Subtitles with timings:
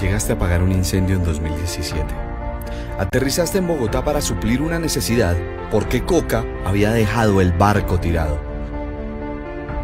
[0.00, 2.04] Llegaste a apagar un incendio en 2017.
[2.98, 5.36] Aterrizaste en Bogotá para suplir una necesidad
[5.72, 8.40] porque Coca había dejado el barco tirado.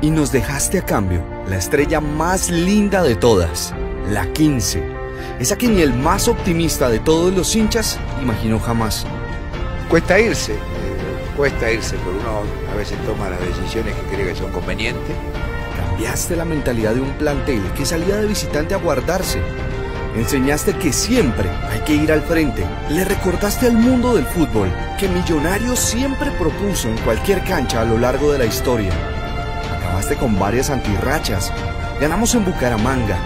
[0.01, 3.75] Y nos dejaste a cambio la estrella más linda de todas,
[4.09, 4.85] la 15.
[5.41, 9.07] Esa que ni el más optimista de todos los hinchas imaginó jamás.
[9.89, 10.59] Cuesta irse, eh,
[11.37, 15.17] cuesta irse, pero uno a veces toma las decisiones que cree que son convenientes.
[15.77, 19.41] Cambiaste la mentalidad de un plantel que salía de visitante a guardarse.
[20.17, 22.65] Enseñaste que siempre hay que ir al frente.
[22.89, 27.99] Le recordaste al mundo del fútbol que Millonarios siempre propuso en cualquier cancha a lo
[27.99, 28.93] largo de la historia.
[29.77, 31.53] Acabaste con varias antirrachas.
[32.01, 33.19] Ganamos en Bucaramanga.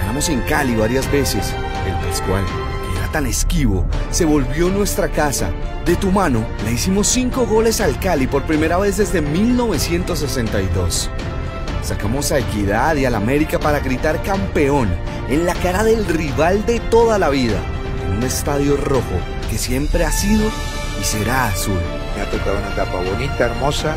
[0.00, 1.54] Ganamos en Cali varias veces.
[1.86, 5.50] El Pascual, que era tan esquivo, se volvió nuestra casa.
[5.86, 11.10] De tu mano, le hicimos cinco goles al Cali por primera vez desde 1962.
[11.84, 14.88] Sacamos a Equidad y al América para gritar campeón
[15.28, 17.58] en la cara del rival de toda la vida,
[18.06, 19.20] en un estadio rojo
[19.50, 20.50] que siempre ha sido
[20.98, 21.78] y será azul.
[22.16, 23.96] Me ha tocado una etapa bonita, hermosa,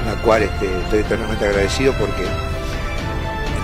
[0.00, 2.24] en la cual este, estoy eternamente agradecido porque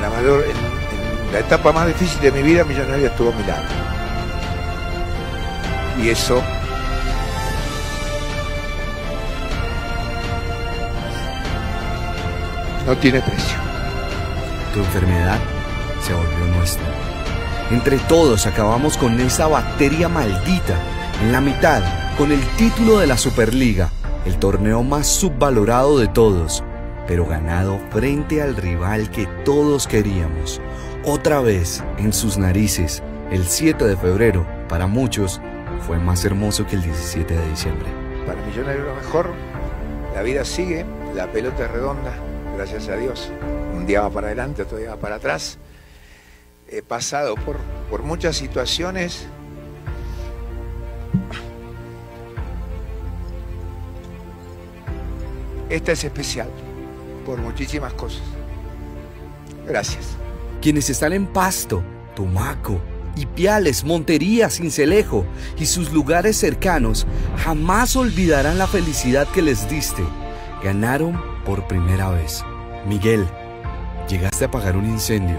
[0.01, 3.65] en la etapa más difícil de mi vida, Millonario estuvo a mi lado.
[6.03, 6.43] Y eso
[12.87, 13.59] no tiene precio.
[14.73, 15.39] Tu enfermedad
[16.01, 16.87] se volvió nuestra.
[17.71, 20.77] Entre todos acabamos con esa bacteria maldita.
[21.23, 21.83] En la mitad,
[22.19, 23.91] con el título de la Superliga,
[24.27, 26.65] el torneo más subvalorado de todos,
[27.07, 30.61] pero ganado frente al rival que todos queríamos.
[31.05, 35.41] Otra vez en sus narices, el 7 de febrero, para muchos,
[35.87, 37.89] fue más hermoso que el 17 de diciembre.
[38.27, 39.33] Para Millonario lo mejor,
[40.15, 42.13] la vida sigue, la pelota es redonda,
[42.57, 43.31] gracias a Dios.
[43.75, 45.59] Un día va para adelante, otro día va para atrás.
[46.69, 47.59] He pasado por,
[47.91, 49.27] por muchas situaciones.
[55.69, 56.49] Esta es especial,
[57.25, 58.23] por muchísimas cosas.
[59.67, 60.17] Gracias.
[60.61, 61.83] Quienes están en Pasto,
[62.15, 62.81] Tumaco,
[63.17, 65.25] Ipiales, Montería, Cincelejo
[65.59, 67.07] y sus lugares cercanos
[67.39, 70.03] jamás olvidarán la felicidad que les diste.
[70.63, 72.45] Ganaron por primera vez.
[72.87, 73.27] Miguel,
[74.09, 75.39] llegaste a apagar un incendio.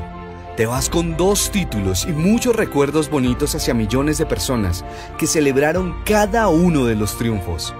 [0.57, 4.83] Te vas con dos títulos y muchos recuerdos bonitos hacia millones de personas
[5.17, 7.73] que celebraron cada uno de los triunfos.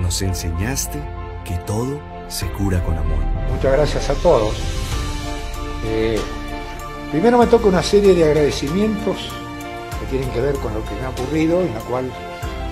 [0.00, 0.98] Nos enseñaste
[1.44, 3.18] que todo se cura con amor.
[3.54, 4.56] Muchas gracias a todos.
[5.84, 6.18] Eh,
[7.10, 9.30] primero me toca una serie de agradecimientos
[10.00, 12.10] que tienen que ver con lo que me ha ocurrido, en la cual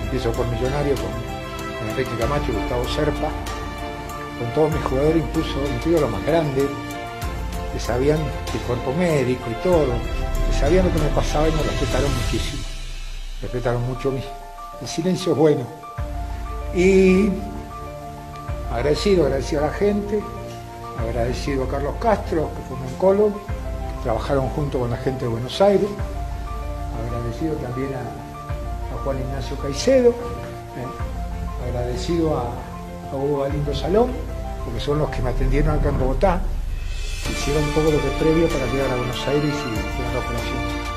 [0.03, 3.29] empiezo por Millonario con Enrique Camacho y Gustavo Serpa,
[4.39, 6.65] con todos mis jugadores, incluso incluido los más grandes,
[7.73, 9.93] que sabían el cuerpo médico y todo,
[10.49, 12.63] que sabían lo que me pasaba y me respetaron muchísimo.
[13.41, 14.23] Respetaron mucho mi.
[14.81, 15.63] El silencio es bueno.
[16.73, 17.29] Y
[18.71, 20.21] agradecido, agradecido a la gente,
[20.99, 25.31] agradecido a Carlos Castro, que fue un oncólogo, que trabajaron junto con la gente de
[25.31, 25.87] Buenos Aires,
[27.07, 30.13] agradecido también a, a Juan Ignacio Caicedo,
[31.67, 32.66] agradecido a, a
[33.15, 34.11] Hugo Galindo Salón,
[34.65, 36.41] porque son los que me atendieron acá en Bogotá,
[37.29, 40.87] hicieron todo lo que previo para llegar a Buenos Aires y hacer la operación.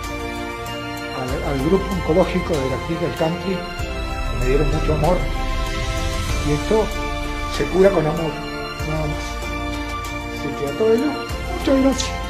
[1.48, 3.59] Al, grupo oncológico de la clínica del country,
[4.38, 5.16] me dieron mucho amor,
[6.47, 6.84] y esto
[7.56, 8.32] se cura con amor,
[8.88, 9.25] nada más.
[10.38, 11.12] Así que a todos ellos,
[11.59, 12.21] muchas gracias.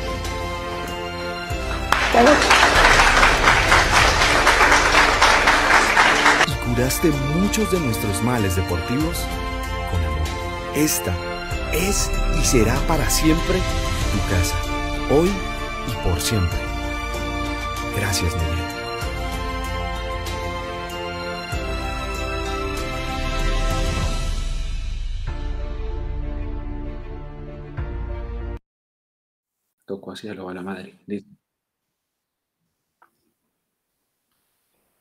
[6.49, 9.25] Y curaste muchos de nuestros males deportivos.
[10.75, 11.13] Esta
[11.73, 12.11] es
[12.41, 13.59] y será para siempre
[14.13, 14.57] tu casa,
[15.11, 15.29] hoy
[15.89, 16.59] y por siempre.
[17.97, 18.59] Gracias, Miguel.
[29.87, 30.95] Tocó así lo a la madre.
[31.07, 31.35] Listo.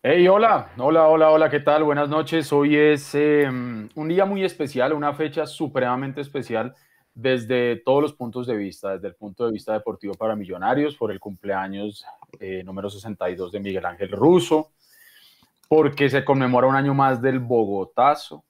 [0.01, 1.83] Hey, hola, hola, hola, hola, ¿qué tal?
[1.83, 2.53] Buenas noches.
[2.53, 6.73] Hoy es eh, un día muy especial, una fecha supremamente especial
[7.13, 11.11] desde todos los puntos de vista, desde el punto de vista deportivo para Millonarios, por
[11.11, 12.05] el cumpleaños
[12.39, 14.71] eh, número 62 de Miguel Ángel Russo,
[15.67, 18.45] porque se conmemora un año más del Bogotazo,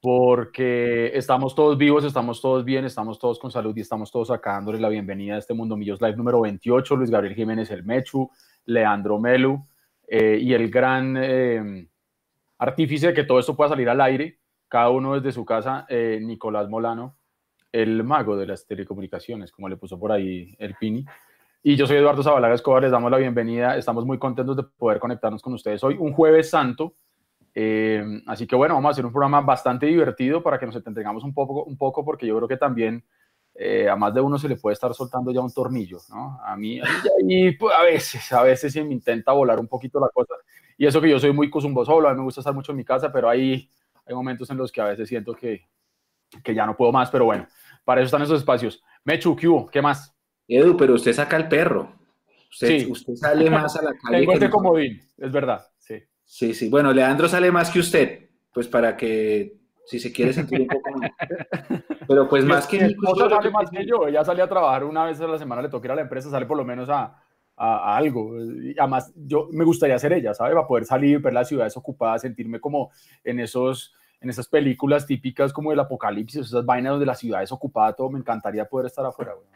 [0.00, 4.52] porque estamos todos vivos, estamos todos bien, estamos todos con salud y estamos todos acá
[4.52, 8.30] dándole la bienvenida a este Mundo Millos Live número 28, Luis Gabriel Jiménez El Mechu,
[8.64, 9.66] Leandro Melu
[10.14, 11.88] eh, y el gran eh,
[12.58, 16.18] artífice de que todo esto pueda salir al aire, cada uno desde su casa, eh,
[16.20, 17.16] Nicolás Molano,
[17.72, 21.06] el mago de las telecomunicaciones, como le puso por ahí el Pini.
[21.62, 23.78] Y yo soy Eduardo Zabalaga Escobar, les damos la bienvenida.
[23.78, 26.92] Estamos muy contentos de poder conectarnos con ustedes hoy, un jueves santo.
[27.54, 31.24] Eh, así que bueno, vamos a hacer un programa bastante divertido para que nos entretengamos
[31.24, 33.02] un poco, un poco porque yo creo que también
[33.54, 36.40] eh, a más de uno se le puede estar soltando ya un tornillo, ¿no?
[36.42, 36.80] A mí,
[37.26, 40.34] y pues, a veces, a veces se me intenta volar un poquito la cosa.
[40.78, 42.84] Y eso que yo soy muy cosumboso, a mí me gusta estar mucho en mi
[42.84, 43.68] casa, pero hay,
[44.06, 45.62] hay momentos en los que a veces siento que,
[46.42, 47.46] que ya no puedo más, pero bueno,
[47.84, 48.82] para eso están esos espacios.
[49.04, 49.66] Mechu, ¿qué hubo?
[49.66, 50.14] ¿Qué más?
[50.48, 51.92] Edu, pero usted saca el perro.
[52.50, 52.90] Usted, Sí.
[52.90, 54.18] usted sale más a la calle.
[54.20, 56.02] Tengo este comodín, es verdad, sí.
[56.24, 56.68] Sí, sí.
[56.68, 60.90] Bueno, Leandro sale más que usted, pues para que, si se quiere sentir un poco
[60.92, 61.10] más.
[62.08, 65.04] Pero pues más que Mi esposa sale más que yo, ella sale a trabajar una
[65.04, 67.04] vez a la semana, le toca ir a la empresa, sale por lo menos a,
[67.56, 68.38] a- a algo.
[68.40, 70.54] Y además, yo me gustaría ser ella, ¿sabe?
[70.54, 72.90] Para poder salir, ver las ciudades ocupadas, sentirme como
[73.24, 77.50] en esos en esas películas típicas como del apocalipsis, esas vainas donde la ciudad es
[77.50, 79.34] ocupada, todo, me encantaría poder estar afuera.
[79.34, 79.48] güey.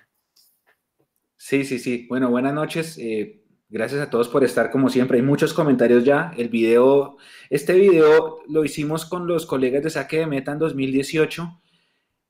[1.37, 2.07] Sí, sí, sí.
[2.09, 2.99] Bueno, buenas noches.
[2.99, 5.19] eh, gracias a todos por estar como siempre.
[5.19, 6.33] Hay muchos comentarios ya.
[6.37, 7.17] El video,
[7.51, 11.61] este video lo hicimos con los colegas de Saque de Meta en 2018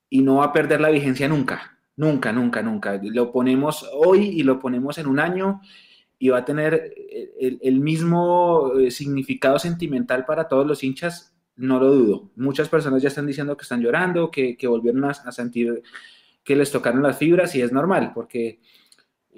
[0.09, 1.79] y no va a perder la vigencia nunca.
[1.95, 2.99] Nunca, nunca, nunca.
[3.01, 5.61] Lo ponemos hoy y lo ponemos en un año
[6.19, 6.93] y va a tener
[7.39, 12.31] el, mismo eh, significado sentimental para todos los hinchas, no lo dudo.
[12.35, 15.83] Muchas personas ya están diciendo que están llorando, que, volvieron a sentir
[16.47, 18.61] que les tocaron las fibras y es normal porque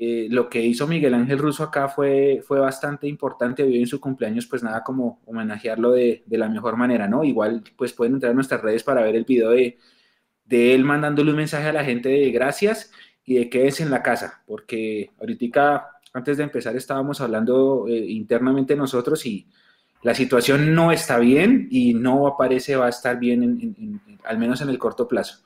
[0.01, 3.63] eh, lo que hizo Miguel Ángel Russo acá fue, fue bastante importante.
[3.63, 7.25] Hoy en su cumpleaños, pues nada como homenajearlo de, de, la mejor manera, ¿no?
[7.25, 9.77] Igual, pues pueden entrar a nuestras redes para ver el video de,
[10.45, 12.91] de él mandándole un mensaje a la gente de gracias
[13.25, 18.77] y de quédense en la casa, porque ahorita, antes de empezar, estábamos hablando eh, internamente
[18.77, 19.49] nosotros y
[20.01, 23.75] la situación no está bien y no parece va a estar bien, en, en,
[24.07, 25.43] en, al menos en el corto plazo.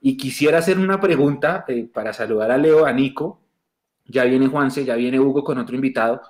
[0.00, 3.39] Y quisiera hacer una pregunta eh, para saludar a Leo, a Nico,
[4.10, 6.20] ya viene Juanse, ya viene Hugo con otro invitado.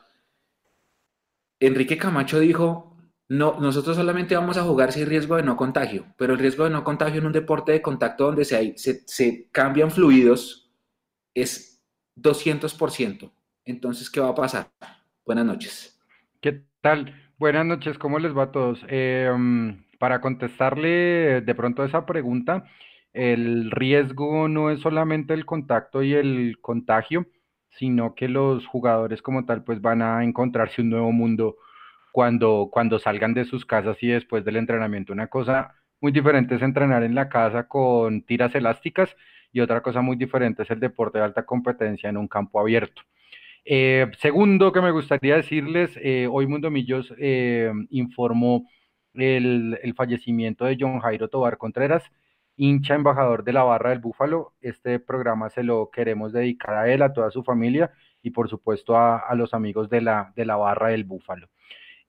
[1.59, 2.97] Enrique Camacho dijo,
[3.29, 6.65] no, nosotros solamente vamos a jugar si hay riesgo de no contagio, pero el riesgo
[6.65, 10.71] de no contagio en un deporte de contacto donde se, cambian fluidos
[11.35, 11.83] es
[12.17, 13.31] 200%.
[13.65, 14.69] Entonces, ¿qué va a pasar?
[15.25, 16.01] Buenas noches.
[16.41, 17.15] ¿Qué tal?
[17.39, 18.85] Buenas noches, ¿cómo les va a todos?
[18.89, 19.31] Eh,
[19.99, 22.65] para contestarle de pronto esa pregunta,
[23.13, 27.27] el riesgo no es solamente el contacto y el contagio,
[27.71, 31.57] sino que los jugadores como tal pues van a encontrarse un nuevo mundo
[32.13, 35.13] cuando, cuando salgan de sus casas y después del entrenamiento.
[35.13, 39.17] Una cosa muy diferente es entrenar en la casa con tiras elásticas
[39.53, 43.03] y otra cosa muy diferente es el deporte de alta competencia en un campo abierto.
[43.65, 48.67] Eh, segundo que me gustaría decirles, eh, hoy Mundo Millos eh, informó
[49.15, 52.11] el, el, fallecimiento de John Jairo Tobar Contreras,
[52.61, 54.53] hincha embajador de la barra del Búfalo.
[54.61, 57.91] Este programa se lo queremos dedicar a él, a toda su familia
[58.23, 61.49] y por supuesto a, los amigos de la, de la barra del Búfalo.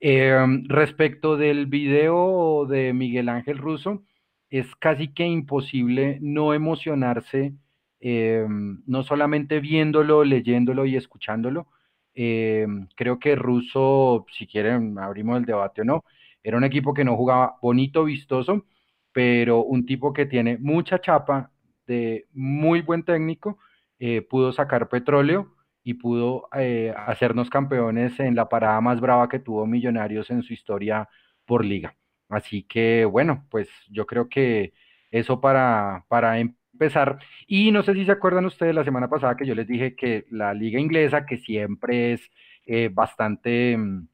[0.02, 0.38] Eh,
[0.68, 4.04] respecto del video de Miguel Ángel Russo,
[4.50, 7.54] es casi que imposible no emocionarse,
[8.02, 11.68] eh, no solamente viéndolo, leyéndolo y escuchándolo.
[12.14, 16.04] Eh, creo que Russo, si quieren, abrimos el debate o no,
[16.44, 18.66] era un equipo que no jugaba bonito, vistoso,
[19.14, 21.52] pero un tipo que tiene mucha chapa,
[21.88, 23.58] de muy buen técnico,
[24.00, 29.40] eh, pudo sacar petróleo y pudo eh, hacernos campeones en la parada más brava que
[29.40, 31.10] tuvo Millonarios en su historia
[31.46, 31.96] por liga.
[32.30, 34.74] Así que bueno, pues yo creo que
[35.12, 37.20] eso para, para empezar.
[37.48, 40.26] Y no sé si se acuerdan ustedes la semana pasada que yo les dije que
[40.32, 42.22] la liga inglesa, que siempre es
[42.66, 44.08] eh, bastante mm,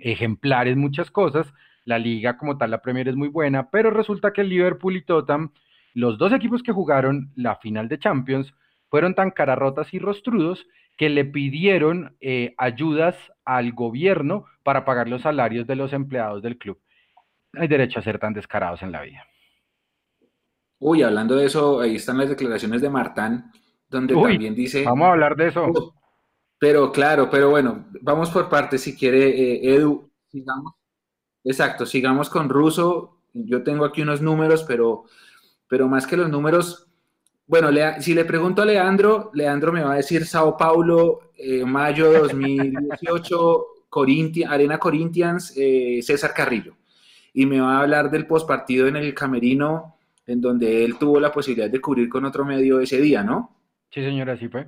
[0.00, 1.52] ejemplar en muchas cosas,
[1.86, 5.04] la liga como tal, la Premier es muy buena, pero resulta que el Liverpool y
[5.04, 5.52] Tottenham,
[5.94, 8.52] los dos equipos que jugaron la final de Champions,
[8.90, 10.66] fueron tan cararrotas y rostrudos
[10.98, 16.58] que le pidieron eh, ayudas al gobierno para pagar los salarios de los empleados del
[16.58, 16.78] club.
[17.52, 19.24] No hay derecho a ser tan descarados en la vida.
[20.78, 23.52] Uy, hablando de eso, ahí están las declaraciones de Martán,
[23.88, 24.84] donde Uy, también dice...
[24.84, 25.94] Vamos a hablar de eso.
[26.58, 30.74] Pero claro, pero bueno, vamos por partes si quiere, eh, Edu, sigamos.
[31.46, 33.18] Exacto, sigamos con Russo.
[33.32, 35.04] Yo tengo aquí unos números, pero,
[35.68, 36.88] pero más que los números,
[37.46, 37.68] bueno,
[38.00, 43.66] si le pregunto a Leandro, Leandro me va a decir Sao Paulo, eh, mayo 2018,
[43.88, 46.74] Corinti, Arena Corinthians, eh, César Carrillo.
[47.32, 51.30] Y me va a hablar del postpartido en el Camerino, en donde él tuvo la
[51.30, 53.56] posibilidad de cubrir con otro medio ese día, ¿no?
[53.90, 54.66] Sí, señora, así fue.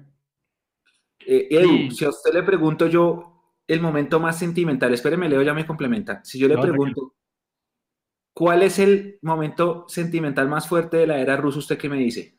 [1.27, 1.91] Eh, Edu, sí.
[1.91, 3.38] si a usted le pregunto yo
[3.69, 6.25] el momento más sentimental, espéreme, Leo ya me complementa.
[6.25, 7.15] Si yo le no, pregunto,
[8.33, 11.61] ¿cuál es el momento sentimental más fuerte de la era rusa?
[11.61, 12.37] ¿Usted qué me dice?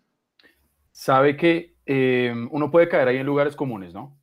[0.91, 4.19] Sabe que em, uno puede caer ahí en lugares comunes, ¿no?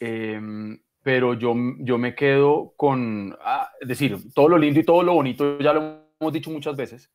[0.00, 5.02] Em, pero yo, yo me quedo con, ah, es decir, todo lo lindo y todo
[5.02, 7.12] lo bonito, ya lo hemos dicho muchas veces,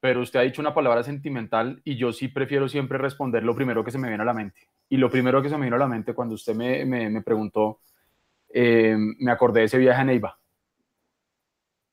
[0.00, 3.82] pero usted ha dicho una palabra sentimental y yo sí prefiero siempre responder lo primero
[3.84, 4.68] que se me viene a la mente.
[4.88, 7.80] Y lo primero que se me vino a la mente cuando usted me, me, preguntó,
[8.48, 10.40] em, me acordé de ese viaje a Neiva.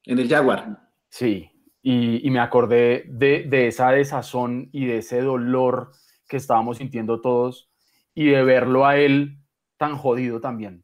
[0.05, 0.91] En el Jaguar.
[1.09, 1.49] Sí,
[1.81, 5.91] y, y me acordé de, de, esa desazón y de ese dolor
[6.27, 7.69] que estábamos sintiendo todos
[8.13, 9.39] y de verlo a él
[9.77, 10.83] tan jodido también.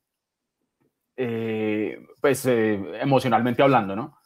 [1.16, 4.20] Eh, pues eh, emocionalmente hablando, ¿no?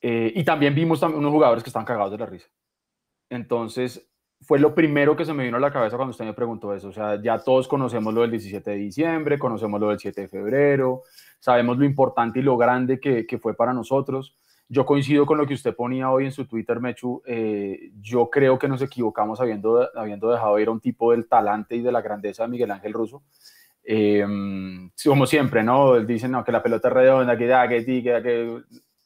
[0.00, 2.48] Eh, y también vimos también unos jugadores que estaban cagados de la risa.
[3.28, 4.07] Entonces,
[4.48, 6.88] fue lo primero que se me vino a la cabeza cuando usted me preguntó eso.
[6.88, 10.28] O sea, ya todos conocemos lo del 17 de diciembre, conocemos lo del 7 de
[10.28, 11.02] febrero,
[11.38, 14.38] sabemos lo importante y lo grande que, que fue para nosotros.
[14.66, 17.20] Yo coincido con lo que usted ponía hoy en su Twitter, Mechu.
[17.26, 21.76] Eh, yo creo que nos equivocamos habiendo, habiendo dejado ir a un tipo del talante
[21.76, 23.24] y de la grandeza de Miguel Ángel Russo.
[23.84, 24.24] Eh,
[25.04, 26.00] como siempre, ¿no?
[26.00, 28.62] Dicen no, que la pelota es redonda, que da, que ti, que, que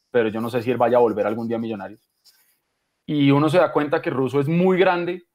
[0.09, 2.09] pero yo no sé si él vaya a volver algún día a Millonarios.
[3.05, 5.25] Y uno se da cuenta que Russo es muy grande,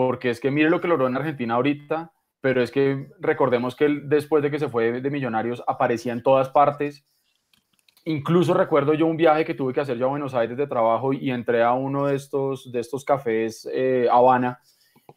[0.00, 3.84] porque es que mire lo que logró en Argentina ahorita, pero es que recordemos que
[3.84, 7.04] él después de que se fue de Millonarios aparecía en todas partes.
[8.06, 11.12] Incluso recuerdo yo un viaje que tuve que hacer yo a Buenos Aires de trabajo
[11.12, 14.58] y entré a uno de estos, de estos cafés eh, Habana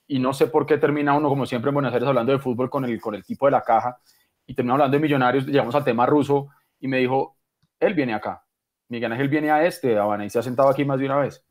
[0.05, 2.69] y no sé por qué termina uno, como siempre en Buenos Aires, hablando de fútbol
[2.69, 3.97] con el, con el tipo de la caja
[4.45, 6.49] y termina hablando de millonarios, llegamos al tema ruso
[6.81, 7.37] y me dijo,
[7.79, 8.43] él viene acá.
[8.89, 11.41] Miguel Ángel viene a este, Habana, y se ha sentado aquí más de una vez.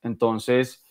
[0.00, 0.82] Entonces,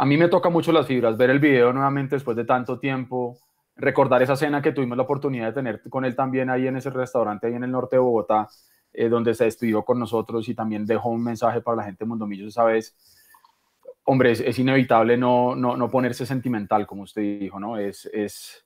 [0.00, 3.36] a mí me toca mucho las fibras, ver el video nuevamente después de tanto tiempo,
[3.74, 6.90] recordar esa cena que tuvimos la oportunidad de tener con él también ahí en ese
[6.90, 8.48] restaurante, ahí en el norte de Bogotá,
[8.92, 12.08] eh, donde se despidió con nosotros y también dejó un mensaje para la gente de
[12.08, 12.96] Mondomillos esa vez.
[14.04, 17.76] Hombre, es, inevitable no, no, no, ponerse sentimental, como usted dijo, ¿no?
[17.76, 18.62] Es, es,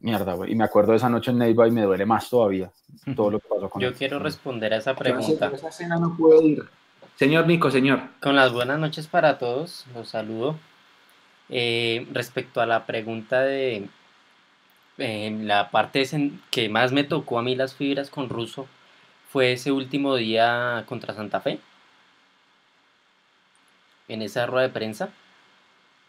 [0.00, 0.50] Mierda, güey.
[0.50, 2.72] Y me acuerdo de esa noche en Neiva y me duele más todavía
[3.14, 5.50] todo lo que pasó con Yo quiero responder a esa pregunta.
[5.54, 6.64] esa cena no puedo ir.
[7.16, 8.00] Señor Nico, señor.
[8.20, 10.58] Con las buenas noches para todos, los saludo.
[11.48, 13.88] Eh, respecto a la pregunta de
[14.96, 16.04] la parte
[16.50, 18.66] que más me tocó a mí las fibras con Russo
[19.30, 21.60] fue ese último día contra Santa Fe,
[24.08, 25.10] en esa rueda de prensa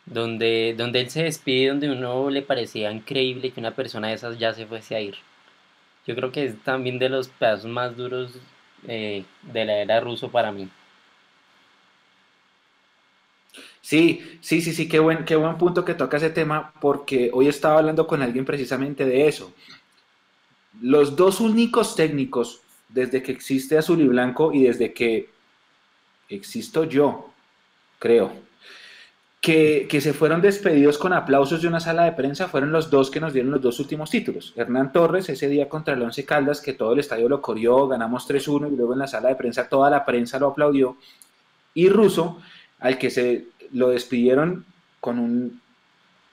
[0.05, 4.39] donde, donde él se despide, donde uno le parecía increíble que una persona de esas
[4.39, 5.17] ya se fuese a ir.
[6.07, 8.31] Yo creo que es también de los pedazos más duros
[8.87, 10.69] eh, de la era ruso para mí.
[13.85, 17.47] Sí, sí, sí, sí, qué buen, qué buen punto que toca ese tema, porque hoy
[17.47, 19.53] estaba hablando con alguien precisamente de eso.
[20.81, 25.29] Los dos únicos técnicos, desde que existe Azul y Blanco y desde que
[26.29, 27.29] existo yo,
[27.99, 28.33] creo,
[29.39, 33.19] que, se fueron despedidos con aplausos de una sala de prensa fueron los dos que
[33.19, 34.51] nos dieron los dos últimos títulos.
[34.55, 38.27] Hernán Torres, ese día contra el Once Caldas, que todo el estadio lo corrió, ganamos
[38.27, 40.97] 3-1 y luego en la sala de prensa toda la prensa lo aplaudió.
[41.75, 42.41] Y Russo,
[42.79, 44.65] al que se lo despidieron
[44.99, 45.61] con un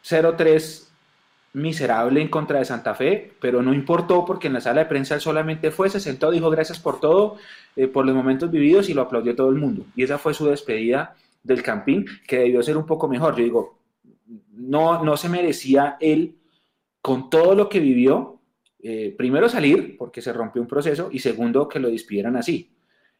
[0.04, 0.88] 0-3
[1.54, 5.14] miserable en contra de Santa Fe, pero no importó porque en la sala de prensa
[5.14, 7.36] él solamente fue, se sentó, dijo gracias por todo,
[7.76, 9.84] eh, por los momentos vividos y lo aplaudió todo el mundo.
[9.94, 13.36] Y esa fue su despedida del Campín, que debió ser un poco mejor.
[13.36, 13.78] Yo digo,
[14.52, 16.36] no, no se merecía él,
[17.02, 18.40] con todo lo que vivió,
[18.82, 22.70] eh, primero salir, porque se rompió un proceso, y segundo, que lo despidieran así.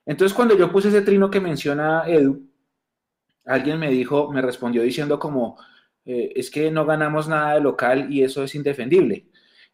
[0.07, 2.43] Entonces, cuando yo puse ese trino que menciona Edu,
[3.45, 5.57] alguien me dijo, me respondió diciendo como,
[6.05, 9.29] eh, es que no ganamos nada de local y eso es indefendible.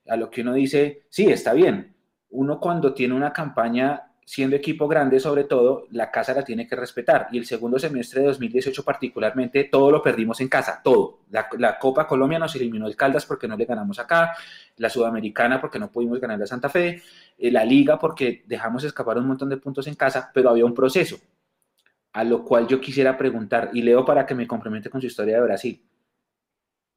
[0.09, 1.95] A lo que uno dice, sí, está bien.
[2.31, 6.77] Uno cuando tiene una campaña siendo equipo grande sobre todo, la casa la tiene que
[6.77, 7.29] respetar.
[7.33, 11.21] Y el segundo semestre de 2018 particularmente, todo lo perdimos en casa, todo.
[11.31, 14.35] La, Copa Colombia nos eliminó el Caldas porque no le ganamos acá,
[14.77, 17.03] la Sudamericana porque no pudimos ganar a Santa Fe,
[17.39, 20.75] eh, la Liga porque dejamos escapar un montón de puntos en casa, pero había un
[20.75, 21.17] proceso.
[22.19, 25.37] A lo cual yo quisiera preguntar, y leo para que me complemente con su historia
[25.37, 25.81] de Brasil.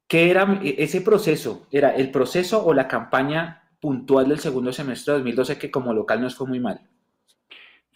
[0.08, 1.68] ¿Qué era ese proceso?
[1.72, 6.22] ¿Era el proceso o la campaña puntual del segundo semestre de 2012 que como local
[6.22, 6.82] nos fue muy mal?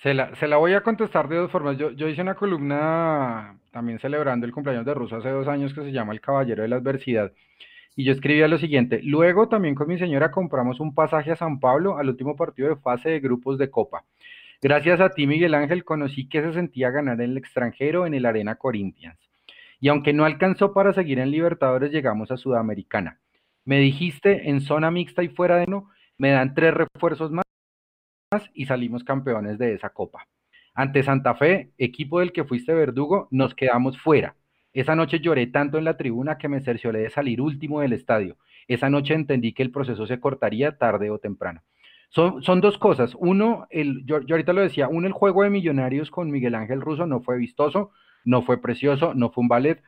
[0.04, 1.80] Se la, se la voy a contestar de dos formas.
[1.80, 5.82] Yo, yo hice una columna también celebrando el cumpleaños de Russo hace dos años que
[5.82, 7.32] se llama El Caballero de la Adversidad.
[7.96, 11.60] Y yo escribía lo siguiente, luego también con mi señora compramos un pasaje a San
[11.60, 14.04] Pablo al último partido de fase de grupos de Copa.
[14.68, 18.26] Gracias a ti, Miguel Ángel, conocí que se sentía ganar en el extranjero en el
[18.26, 19.20] Arena Corinthians.
[19.80, 23.20] Y aunque no alcanzó para seguir en Libertadores, llegamos a Sudamericana.
[23.64, 27.46] Me dijiste en zona mixta y fuera de no, me dan tres refuerzos más
[28.56, 30.28] y salimos campeones de esa copa.
[30.74, 34.36] Ante Santa Fe, equipo del que fuiste verdugo, nos quedamos fuera.
[34.74, 38.38] Esa noche lloré tanto en la tribuna que me cercioré de salir último del estadio.
[38.68, 41.62] Esa noche entendí que el proceso se cortaría tarde o temprano.
[42.10, 43.14] Son, son dos cosas.
[43.20, 46.82] Uno, el, yo, yo ahorita lo decía, uno, el juego de millonarios con Miguel Ángel
[46.82, 47.92] Russo no fue vistoso,
[48.24, 49.82] no fue precioso, no fue un ballet,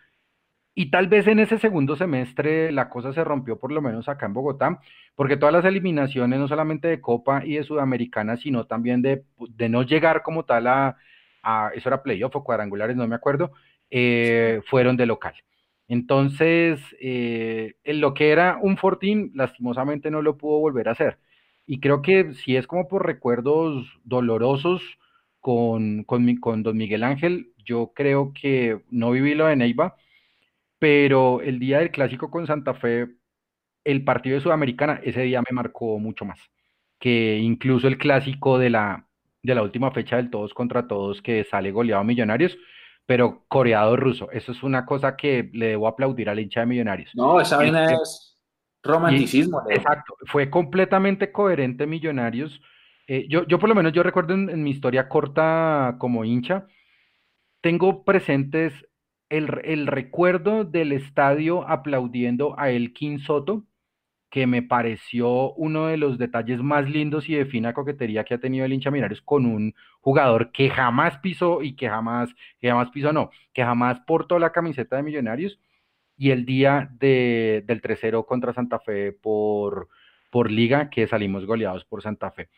[0.75, 4.27] y tal vez en ese segundo semestre la cosa se rompió, por lo menos acá
[4.27, 4.79] en Bogotá,
[5.15, 9.69] porque todas las eliminaciones, no solamente de Copa y de Sudamericana, sino también de, de
[9.69, 10.97] no llegar como tal a,
[11.41, 13.53] a, eso era playoff o cuadrangulares, no me acuerdo,
[13.89, 15.33] eh, fueron de local.
[15.87, 21.17] Entonces, eh, en lo que era un Fortín, lastimosamente no lo pudo volver a hacer.
[21.67, 24.81] Y creo que si es como por recuerdos dolorosos
[25.39, 29.95] con, con, con don Miguel Ángel, yo creo que no viví lo de Neiva,
[30.79, 33.09] pero el día del clásico con Santa Fe,
[33.83, 36.39] el partido de Sudamericana, ese día me marcó mucho más
[36.99, 39.07] que incluso el clásico de la,
[39.43, 42.57] de la última fecha del todos contra todos que sale goleado a Millonarios,
[43.05, 44.29] pero coreado ruso.
[44.31, 47.11] Eso es una cosa que le debo aplaudir al hincha de Millonarios.
[47.15, 48.36] No, esa vaina es
[48.87, 49.61] romanticismo.
[49.69, 52.61] Y, exacto, fue completamente coherente Millonarios.
[53.07, 56.67] Eh, yo, yo por lo menos yo recuerdo en, en mi historia corta como hincha,
[57.61, 58.73] tengo presentes
[59.29, 63.65] el, el, recuerdo del estadio aplaudiendo a Elkin Soto,
[64.29, 68.39] que me pareció uno de los detalles más lindos y de fina coquetería que ha
[68.39, 72.29] tenido el hincha Millonarios con un jugador que jamás pisó y que jamás,
[72.59, 75.59] que jamás pisó, no, que jamás portó la camiseta de Millonarios
[76.17, 79.87] y el día de, del 3-0 contra Santa Fe por,
[80.31, 82.49] por liga que salimos goleados por Santa Fe.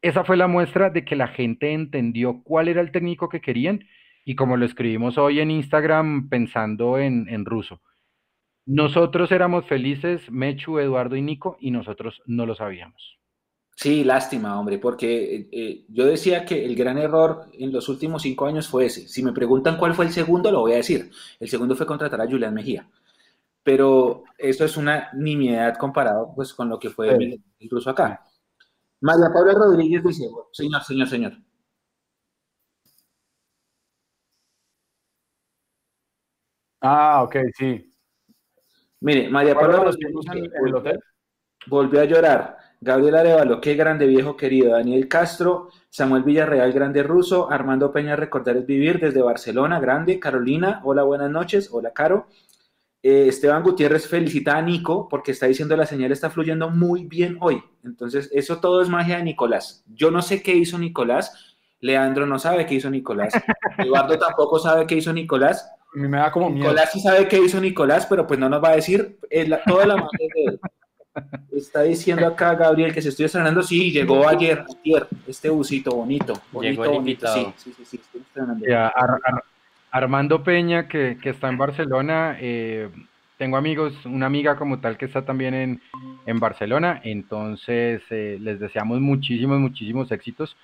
[0.00, 3.84] Esa fue la muestra de que la gente entendió cuál era el técnico que querían
[4.24, 7.82] y como lo escribimos hoy en Instagram pensando en, en ruso.
[8.66, 13.18] Nosotros éramos felices, Mechu, Eduardo y Nico, y nosotros no lo sabíamos.
[13.80, 18.46] Sí, lástima, hombre, porque eh, yo decía que el gran error en los últimos cinco
[18.46, 19.06] años fue ese.
[19.06, 21.12] Si me preguntan cuál fue el segundo, lo voy a decir.
[21.38, 22.90] El segundo fue contratar a Julián Mejía.
[23.62, 27.68] Pero eso es una nimiedad comparado pues, con lo que fue sí.
[27.70, 28.24] ruso acá.
[29.00, 31.32] María Paula Rodríguez dice, señor, señor, señor.
[36.80, 37.92] Ah, ok, sí.
[39.00, 40.12] Mire, María Paula Rodríguez
[41.68, 42.67] volvió a llorar.
[42.80, 44.72] Gabriel Arevalo, qué grande viejo querido.
[44.72, 47.50] Daniel Castro, Samuel Villarreal, grande ruso.
[47.50, 50.20] Armando Peña, recordar es vivir desde Barcelona, grande.
[50.20, 51.70] Carolina, hola, buenas noches.
[51.72, 52.28] Hola, Caro.
[53.02, 57.36] Eh, Esteban Gutiérrez felicita a Nico porque está diciendo la señal está fluyendo muy bien
[57.40, 57.62] hoy.
[57.84, 59.84] Entonces, eso todo es magia de Nicolás.
[59.86, 61.56] Yo no sé qué hizo Nicolás.
[61.80, 63.32] Leandro no sabe qué hizo Nicolás.
[63.78, 65.68] Eduardo tampoco sabe qué hizo Nicolás.
[65.94, 66.68] Me da como miedo.
[66.68, 69.62] Nicolás sí sabe qué hizo Nicolás, pero pues no nos va a decir eh, la,
[69.64, 70.58] toda la mano de
[71.52, 73.62] Está diciendo acá Gabriel que se estoy estrenando.
[73.62, 76.34] Sí, llegó ayer, ayer, este busito bonito.
[76.52, 77.10] bonito llegó el bonito.
[77.10, 77.54] invitado.
[77.56, 79.44] Sí, sí, sí, sí, estoy Ya, Ar Ar
[79.90, 82.36] Armando Peña, que, que, está en Barcelona.
[82.40, 82.88] Eh,
[83.38, 85.80] tengo amigos, una amiga como tal que está también en,
[86.26, 87.00] en Barcelona.
[87.04, 90.56] Entonces, eh, les deseamos muchísimos, muchísimos éxitos.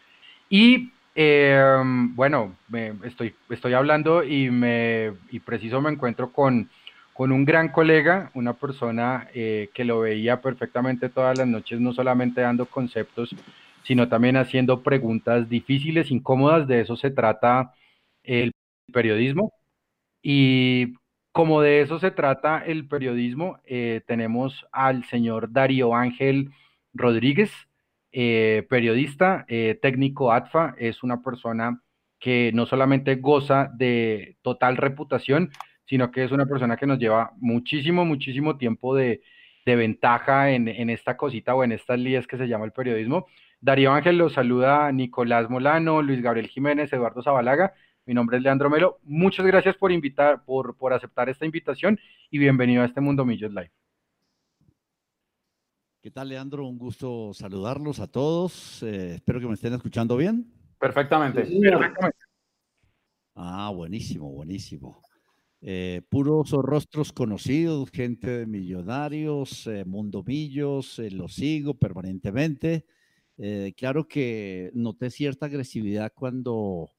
[0.51, 1.81] Y eh,
[2.15, 6.69] bueno, me, estoy, estoy hablando y, me, y preciso me encuentro con
[7.15, 11.93] con un gran colega, una persona eh, que lo veía perfectamente todas las noches, no
[11.93, 13.35] solamente dando conceptos,
[13.85, 17.73] sino también haciendo preguntas difíciles, incómodas, de eso se trata
[18.25, 18.51] el
[18.93, 19.53] periodismo.
[20.23, 20.95] Y
[21.33, 26.51] como de eso se trata el periodismo, eh, tenemos al señor Darío Ángel
[26.93, 27.53] Rodríguez,
[28.11, 29.47] eh, periodista,
[29.81, 31.81] técnico ATFA, es una persona
[32.19, 35.51] que no solamente goza de total reputación,
[35.87, 39.23] sino que es una persona que nos lleva muchísimo, muchísimo tiempo de,
[39.65, 43.27] de ventaja en, en, esta cosita o en estas líneas que se llama el periodismo.
[43.61, 47.75] Darío Ángel los saluda Nicolás Molano, Luis Gabriel Jiménez, Eduardo Zabalaga.
[48.07, 48.99] Mi nombre es Leandro Melo.
[49.03, 51.99] Muchas gracias por invitar, por, por aceptar esta invitación
[52.31, 53.73] y bienvenido a este Mundo Millos Live.
[56.03, 56.67] ¿Qué tal, Leandro?
[56.67, 58.83] Un gusto saludarlos a todos.
[58.83, 60.53] Eh, espero que me estén escuchando bien.
[60.79, 61.47] Perfectamente.
[61.47, 62.19] Sí, Perfectamente.
[63.35, 65.01] Ah, buenísimo, buenísimo.
[65.67, 72.85] Eh, puros rostros conocidos, gente de millonarios, eh, mundomillos, eh, los sigo permanentemente.
[73.39, 76.91] Eh, claro que noté cierta agresividad cuando,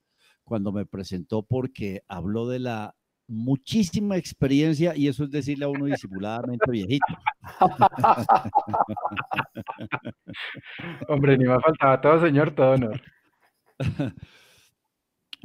[0.43, 2.95] cuando me presentó porque habló de la
[3.27, 7.05] muchísima experiencia y eso es decirle a uno disimuladamente viejito.
[11.07, 12.99] Hombre, ni me faltaba todo, señor, todo honor.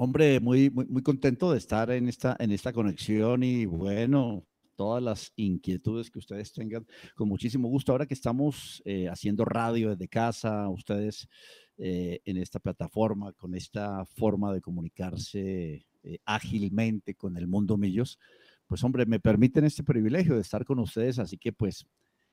[0.02, 5.02] Hombre, muy, muy, muy, contento de estar en esta, en esta conexión y bueno, todas
[5.02, 7.92] las inquietudes que ustedes tengan, con muchísimo gusto.
[7.92, 11.28] Ahora que estamos eh, haciendo radio desde casa, ustedes
[11.76, 18.18] eh, en esta plataforma, con esta forma de comunicarse eh, ágilmente con el mundo millos,
[18.66, 21.86] pues hombre, me permiten este privilegio de estar con ustedes, así que pues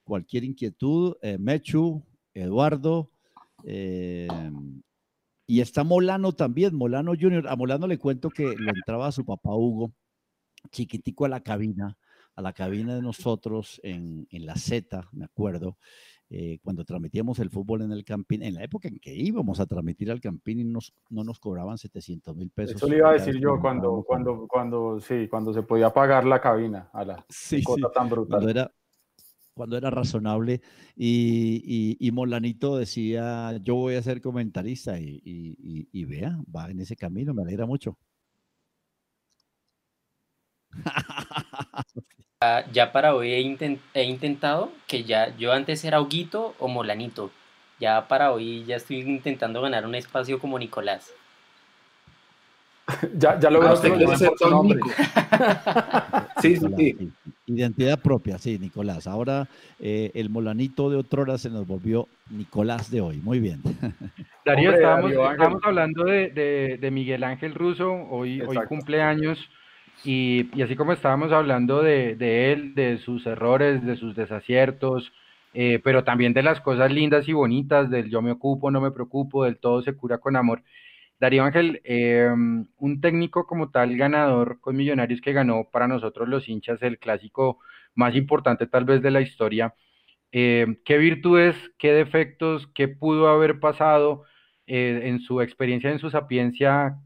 [0.06, 2.02] cualquier inquietud, eh, Mechu,
[2.34, 3.12] Eduardo,
[3.66, 4.30] eh,
[5.48, 7.48] y está Molano también, Molano Junior.
[7.48, 9.94] A Molano le cuento que lo entraba a su papá Hugo,
[10.72, 11.98] chiquitico a la cabina,
[12.36, 15.78] a la cabina de nosotros en, en la Z, me acuerdo,
[16.30, 19.66] eh, cuando transmitíamos el fútbol en el Campín, en la época en que íbamos a
[19.66, 22.76] transmitir al Campín y nos, no nos cobraban 700 mil pesos.
[22.76, 26.42] Eso le iba a decir yo cuando, cuando, cuando, sí, cuando se podía pagar la
[26.42, 28.40] cabina a la sí, cosa tan brutal.
[28.40, 28.72] Cuando era,
[29.58, 30.62] cuando era razonable
[30.96, 36.96] y, y, Molanito decía, yo voy a ser comentarista y, y vea, va en ese
[36.96, 37.98] camino, me alegra mucho.
[42.72, 43.32] ya para hoy
[43.94, 47.32] he, intentado que ya yo antes era Huguito o Molanito.
[47.80, 51.14] Ya para hoy ya estoy intentando ganar un espacio como Nicolás.
[53.18, 53.76] ya, ya lo veo.
[56.42, 57.12] sí, sí, sí.
[57.48, 59.08] Identidad propia, sí, Nicolás.
[59.08, 59.48] Ahora
[59.80, 63.18] eh, el Molanito de otrora se nos volvió Nicolás de hoy.
[63.18, 63.62] Muy bien.
[64.46, 65.12] Darío, estábamos,
[65.64, 67.92] hablando de, Miguel Ángel Russo.
[67.92, 69.38] Hoy, hoy cumpleaños.
[70.04, 75.12] Y, así como estábamos hablando de, él, de sus errores, de sus desaciertos,
[75.54, 78.92] eh, pero también de las cosas lindas y bonitas, del yo me ocupo, no me
[78.92, 80.62] preocupo, del todo se cura con amor.
[81.20, 86.48] Darío Ángel, eh, un técnico como tal ganador con Millonarios que ganó para nosotros los
[86.48, 87.60] hinchas el clásico
[87.96, 89.74] más importante tal vez de la historia.
[90.32, 94.24] Eh, ¿Qué virtudes, qué defectos, qué pudo haber pasado
[94.70, 96.98] en su experiencia, en su sapiencia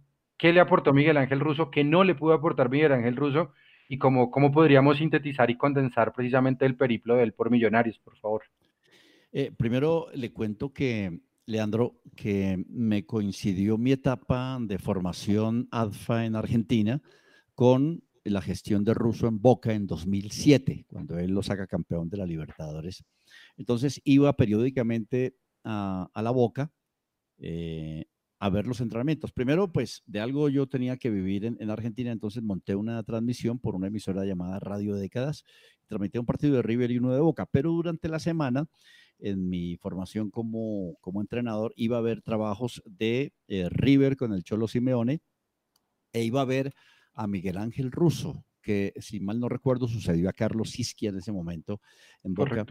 [0.41, 1.69] ¿Qué le aportó Miguel Ángel Russo?
[1.69, 3.53] ¿Qué no le pudo aportar Miguel Ángel Russo?
[3.87, 8.17] Y cómo, cómo podríamos sintetizar y condensar precisamente el periplo de él por Millonarios, por
[8.17, 8.41] favor.
[9.31, 16.35] Eh, primero le cuento que, Leandro, que me coincidió mi etapa de formación ADFA en
[16.35, 17.01] Argentina
[17.55, 22.17] con la gestión de Russo en Boca en 2007, cuando él lo saca campeón de
[22.17, 23.03] la Libertadores.
[23.57, 26.71] Entonces iba periódicamente a, la Boca
[27.37, 28.05] eh,
[28.39, 29.31] a ver los entrenamientos.
[29.31, 33.75] Primero, pues de algo yo tenía que vivir en, Argentina, entonces monté una transmisión por
[33.75, 35.43] una emisora llamada Radio Décadas,
[35.87, 38.67] transmití un partido de River y uno de Boca, pero durante la semana,
[39.21, 44.43] en mi formación como, como entrenador, iba a ver trabajos de eh, River con el
[44.43, 45.21] Cholo Simeone
[46.13, 46.73] e iba a ver
[47.13, 51.31] a Miguel Ángel Russo, que si mal no recuerdo sucedió a Carlos Isquia en ese
[51.31, 51.79] momento
[52.23, 52.65] en Boca.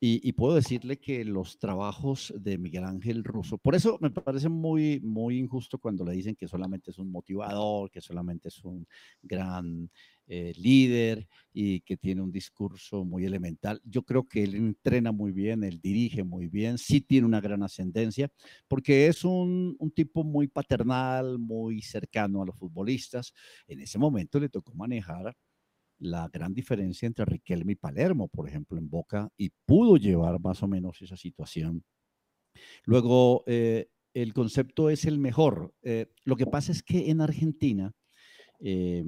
[0.00, 5.00] Y, puedo decirle que los trabajos de Miguel Ángel Russo, por eso me parece muy,
[5.00, 8.86] muy injusto cuando le dicen que solamente es un motivador, que solamente es un
[9.20, 9.90] gran
[10.28, 13.80] eh, líder y que tiene un discurso muy elemental.
[13.84, 17.62] Yo creo que él entrena muy bien, él dirige muy bien, sí tiene una gran
[17.62, 18.30] ascendencia,
[18.68, 23.32] porque es un, un tipo muy paternal, muy cercano a los futbolistas.
[23.66, 25.34] En ese momento le tocó manejar
[25.98, 30.62] la gran diferencia entre Riquelme y Palermo, por ejemplo, en Boca, y pudo llevar más
[30.62, 31.82] o menos esa situación.
[32.84, 35.74] Luego, eh, el concepto es el mejor.
[35.82, 37.92] Eh, lo que pasa es que en Argentina,
[38.60, 39.04] eh,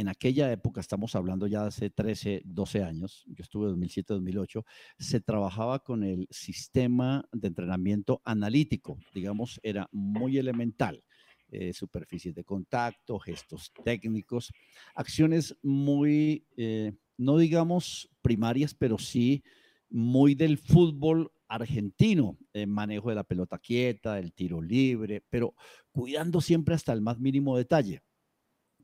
[0.00, 4.64] en aquella época, estamos hablando ya hace 13, 12 años, yo estuve 2007-2008,
[4.98, 11.02] se trabajaba con el sistema de entrenamiento analítico, digamos, era muy elemental.
[11.50, 14.52] Eh, superficies de contacto, gestos técnicos,
[14.94, 19.42] acciones muy, eh, no digamos primarias, pero sí
[19.88, 25.54] muy del fútbol argentino, el manejo de la pelota quieta, el tiro libre, pero
[25.90, 28.02] cuidando siempre hasta el más mínimo detalle.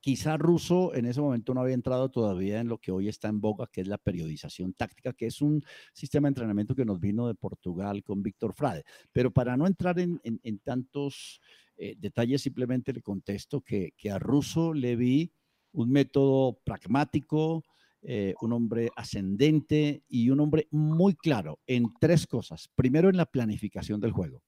[0.05, 3.41] Quizá Russo en ese momento no había entrado todavía en lo que hoy está en
[3.41, 5.65] boga, que es la periodización táctica, que es un
[5.95, 8.85] sistema de entrenamiento que nos vino de Portugal con Víctor Frade.
[9.13, 11.41] Pero para no entrar en, en tantos
[11.79, 15.33] eh, detalles, simplemente le contesto que, a Russo le vi
[15.73, 17.65] un método pragmático,
[18.03, 22.69] eh, un hombre ascendente y un hombre muy claro en tres cosas.
[22.75, 24.43] Primero, en la planificación del juego.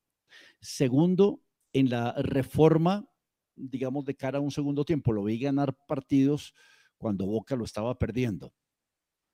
[0.61, 1.41] Segundo,
[1.73, 3.09] en la reforma,
[3.57, 5.13] digamos, de cara a un segundo tiempo.
[5.13, 6.55] Lo vi ganar partidos
[6.97, 8.53] cuando Boca lo estaba perdiendo.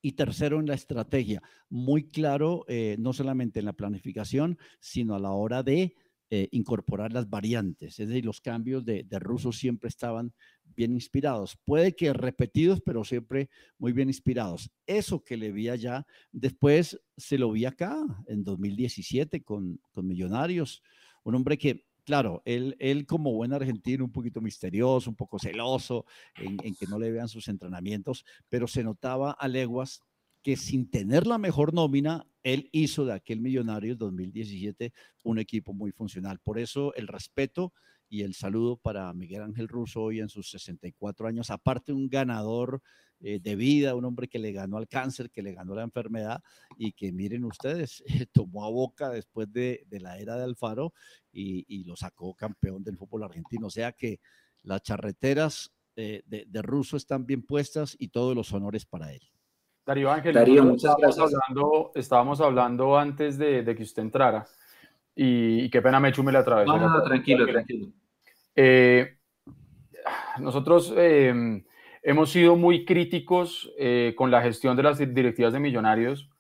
[0.00, 1.42] Y tercero, en la estrategia.
[1.68, 5.94] Muy claro, eh, no solamente en la planificación, sino a la hora de
[6.34, 10.32] eh, incorporar las variantes, es decir, los cambios de, de ruso siempre estaban
[10.64, 14.70] bien inspirados, puede que repetidos, pero siempre muy bien inspirados.
[14.86, 20.82] Eso que le vi allá, después se lo vi acá en 2017 con, con Millonarios,
[21.22, 26.04] un hombre que claro, él, él como buen argentino, un poquito misterioso, un poco celoso,
[26.36, 30.00] en, que no le vean sus entrenamientos, pero se notaba a leguas
[30.42, 35.92] que sin tener la mejor nómina, él hizo de aquel Millonarios 2017 un equipo muy
[35.92, 36.40] funcional.
[36.40, 37.72] Por eso el respeto
[38.08, 42.82] y el saludo para Miguel Ángel Russo hoy en sus 64 años, aparte un ganador
[43.22, 46.42] eh, de vida, un hombre que le ganó al cáncer, que le ganó la enfermedad
[46.76, 50.92] y que miren ustedes, tomó a boca después de, la era de Alfaro
[51.32, 53.68] y, lo sacó campeón del fútbol argentino.
[53.68, 54.20] O sea que
[54.62, 59.22] las charreteras de, de Russo están bien puestas y todos los honores para él.
[59.84, 64.46] Darío Ángel, Darío, muchas estábamos, Hablando, estábamos hablando antes de, que usted entrara
[65.14, 66.76] y, qué pena me la atravesó.
[66.76, 67.88] No, no, tranquilo, tranquilo.
[68.54, 69.18] Eh,
[70.38, 71.64] nosotros em,
[72.02, 76.30] hemos sido muy críticos eh, con la gestión de las directivas de millonarios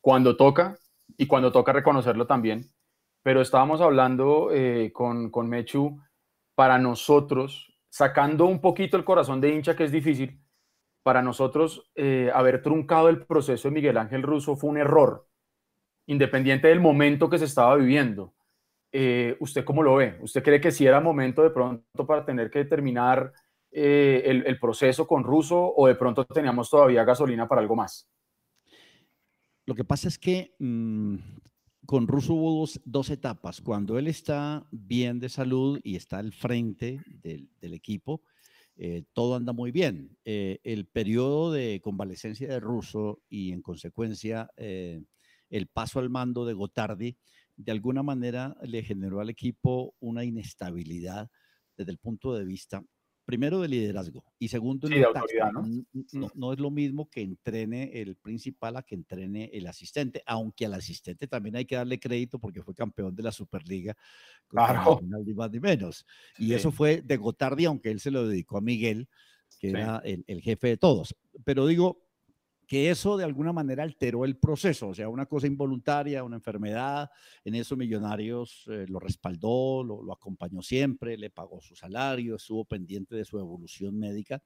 [0.00, 0.78] cuando toca
[1.16, 2.72] y cuando toca reconocerlo también,
[3.22, 6.00] pero estábamos hablando eh, con, con Mechu
[6.54, 10.40] para nosotros, sacando un poquito el corazón de hincha que es difícil,
[11.02, 15.26] para nosotros eh, haber truncado el proceso de Miguel Ángel Russo fue un error,
[16.06, 18.34] independiente del momento que se estaba viviendo.
[18.92, 20.18] Eh, ¿Usted cómo lo ve?
[20.20, 23.32] ¿Usted cree que sí era momento de pronto para tener que terminar
[23.72, 28.08] eh, el, proceso con Russo o de pronto teníamos todavía gasolina para algo más?
[29.64, 31.16] Lo que pasa es que mm,
[31.86, 33.60] con Russo hubo dos, etapas.
[33.60, 38.22] Cuando él está bien de salud y está al frente del, equipo,
[38.76, 40.16] eh, todo anda muy bien.
[40.24, 46.54] Eh, el periodo de convalecencia de Russo y en consecuencia el paso al mando de
[46.54, 47.16] Gotardi,
[47.56, 51.28] de alguna manera le generó al equipo una inestabilidad
[51.76, 52.82] desde el punto de vista
[53.30, 56.32] primero de liderazgo y segundo de autoridad, ¿no?
[56.34, 56.52] ¿no?
[56.52, 61.28] es lo mismo que entrene el principal a que entrene el asistente, aunque al asistente
[61.28, 63.96] también hay que darle crédito porque fue campeón de la Superliga,
[64.48, 65.00] claro.
[65.24, 66.04] ni más ni menos.
[66.38, 69.08] Y eso fue de Gotardi, aunque él se lo dedicó a Miguel,
[69.60, 71.14] que era el, el jefe de todos.
[71.44, 72.02] Pero digo,
[72.70, 77.10] que eso de alguna manera alteró el proceso, o sea, una cosa involuntaria, una enfermedad,
[77.44, 83.16] en eso Millonarios eh, lo respaldó, lo, acompañó siempre, le pagó su salario, estuvo pendiente
[83.16, 84.40] de su evolución médica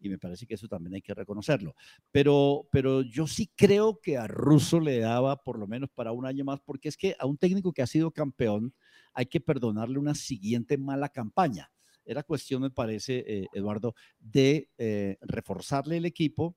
[0.00, 1.76] y me parece que eso también hay que reconocerlo.
[2.10, 6.26] Pero, pero yo sí creo que a Russo le daba por lo menos para un
[6.26, 8.74] año más, porque es que a un técnico que ha sido campeón
[9.12, 11.70] hay que perdonarle una siguiente mala campaña.
[12.04, 16.56] Era cuestión, me parece, eh, Eduardo, de eh, reforzarle el equipo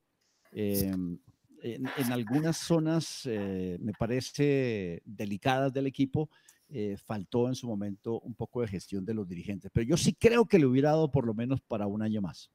[0.52, 1.18] Em,
[1.64, 6.30] en, algunas zonas, eh, me parece, delicadas del equipo,
[6.70, 9.70] eh, faltó en su momento un poco de gestión de los dirigentes.
[9.74, 12.50] Pero yo sí creo que le hubiera dado por lo menos para un año más.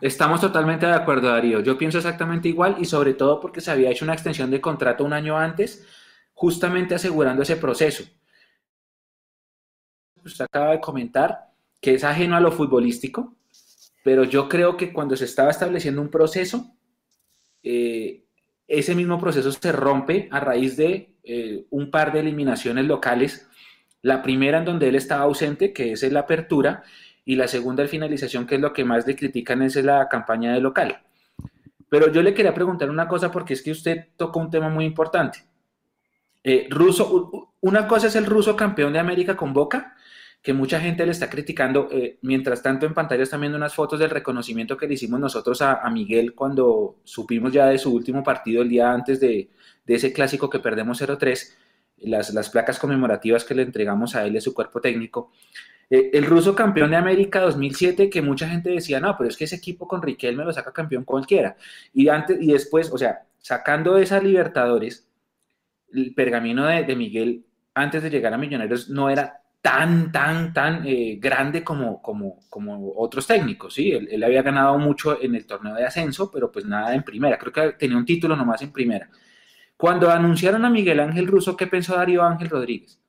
[0.00, 1.60] Estamos totalmente de acuerdo, Darío.
[1.60, 5.04] Yo pienso exactamente igual y sobre todo porque se había hecho una extensión de contrato
[5.04, 5.86] un año antes,
[6.34, 8.04] justamente asegurando ese proceso.
[10.24, 13.34] Usted acaba de comentar que es ajeno a lo futbolístico,
[14.04, 16.74] pero yo creo que cuando se estaba estableciendo un proceso,
[17.62, 18.24] eh,
[18.66, 23.48] ese mismo proceso se rompe a raíz de eh, un par de eliminaciones locales.
[24.02, 26.84] La primera en donde él estaba ausente, que es la apertura,
[27.24, 30.52] y la segunda, el finalización, que es lo que más le critican, es la campaña
[30.52, 31.02] de local.
[31.88, 34.84] Pero yo le quería preguntar una cosa porque es que usted tocó un tema muy
[34.84, 35.44] importante.
[36.42, 39.94] Eh, ruso, una cosa es el ruso campeón de América con Boca
[40.42, 41.88] que mucha gente le está criticando.
[41.92, 45.60] Eh, mientras tanto, en pantalla están viendo unas fotos del reconocimiento que le hicimos nosotros
[45.62, 49.50] a, Miguel cuando supimos ya de su último partido el día antes de,
[49.86, 51.52] ese clásico que perdemos 0-3,
[51.98, 55.32] las, las, placas conmemorativas que le entregamos a él y su cuerpo técnico.
[55.90, 59.44] Eh, el ruso campeón de América 2007, que mucha gente decía, no, pero es que
[59.44, 61.56] ese equipo con Riquelme lo saca campeón cualquiera.
[61.92, 65.08] Y, antes, y después, o sea, sacando esa Libertadores,
[65.92, 70.86] el pergamino de, de Miguel antes de llegar a Millonarios no era tan, tan, tan
[70.86, 73.92] eh, grande como, como, como otros técnicos, ¿sí?
[73.92, 77.38] Él, había ganado mucho en el torneo de ascenso, pero pues nada en primera.
[77.38, 79.10] Creo que tenía un título nomás en primera.
[79.76, 83.00] Cuando anunciaron a Miguel Ángel Russo, ¿qué pensó Darío Ángel Rodríguez?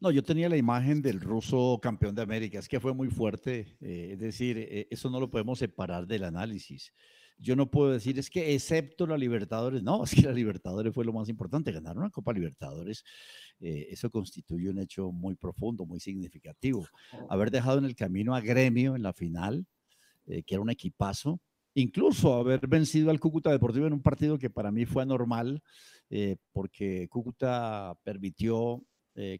[0.00, 3.76] No, yo tenía la imagen del ruso campeón de América, es que fue muy fuerte,
[3.82, 6.94] eh, es decir, eh, eso no lo podemos separar del análisis
[7.40, 11.04] yo no puedo decir, es que excepto la Libertadores, no, es que la Libertadores fue
[11.04, 13.04] lo más importante, ganar una Copa Libertadores,
[13.60, 16.86] eh, eso constituye un hecho muy profundo, muy significativo.
[17.28, 19.66] Haber dejado en el camino a Gremio en la final,
[20.26, 21.40] eh, que era un equipazo,
[21.74, 25.62] incluso haber vencido al Cúcuta Deportivo en un partido que para mí fue anormal,
[26.10, 28.84] eh, porque Cúcuta permitió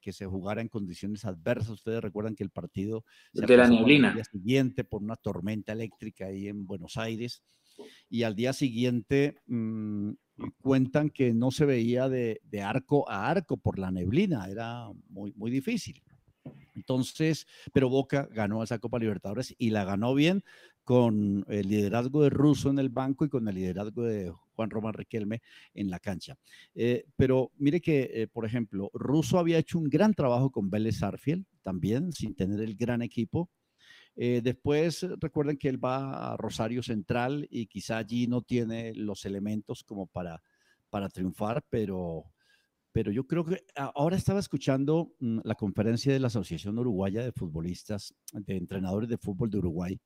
[0.03, 1.71] que se jugara en condiciones adversas.
[1.71, 4.09] Ustedes recuerdan que el partido se de la neblina.
[4.09, 7.43] El día siguiente por una tormenta eléctrica ahí en Buenos Aires
[8.09, 10.11] y al día siguiente mm,
[10.61, 15.51] cuentan que no se veía de, arco a arco por la neblina, era muy, muy
[15.51, 16.03] difícil.
[16.75, 20.43] Entonces, pero Boca ganó esa Copa Libertadores y la ganó bien
[20.85, 24.95] con el liderazgo de Russo en el banco y con el liderazgo de Juan Román
[24.95, 25.41] Riquelme
[25.75, 26.37] en la cancha.
[26.75, 31.03] Eh, pero mire que, eh, por ejemplo, Russo había hecho un gran trabajo con Vélez
[31.03, 33.49] Arfiel también, sin tener el gran equipo.
[34.17, 39.25] Eh, después recuerden que él va a Rosario Central y quizá allí no tiene los
[39.25, 40.43] elementos como para,
[40.91, 42.25] para triunfar, pero,
[42.93, 47.33] pero yo creo que ahora estaba escuchando mm, la conferencia de la Asociación Uruguaya de
[47.33, 50.01] Futbolistas, de Entrenadores de Fútbol de Uruguay,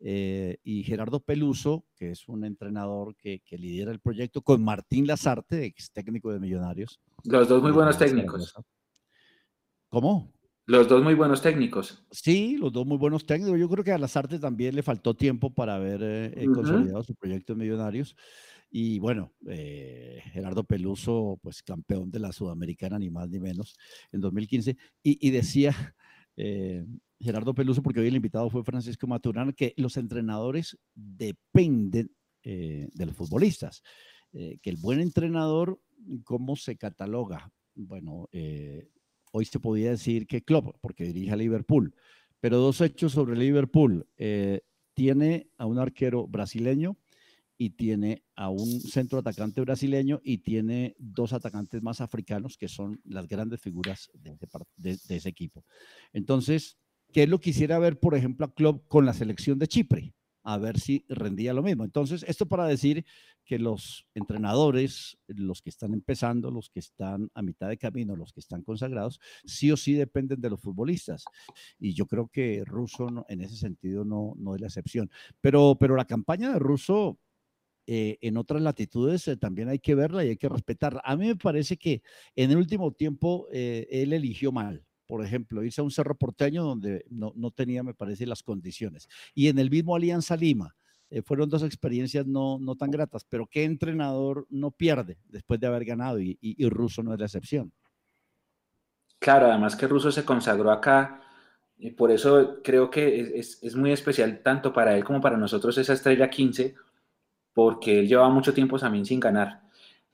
[0.00, 5.06] eh, y Gerardo Peluso, que es un entrenador que, que, lidera el proyecto, con Martín
[5.06, 7.00] Lazarte, ex técnico de Millonarios.
[7.24, 8.54] Los dos muy buenos técnicos.
[9.88, 10.35] ¿Cómo?
[10.66, 12.04] Los dos muy buenos técnicos.
[12.10, 13.58] Sí, los dos muy buenos técnicos.
[13.58, 16.54] Yo creo que a Lazarte también le faltó tiempo para haber eh, uh -huh.
[16.54, 18.16] consolidado su proyecto de Millonarios.
[18.68, 23.76] Y bueno, eh, Gerardo Peluso, pues campeón de la Sudamericana, ni más ni menos,
[24.10, 24.76] en 2015.
[25.02, 25.94] Y, y decía
[26.36, 26.84] eh,
[27.18, 32.10] Gerardo Peluso, porque hoy el invitado fue Francisco Maturana, que los entrenadores dependen
[32.42, 33.82] eh, de los futbolistas.
[34.32, 35.80] Eh, que el buen entrenador,
[36.24, 37.50] ¿cómo se cataloga?
[37.74, 38.28] Bueno,
[39.36, 41.94] hoy se podía decir que Klopp, porque dirige a Liverpool.
[42.40, 44.08] Pero dos hechos sobre Liverpool.
[44.94, 46.96] tiene a un arquero brasileño
[47.58, 53.00] y tiene a un centro atacante brasileño y tiene dos atacantes más africanos que son
[53.04, 54.38] las grandes figuras de,
[54.76, 55.64] de, de ese equipo.
[56.14, 56.78] Entonces,
[57.12, 60.15] ¿qué es lo quisiera ver, por ejemplo, a Klopp con la selección de Chipre?
[60.48, 61.84] A ver si rendía lo mismo.
[61.84, 63.04] Entonces, esto para decir
[63.44, 68.32] que los entrenadores, los que están empezando, los que están a mitad de camino, los
[68.32, 71.24] que están consagrados, sí o sí dependen de los futbolistas.
[71.80, 75.10] Y yo creo que Russo en ese sentido no, no es la excepción.
[75.40, 77.18] Pero, pero la campaña de Russo
[77.88, 81.00] eh, en otras latitudes eh, también hay que verla y hay que respetarla.
[81.04, 82.02] A mí me parece que
[82.34, 84.84] en el último tiempo eh, él eligió mal.
[85.06, 89.08] Por ejemplo, irse a un cerro porteño donde no, no tenía, me parece, las condiciones.
[89.34, 90.74] Y en el mismo Alianza Lima,
[91.08, 95.68] eh, fueron dos experiencias no, no tan gratas, pero ¿qué entrenador no pierde después de
[95.68, 96.20] haber ganado?
[96.20, 97.72] Y, y, y Russo no es la excepción.
[99.18, 101.22] Claro, además que Russo se consagró acá,
[101.78, 105.36] y por eso creo que es, es, es muy especial tanto para él como para
[105.36, 106.74] nosotros esa estrella 15,
[107.52, 109.65] porque él llevaba mucho tiempo también sin ganar.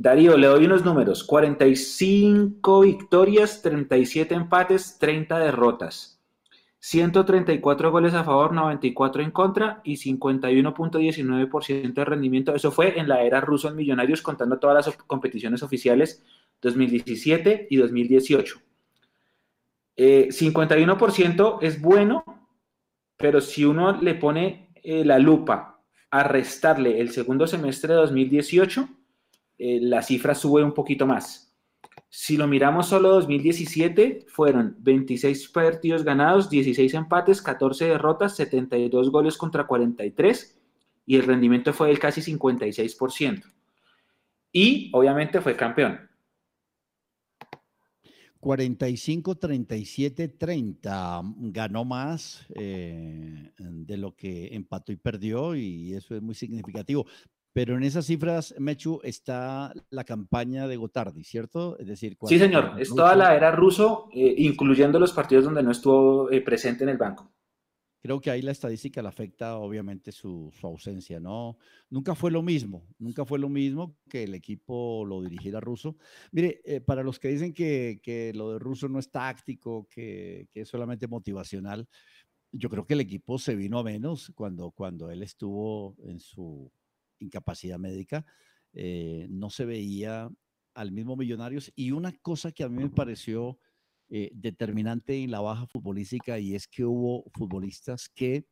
[0.03, 1.23] Darío, le doy unos números.
[1.23, 6.21] 45 victorias, 37 empates, 30 derrotas.
[6.81, 12.53] 134 goles a favor, 94 en contra y 51.19% de rendimiento.
[12.53, 16.25] Eso fue en la era ruso en Millonarios, contando todas las competiciones oficiales
[16.63, 18.61] 2017 y 2018.
[19.95, 22.25] Eh, 51% es bueno,
[23.17, 28.89] pero si uno le pone eh, la lupa a restarle el segundo semestre de 2018,
[29.65, 31.55] eh, la cifra sube un poquito más.
[32.09, 39.37] Si lo miramos solo 2017, fueron 26 partidos ganados, 16 empates, 14 derrotas, 72 goles
[39.37, 40.61] contra 43
[41.07, 43.45] y el rendimiento fue del casi 56%.
[44.51, 46.11] Y obviamente fue campeón.
[48.41, 51.23] 45, 37, 30.
[51.37, 57.07] Ganó más eh, de lo que empató y perdió y eso es muy significativo.
[57.53, 61.79] Pero en esas cifras, Mechu, está la campaña de Gotardi, ¿cierto?
[61.79, 65.71] Es decir, sí, señor, es toda la era ruso, eh, incluyendo los partidos donde no
[65.71, 67.31] estuvo eh, presente en el banco.
[68.01, 71.57] Creo que ahí la estadística le afecta obviamente su, su, ausencia, ¿no?
[71.89, 75.97] Nunca fue lo mismo, nunca fue lo mismo que el equipo lo dirigiera ruso.
[76.33, 80.49] Mire, eh, para los que dicen que, que, lo de ruso no es táctico, que,
[80.51, 81.87] que, es solamente motivacional,
[82.51, 86.73] yo creo que el equipo se vino a menos cuando, cuando él estuvo en su
[87.23, 88.27] incapacidad médica,
[88.73, 90.31] eh, no se veía
[90.75, 91.73] al mismo Millonarios.
[91.75, 93.59] Y una cosa que a mí me pareció
[94.15, 98.47] eh, determinante en la baja futbolística y es que hubo futbolistas que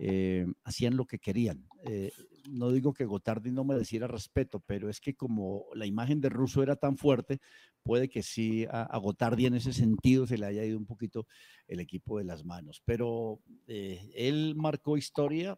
[0.00, 1.68] eh, hacían lo que querían.
[1.84, 2.10] Eh,
[2.50, 6.60] no digo que Gotardi no mereciera respeto, pero es que como la imagen de Russo
[6.60, 7.38] era tan fuerte,
[7.84, 11.28] puede que sí a, a, Gotardi en ese sentido se le haya ido un poquito
[11.68, 12.82] el equipo de las manos.
[12.84, 15.56] Pero él marcó historia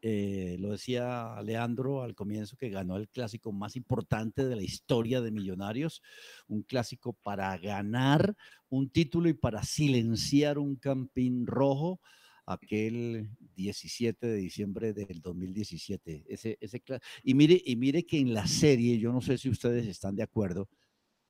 [0.00, 5.20] eh, lo decía Leandro al comienzo que ganó el clásico más importante de la historia
[5.20, 6.02] de Millonarios,
[6.48, 8.34] un clásico para ganar
[8.68, 12.00] un título y para silenciar un campín rojo
[12.46, 16.24] aquel 17 de diciembre del 2017.
[16.28, 16.82] Ese, ese,
[17.22, 20.22] y, mire, y mire que en la serie, yo no sé si ustedes están de
[20.22, 20.68] acuerdo,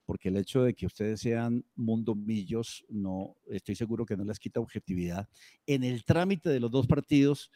[0.04, 4.60] porque el hecho de que ustedes sean mundomillos, no, estoy seguro que no les quita
[4.60, 5.28] objetividad.
[5.66, 7.50] En el trámite de los dos partidos,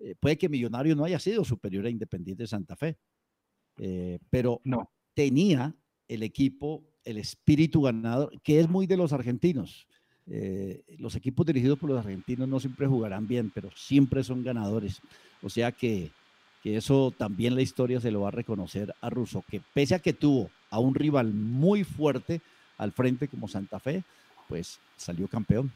[0.00, 2.96] eh, puede que Millonario no haya sido superior a Independiente de Santa Fe,
[3.78, 4.90] eh, pero no.
[5.14, 5.74] tenía
[6.08, 9.86] el equipo, el espíritu ganador, que es muy de los argentinos.
[10.26, 15.02] Eh, los equipos dirigidos por los argentinos no siempre jugarán bien, pero siempre son ganadores.
[15.42, 16.10] O sea que,
[16.62, 19.98] que eso también la historia se lo va a reconocer a Russo, que pese a
[19.98, 22.40] que tuvo a un rival muy fuerte
[22.78, 24.02] al frente como Santa Fe,
[24.48, 25.70] pues salió campeón.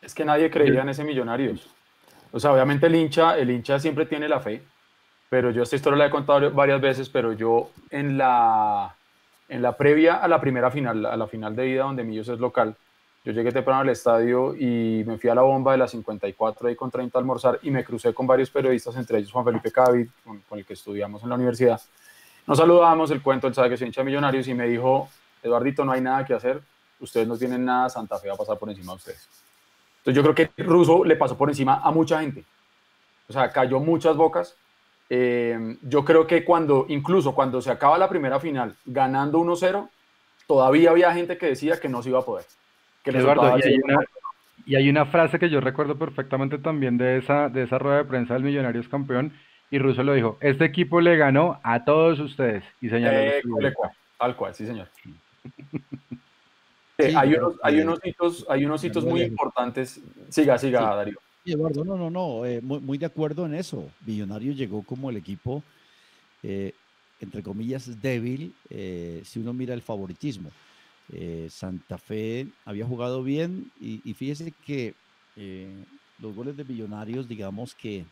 [0.00, 1.68] Es que nadie creía en ese Millonarios.
[2.32, 4.62] O sea, obviamente el hincha, el hincha siempre tiene la fe,
[5.28, 8.94] pero yo esta historia la he contado varias veces, pero yo en la,
[9.48, 12.38] en la previa a la primera final, a la final de ida donde Millos es
[12.38, 12.76] local,
[13.24, 16.76] yo llegué temprano al estadio y me fui a la bomba de la 54 ahí
[16.76, 20.08] con 30 a almorzar y me crucé con varios periodistas, entre ellos Juan Felipe Cavid,
[20.24, 21.80] con, el que estudiamos en la universidad.
[22.46, 25.10] Nos saludamos, el cuento, él sabe que soy hincha Millonarios y me dijo,
[25.42, 26.62] Eduardito, no hay nada que hacer,
[27.00, 29.47] ustedes no tienen nada, Santa Fe va a pasar por encima de ustedes.
[29.98, 32.44] Entonces yo creo que Russo le pasó por encima a mucha gente.
[33.28, 34.56] O sea, cayó muchas bocas.
[35.10, 39.88] Eh, yo creo que cuando, incluso cuando se acaba la primera final ganando 1-0,
[40.46, 42.46] todavía había gente que decía que no se iba a poder.
[43.04, 43.56] Eduardo,
[44.66, 48.04] y hay, una, frase que yo recuerdo perfectamente también de esa, de esa rueda de
[48.04, 49.32] prensa del Millonarios campeón,
[49.70, 53.18] y Russo lo dijo, este equipo le ganó a todos ustedes, y señaló.
[53.18, 53.42] Eh,
[54.18, 54.88] tal cual, sí señor.
[56.98, 60.00] hay, unos, hay, unos, hitos, hay unos hitos muy importantes.
[60.28, 61.18] Siga, siga, Darío.
[61.44, 63.88] Eduardo, no, no, no, eh, muy, de acuerdo en eso.
[64.04, 65.62] Millonarios llegó como el equipo,
[66.42, 66.74] eh,
[67.20, 70.50] entre comillas, débil, si uno mira el favoritismo.
[71.10, 74.94] Eh, Santa Fe había jugado bien y, fíjese que
[75.36, 75.84] eh,
[76.18, 78.04] los goles de Millonarios, digamos que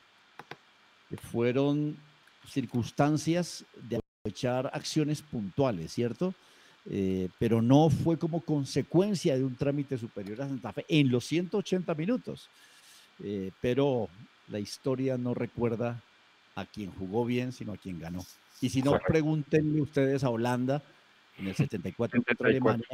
[1.30, 1.97] fueron
[2.49, 6.34] circunstancias de aprovechar acciones puntuales, ¿cierto?
[6.89, 11.24] Eh, pero no fue como consecuencia de un trámite superior a Santa Fe en los
[11.24, 12.49] 180 minutos.
[13.61, 14.09] pero
[14.49, 16.01] la historia no recuerda
[16.55, 18.24] a quien jugó bien, sino a quien ganó.
[18.61, 20.82] Y si no, pregúntenle ustedes a Holanda,
[21.39, 22.87] en el 74 contra Alemania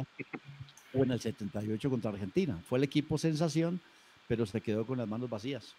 [0.93, 2.59] o en el 78 contra Argentina.
[2.67, 3.79] Fue el equipo sensación,
[4.27, 5.75] pero se quedó con las manos vacías.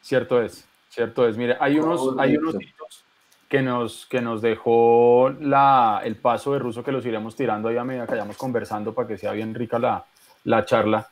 [0.00, 1.36] Cierto es, cierto es.
[1.36, 3.04] Mire, hay unos, hay unos hitos
[3.50, 7.76] que nos, que nos dejó la, el paso de ruso que los iremos tirando ahí
[7.76, 10.04] a medida que vayamos conversando para que sea bien rica la,
[10.44, 11.08] la charla.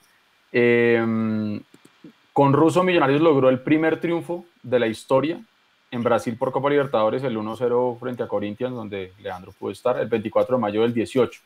[0.53, 1.61] Em,
[2.33, 5.41] con Russo Millonarios logró el primer triunfo de la historia
[5.91, 10.07] en Brasil por Copa Libertadores el 1-0 frente a Corinthians, donde Leandro pudo estar, el
[10.07, 11.41] 24 de mayo del 18.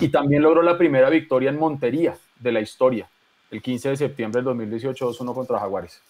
[0.00, 3.10] Y también logró la primera victoria en Montería de la historia,
[3.50, 6.00] el 15 de septiembre del 2018, 2-1 contra Jaguares.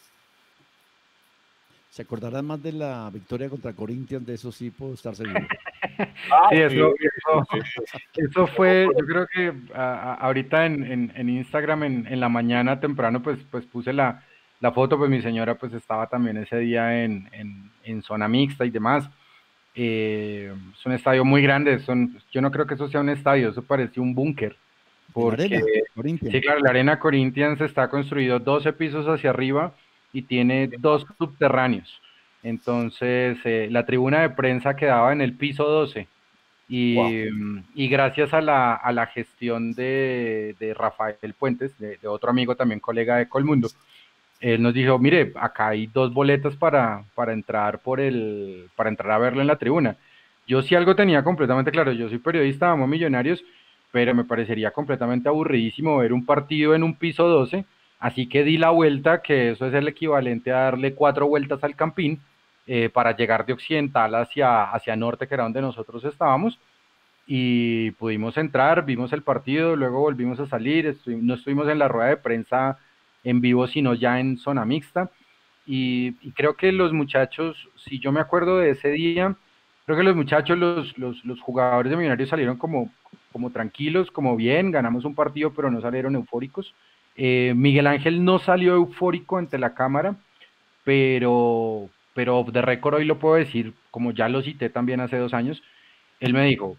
[1.90, 4.24] ¿Se acordarán más de la victoria contra Corinthians?
[4.24, 5.40] De eso sí puedo estar seguro.
[6.30, 6.94] Ah, sí, eso,
[8.14, 13.38] eso, fue, yo creo que ahorita en, en, Instagram en, en, la mañana temprano, pues,
[13.50, 14.22] pues puse la,
[14.60, 17.28] la foto, pues mi señora pues estaba también ese día en,
[18.02, 19.08] zona mixta y demás.
[19.74, 23.50] Eh, es un estadio muy grande, son, yo no creo que eso sea un estadio,
[23.50, 24.56] eso parece un búnker.
[25.12, 25.60] Porque,
[26.30, 29.74] sí, claro, la Arena Corinthians está construido 12 pisos hacia arriba
[30.12, 32.00] y tiene dos subterráneos.
[32.42, 36.08] Entonces, eh, la tribuna de prensa quedaba en el piso 12.
[36.72, 42.78] Y, gracias a la, a la gestión de, Rafael Puentes, de, de, otro amigo también
[42.78, 43.68] colega de Colmundo,
[44.40, 49.12] él nos dijo, mire, acá hay dos boletas para, para entrar por el, para entrar
[49.12, 49.96] a verlo en la tribuna.
[50.46, 53.44] Yo sí algo tenía completamente claro, yo soy periodista, amo millonarios,
[53.92, 57.64] pero me parecería completamente aburridísimo ver un partido en un piso 12,
[58.00, 61.76] así que di la vuelta, que eso es el equivalente a darle cuatro vueltas al
[61.76, 62.20] campín
[62.66, 66.58] eh, para llegar de occidental hacia, hacia norte, que era donde nosotros estábamos,
[67.26, 72.08] y pudimos entrar, vimos el partido, luego volvimos a salir, no estuvimos en la rueda
[72.08, 72.78] de prensa
[73.22, 75.10] en vivo, sino ya en zona mixta.
[75.66, 79.36] Y, creo que los muchachos, si yo me acuerdo de ese día,
[79.86, 82.90] creo que los muchachos, los, los, jugadores de Millonarios salieron como,
[83.32, 86.74] como tranquilos, como bien, ganamos un partido, pero no salieron eufóricos.
[87.22, 90.16] Eh, Miguel Ángel no salió eufórico ante la cámara,
[90.84, 95.34] pero, pero de récord hoy lo puedo decir, como ya lo cité también hace dos
[95.34, 95.62] años,
[96.18, 96.78] él me dijo,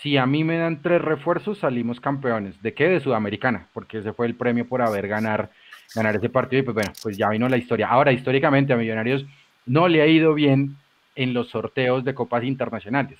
[0.00, 2.62] si a mí me dan tres refuerzos, salimos campeones.
[2.62, 2.88] ¿De qué?
[2.88, 5.50] De Sudamericana, porque ese fue el premio por haber ganar,
[5.96, 6.60] ganar ese partido.
[6.60, 7.88] Y pues bueno, pues ya vino la historia.
[7.88, 9.26] Ahora, históricamente a Millonarios
[9.64, 10.76] no le ha ido bien
[11.16, 13.18] en los sorteos de copas internacionales.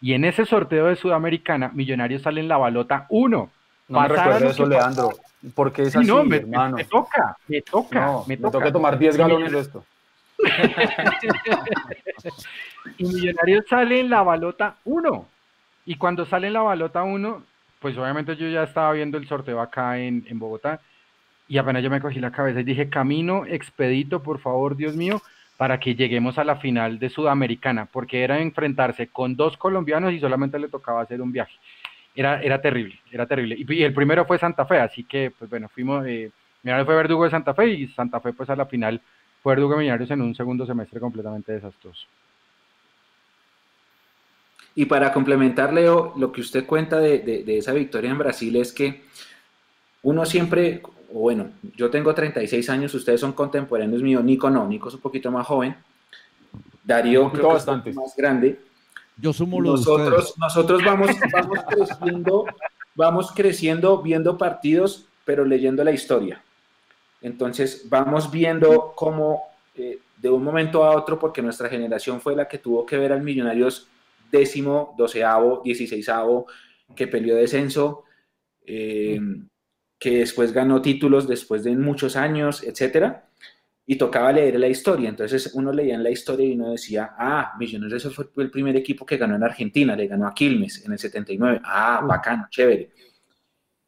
[0.00, 3.50] Y en ese sorteo de Sudamericana, Millonarios sale en la balota 1.
[3.92, 5.10] No me recuerdo eso, Leandro.
[5.54, 8.22] Porque es así, no, me, me, toca, me toca, me toca.
[8.26, 9.84] Me toca tomar 10 galones de esto.
[12.98, 15.26] y Millonarios sale en la balota 1.
[15.84, 17.42] Y cuando sale la balota 1,
[17.80, 20.80] pues obviamente yo ya estaba viendo el sorteo acá en, Bogotá
[21.48, 25.20] y apenas yo me cogí la cabeza y dije, camino expedito, por favor, Dios mío,
[25.58, 30.20] para que lleguemos a la final de Sudamericana, porque era enfrentarse con dos colombianos y
[30.20, 31.52] solamente le tocaba hacer un viaje.
[32.14, 33.56] Era, era terrible, era terrible.
[33.58, 36.30] Y, el primero fue Santa Fe, así que, pues bueno, fuimos, eh,
[36.62, 39.00] fue Verdugo de Santa Fe y Santa Fe, pues a la final
[39.42, 42.06] fue Verdugo Millonarios en un segundo semestre completamente desastroso.
[44.74, 49.02] Y para complementar, Leo, lo que usted cuenta de, esa victoria en Brasil es que
[50.02, 50.82] uno siempre,
[51.12, 55.30] bueno, yo tengo 36 años, ustedes son contemporáneos míos, Nico no, Nico es un poquito
[55.30, 55.76] más joven,
[56.84, 57.90] Darío creo que bastante.
[57.90, 58.58] es más grande.
[59.16, 62.44] Yo sumo los nosotros, nosotros vamos, vamos creciendo,
[62.94, 66.42] vamos creciendo viendo partidos, pero leyendo la historia.
[67.20, 69.42] Entonces vamos viendo cómo
[69.74, 73.12] eh, de un momento a otro, porque nuestra generación fue la que tuvo que ver
[73.12, 73.88] al Millonarios
[74.30, 76.46] décimo, doceavo, dieciséisavo,
[76.96, 78.04] que peleó descenso,
[78.64, 79.20] eh,
[79.98, 83.28] que después ganó títulos después de muchos años, etcétera,
[83.86, 85.08] y tocaba leer la historia.
[85.08, 89.04] Entonces uno leía en la historia y uno decía, ah, Millonarios fue el primer equipo
[89.04, 91.60] que ganó en Argentina, le ganó a Quilmes en el 79.
[91.64, 92.92] Ah, bacano, chévere.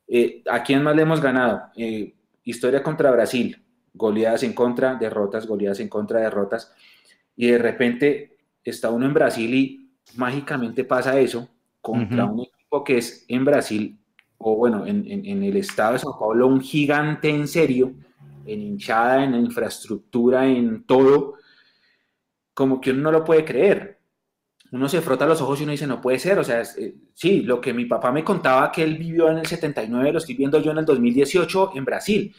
[0.07, 1.71] Eh, ¿A quién más le hemos ganado?
[1.77, 2.15] Eh,
[2.45, 3.57] historia contra Brasil,
[3.93, 6.73] goleadas en contra, derrotas, goleadas en contra, derrotas.
[7.37, 11.49] Y de repente está uno en Brasil y mágicamente pasa eso
[11.81, 13.99] contra un equipo que es en Brasil
[14.39, 17.95] o bueno, en, el estado de Sao Paulo, un gigante en serio,
[18.47, 21.35] en hinchada, en infraestructura, en todo,
[22.53, 23.99] como que uno no lo puede creer.
[24.73, 26.39] Uno se frota los ojos y uno dice, no puede ser.
[26.39, 29.47] O sea, eh, sí, lo que mi papá me contaba que él vivió en el
[29.47, 32.35] 79, lo estoy viendo yo en el 2018 en Brasil.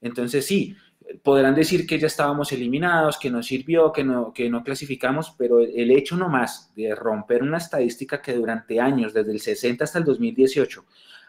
[0.00, 0.74] Entonces, sí,
[1.22, 5.60] podrán decir que ya estábamos eliminados, que no sirvió, que no, que no clasificamos, pero
[5.60, 10.04] el hecho nomás de romper una estadística que durante años, desde el 60 hasta el
[10.04, 10.84] 2018,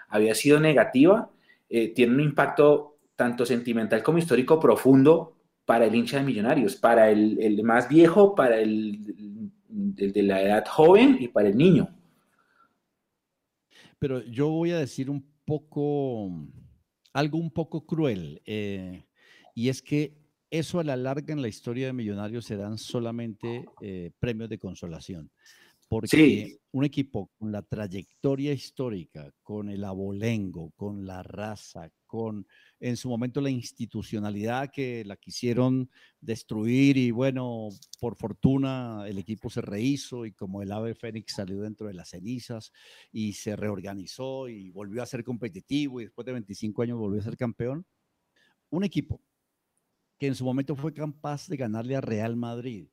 [0.09, 1.29] había sido negativa,
[1.69, 5.35] eh, tiene un impacto tanto sentimental como histórico profundo
[5.65, 11.17] para el hincha de Millonarios, para el, más viejo, para el, de la edad joven
[11.19, 11.89] y para el niño.
[13.97, 16.29] Pero yo voy a decir un poco,
[17.13, 19.05] algo un poco cruel, eh,
[19.55, 20.17] y es que
[20.51, 25.31] eso a la larga en la historia de Millonarios serán solamente eh, premios de consolación.
[25.87, 32.47] Porque un equipo con la trayectoria histórica, con el abolengo, con la raza, con
[32.79, 37.69] en su momento la institucionalidad que la quisieron destruir y bueno,
[37.99, 42.09] por fortuna el equipo se rehizo y como el ave fénix salió dentro de las
[42.09, 42.71] cenizas
[43.11, 47.23] y se reorganizó y volvió a ser competitivo y después de 25 años volvió a
[47.23, 47.85] ser campeón,
[48.69, 49.21] un equipo
[50.17, 52.87] que en su momento fue capaz de ganarle a Real Madrid,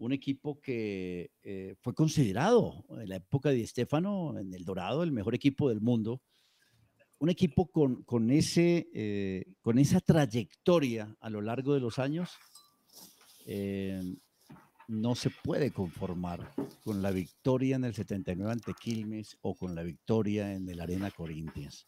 [0.00, 5.12] un equipo que eh, fue considerado en la época de Estefano, en el Dorado, el
[5.12, 6.22] mejor equipo del mundo.
[7.18, 12.30] Un equipo con, con, ese, eh, con esa trayectoria a lo largo de los años,
[13.44, 14.00] eh,
[14.88, 16.50] no se puede conformar
[16.82, 21.10] con la victoria en el 79 ante Quilmes o con la victoria en el Arena
[21.10, 21.86] Corinthians.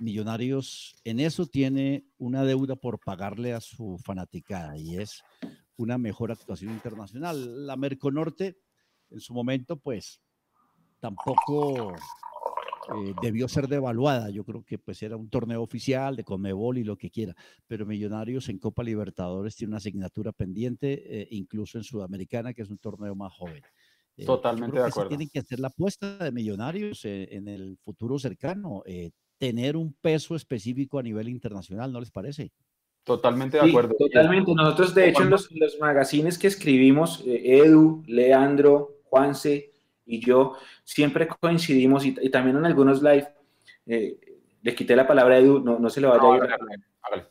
[0.00, 5.22] Millonarios en eso tiene una deuda por pagarle a su fanaticada y es
[5.76, 7.66] una mejor actuación internacional.
[7.66, 8.58] La Merconorte,
[9.10, 10.20] en su momento, pues
[11.00, 11.94] tampoco
[12.94, 14.30] eh, debió ser devaluada.
[14.30, 17.34] Yo creo que pues era un torneo oficial de Comebol y lo que quiera,
[17.66, 22.70] pero Millonarios en Copa Libertadores tiene una asignatura pendiente, eh, incluso en Sudamericana, que es
[22.70, 23.62] un torneo más joven.
[24.16, 25.10] Eh, Totalmente de acuerdo.
[25.10, 28.82] tienen que hacer la apuesta de Millonarios en el futuro cercano,
[29.36, 32.52] tener un peso específico a nivel internacional, ¿no les parece?
[33.06, 33.94] Totalmente de acuerdo.
[33.96, 34.52] totalmente.
[34.52, 39.72] Nosotros, de hecho, en los, los magazines que escribimos, eh, Edu, Leandro, Juanse
[40.04, 43.28] y yo, siempre coincidimos y, también en algunos live,
[43.86, 44.18] eh,
[44.60, 46.36] le quité la palabra a Edu, no, no se le vaya a
[47.16, 47.26] ir.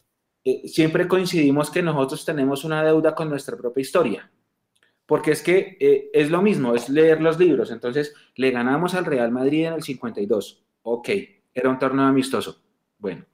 [0.46, 4.32] Eh, siempre coincidimos que nosotros tenemos una deuda con nuestra propia historia.
[5.06, 7.70] Porque es que eh, es lo mismo, es leer los libros.
[7.70, 10.64] Entonces, le ganamos al Real Madrid en el 52.
[10.84, 11.10] Ok,
[11.54, 12.62] era un torneo amistoso.
[12.98, 13.26] Bueno,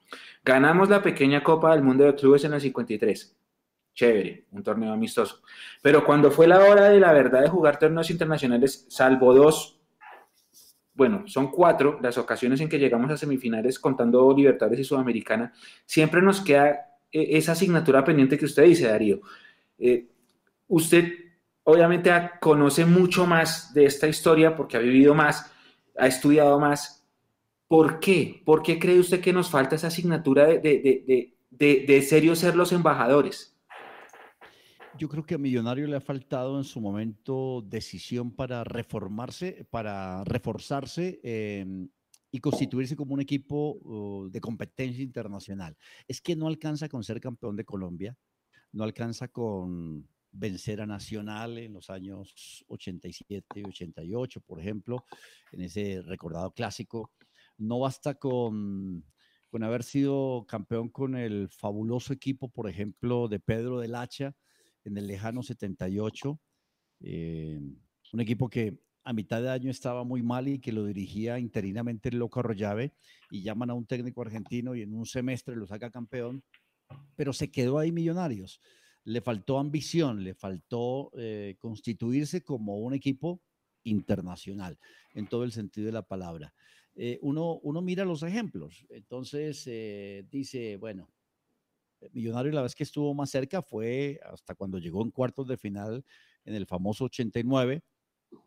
[0.43, 3.37] Ganamos la pequeña Copa del Mundo de Clubes en el 53.
[3.93, 5.41] Chévere, un torneo amistoso.
[5.81, 9.79] Pero cuando fue la hora de la verdad de jugar torneos internacionales, salvo dos,
[10.93, 15.53] bueno, son cuatro las ocasiones en que llegamos a semifinales contando Libertadores y Sudamericana,
[15.85, 19.21] siempre nos queda eh, esa asignatura pendiente que usted dice, Darío.
[19.77, 20.07] Eh,
[20.67, 21.11] usted
[21.63, 25.51] obviamente conoce mucho más de esta historia porque ha vivido más,
[25.97, 27.00] ha estudiado más,
[27.71, 28.43] ¿Por qué?
[28.45, 32.53] ¿Por qué cree usted que nos falta esa asignatura de, de, de, de, serio ser
[32.53, 33.57] los embajadores?
[34.97, 40.21] Yo creo que a Millonario le ha faltado en su momento decisión para reformarse, para
[40.25, 41.87] reforzarse em,
[42.29, 45.77] y constituirse como un equipo uh, de competencia internacional.
[46.09, 48.17] Es que no alcanza con ser campeón de Colombia,
[48.73, 55.05] no alcanza con vencer a Nacional en los años 87 y 88, por ejemplo,
[55.53, 57.11] en ese recordado clásico
[57.61, 59.05] no basta con,
[59.61, 64.35] haber sido campeón con el fabuloso equipo, por ejemplo, de Pedro del Hacha
[64.83, 66.39] en el lejano 78.
[67.01, 67.59] Eh,
[68.13, 72.09] un equipo que a mitad de año estaba muy mal y que lo dirigía interinamente
[72.09, 72.93] el Loco Arroyave
[73.29, 76.43] y llaman a un técnico argentino y en un semestre lo saca campeón,
[77.15, 78.59] pero se quedó ahí Millonarios.
[79.03, 83.41] Le faltó ambición, le faltó eh, constituirse como un equipo
[83.83, 84.77] internacional
[85.13, 86.53] en todo el sentido de la palabra.
[86.95, 91.09] Eh, uno, uno mira los ejemplos, entonces eh, dice, bueno,
[92.13, 96.03] Millonario la vez que estuvo más cerca fue hasta cuando llegó en cuartos de final
[96.45, 97.83] en el famoso 89,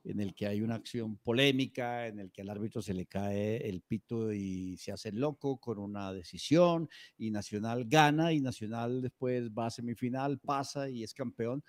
[0.03, 3.68] en el que hay una acción polémica, en el que al árbitro se le cae
[3.68, 9.51] el pito y se hace loco con una decisión, y Nacional gana, y Nacional después
[9.51, 11.62] va a semifinal, pasa y es campeón,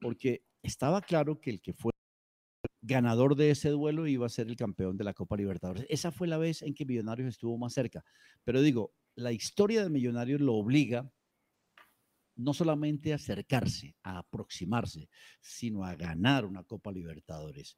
[0.00, 1.92] porque estaba claro que el que fue
[2.80, 5.86] ganador de ese duelo iba a ser el campeón de la Copa Libertadores.
[5.88, 8.04] Esa fue la vez en que Millonarios estuvo más cerca.
[8.44, 11.10] Pero digo, la historia de Millonarios lo obliga
[12.36, 15.08] no solamente a acercarse, a aproximarse,
[15.40, 17.76] sino a ganar una Copa Libertadores.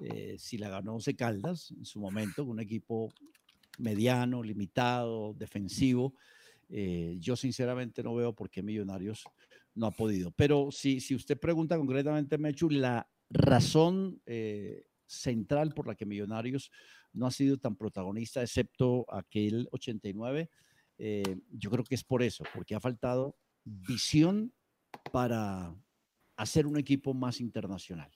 [0.00, 3.12] Eh, si la ganó Once Caldas en su momento, un equipo
[3.78, 6.14] mediano, limitado, defensivo,
[6.68, 9.24] eh, yo sinceramente no veo por qué Millonarios
[9.74, 10.30] no ha podido.
[10.30, 16.70] Pero si, si usted pregunta concretamente, Mechu, la razón eh, central por la que Millonarios
[17.12, 20.50] no ha sido tan protagonista, excepto aquel 89,
[21.50, 24.52] yo creo que es por eso, porque ha faltado visión
[25.12, 25.74] para
[26.36, 28.10] hacer un equipo más internacional?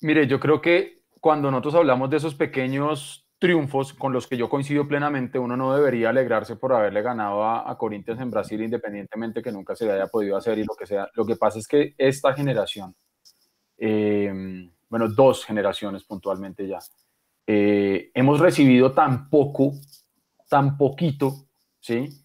[0.00, 4.48] Mire, yo creo que cuando nosotros hablamos de esos pequeños triunfos con los que yo
[4.48, 9.52] coincido plenamente, uno no debería alegrarse por haberle ganado a, Corinthians en Brasil, independientemente que
[9.52, 11.08] nunca se le haya podido hacer y lo que sea.
[11.14, 12.94] Lo que pasa es que esta generación,
[13.76, 14.32] eh,
[14.88, 16.78] bueno, dos generaciones puntualmente ya,
[17.46, 19.72] eh, hemos recibido tan poco
[20.48, 21.48] tan poquito,
[21.80, 22.22] ¿sí?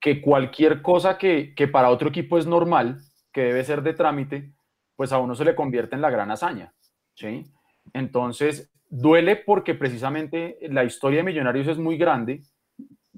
[0.00, 3.00] Que cualquier cosa que, para otro equipo es normal,
[3.32, 4.54] que debe ser de trámite,
[4.96, 6.74] pues a uno se le convierte en la gran hazaña,
[7.14, 7.44] ¿sí?
[7.92, 12.42] Entonces, duele porque precisamente la historia de Millonarios es muy grande,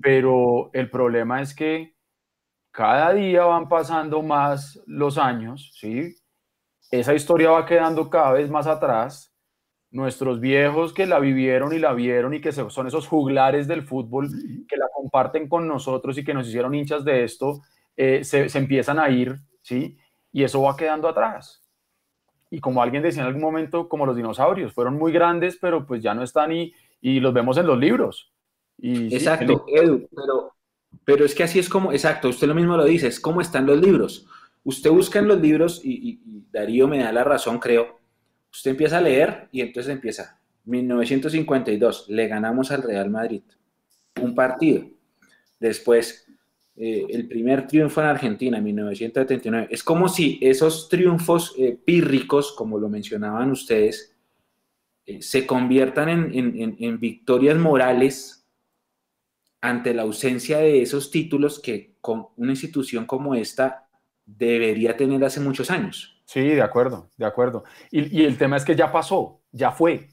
[0.01, 1.95] pero el problema es que
[2.71, 6.17] cada día van pasando más los años, ¿sí?
[6.91, 9.31] Esa historia va quedando cada vez más atrás
[9.91, 14.29] nuestros viejos que la vivieron y la vieron y que son esos juglares del fútbol
[14.69, 17.61] que la comparten con nosotros y que nos hicieron hinchas de esto,
[17.97, 19.99] eh, se, empiezan a ir, ¿sí?
[20.33, 21.60] Y eso va quedando atrás.
[22.51, 26.03] Y como alguien decía en algún momento, como los dinosaurios, fueron muy grandes, pero pues
[26.03, 28.33] ya no están y, y los vemos en los libros.
[28.79, 30.55] Y, exacto, Edu, pero,
[31.05, 33.67] pero es que así es como, exacto, usted lo mismo lo dice, es como están
[33.67, 34.27] los libros.
[34.65, 36.21] Usted busca en los libros, y
[36.51, 38.01] Darío me da la razón, creo,
[38.53, 40.39] Usted empieza a leer y entonces empieza.
[40.65, 43.43] 1952, le ganamos al Real Madrid.
[44.21, 44.85] Un partido.
[45.59, 46.27] Después,
[46.83, 49.69] eh, el primer triunfo en Argentina, 1979.
[49.71, 54.17] Es como si esos triunfos eh, pírricos, como lo mencionaban ustedes,
[55.05, 58.49] eh, se conviertan en, victorias morales
[59.61, 63.87] ante la ausencia de esos títulos que con una institución como esta
[64.25, 66.23] debería tener hace muchos años.
[66.25, 67.65] Sí, de acuerdo, de acuerdo.
[67.91, 70.09] Y, el tema es que ya pasó, ya fue.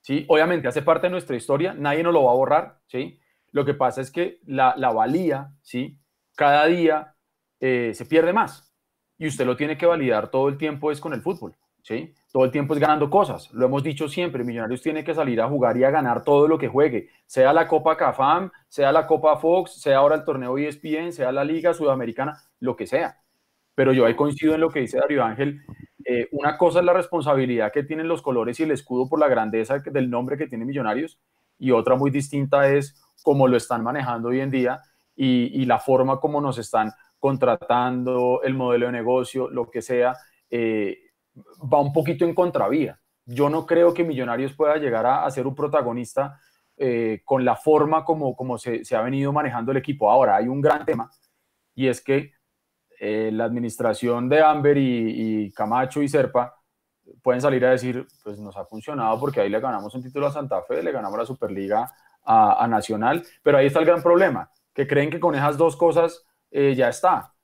[0.00, 0.24] ¿sí?
[0.28, 2.80] Obviamente hace parte de nuestra historia, nadie nos lo va a borrar.
[2.86, 3.18] ¿sí?
[3.50, 5.98] Lo que pasa es que la, valía, ¿sí?
[6.34, 7.14] Cada día
[7.60, 8.72] eh, se pierde más.
[9.18, 11.54] Y usted lo tiene que validar todo el tiempo es con el fútbol.
[11.82, 12.14] ¿sí?
[12.32, 13.52] Todo el tiempo es ganando cosas.
[13.52, 16.58] Lo hemos dicho siempre, Millonarios tiene que salir a jugar y a ganar todo lo
[16.58, 21.12] que juegue, sea la Copa CAFAM, sea la Copa Fox, sea ahora el torneo ESPN,
[21.12, 23.22] sea la Liga Sudamericana, lo que sea
[23.74, 25.62] pero yo ahí coincido en lo que dice Darío Ángel.
[26.04, 29.28] Eh, una cosa es la responsabilidad que tienen los colores y el escudo por la
[29.28, 31.20] grandeza del nombre que tiene Millonarios,
[31.58, 34.80] y otra muy distinta es cómo lo están manejando hoy en día
[35.14, 40.16] y, la forma como nos están contratando, el modelo de negocio, lo que sea,
[40.50, 40.98] eh,
[41.72, 42.98] va un poquito en contravía.
[43.24, 46.38] Yo no creo que Millonarios pueda llegar a, ser un protagonista
[46.76, 50.10] eh, con la forma como, como se, se ha venido manejando el equipo.
[50.10, 51.10] Ahora, hay un gran tema
[51.74, 52.32] y es que
[53.04, 56.54] eh, la administración de Amber y, Camacho y Serpa
[57.20, 60.30] pueden salir a decir, pues nos ha funcionado porque ahí le ganamos un título a
[60.30, 61.92] Santa Fe, le ganamos la Superliga
[62.24, 66.24] a, Nacional, pero ahí está el gran problema, que creen que con esas dos cosas
[66.50, 67.34] eh, ya está.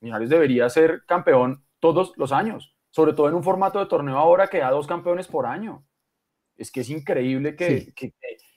[0.00, 4.48] Millonarios debería ser campeón todos los años, sobre todo en un formato de torneo ahora
[4.48, 5.86] que da dos campeones por año.
[6.56, 7.92] Es que es increíble que,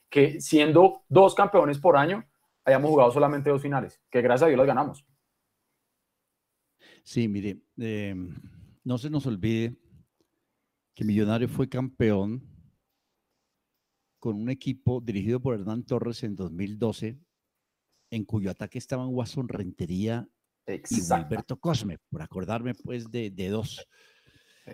[0.10, 2.26] que siendo dos campeones por año
[2.66, 5.06] hayamos jugado solamente dos finales, que gracias a Dios las ganamos.
[7.04, 8.34] Sí, mire, em,
[8.84, 9.76] no se nos olvide
[10.94, 12.42] que Millonario fue campeón
[14.20, 17.20] con un equipo dirigido por Hernán Torres en 2012,
[18.14, 20.28] en cuyo ataque estaban Watson Rentería
[20.68, 23.88] y Alberto Cosme, por acordarme pues de, dos.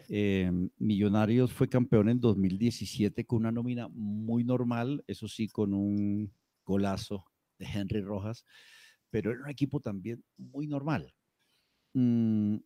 [0.09, 6.33] Eh, Millonarios fue campeón en 2017 con una nómina muy normal, eso sí, con un
[6.65, 7.25] golazo
[7.57, 8.43] de Henry Rojas,
[9.09, 11.15] pero era un equipo también muy normal.
[11.93, 12.57] Mm,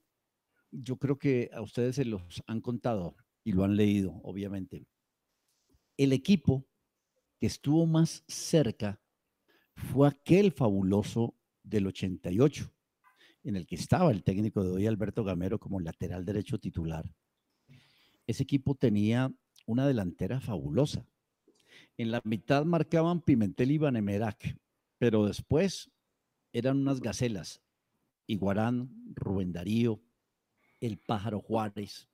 [0.72, 4.88] yo creo que a ustedes se los han contado y lo han leído, obviamente.
[5.98, 6.68] El equipo
[7.40, 9.03] que estuvo más cerca
[9.76, 12.72] fue aquel fabuloso del 88,
[13.44, 17.10] en el que estaba el técnico de hoy, Alberto Gamero, como lateral derecho titular.
[18.26, 19.34] Ese equipo tenía
[19.66, 21.06] una delantera fabulosa.
[21.98, 24.58] En la mitad marcaban Pimentel y Banemerac,
[24.98, 25.92] pero después
[26.54, 27.62] eran unas gacelas.
[28.28, 30.02] Iguarán, Rubén Darío,
[30.80, 32.08] el pájaro Juárez,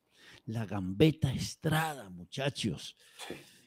[0.46, 2.96] la gambeta Estrada, muchachos.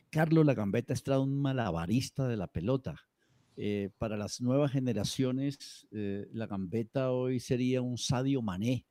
[0.09, 3.07] Carlos La Gambeta Estrada, un malabarista de la pelota.
[3.55, 8.85] Eh, para las nuevas generaciones, eh, la gambeta hoy sería un Sadio Mané,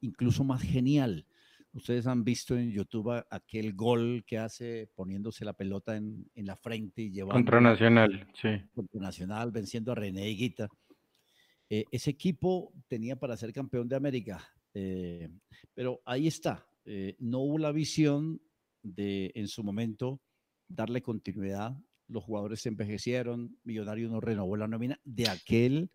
[0.00, 1.26] incluso más genial.
[1.72, 7.02] Ustedes han visto en YouTube aquel gol que hace poniéndose la pelota en, la frente
[7.02, 7.34] y llevando.
[7.34, 8.48] Contra Nacional, sí.
[8.74, 10.68] Contra Nacional, venciendo a René Guita.
[11.70, 14.44] Eh, ese equipo tenía para ser campeón de América,
[15.72, 16.66] pero ahí está.
[17.20, 18.40] no hubo la visión
[18.82, 20.20] de en su momento
[20.68, 21.76] darle continuidad
[22.08, 25.90] los jugadores se envejecieron, Millonarios no renovó la nómina de aquel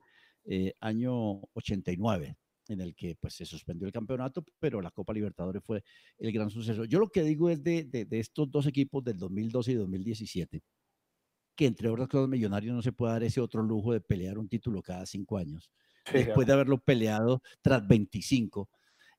[0.45, 2.38] eh, año 89
[2.70, 5.84] en el que pues se suspendió el campeonato, pero la Copa Libertadores fue
[6.18, 6.86] el gran suceso.
[6.86, 10.62] Yo lo que digo es de, de, estos dos equipos del 2012 y 2017,
[11.55, 14.47] que entre otras cosas Millonarios no se puede dar ese otro lujo de pelear un
[14.47, 15.72] título cada cinco años,
[16.14, 18.70] después de haberlo peleado tras 25.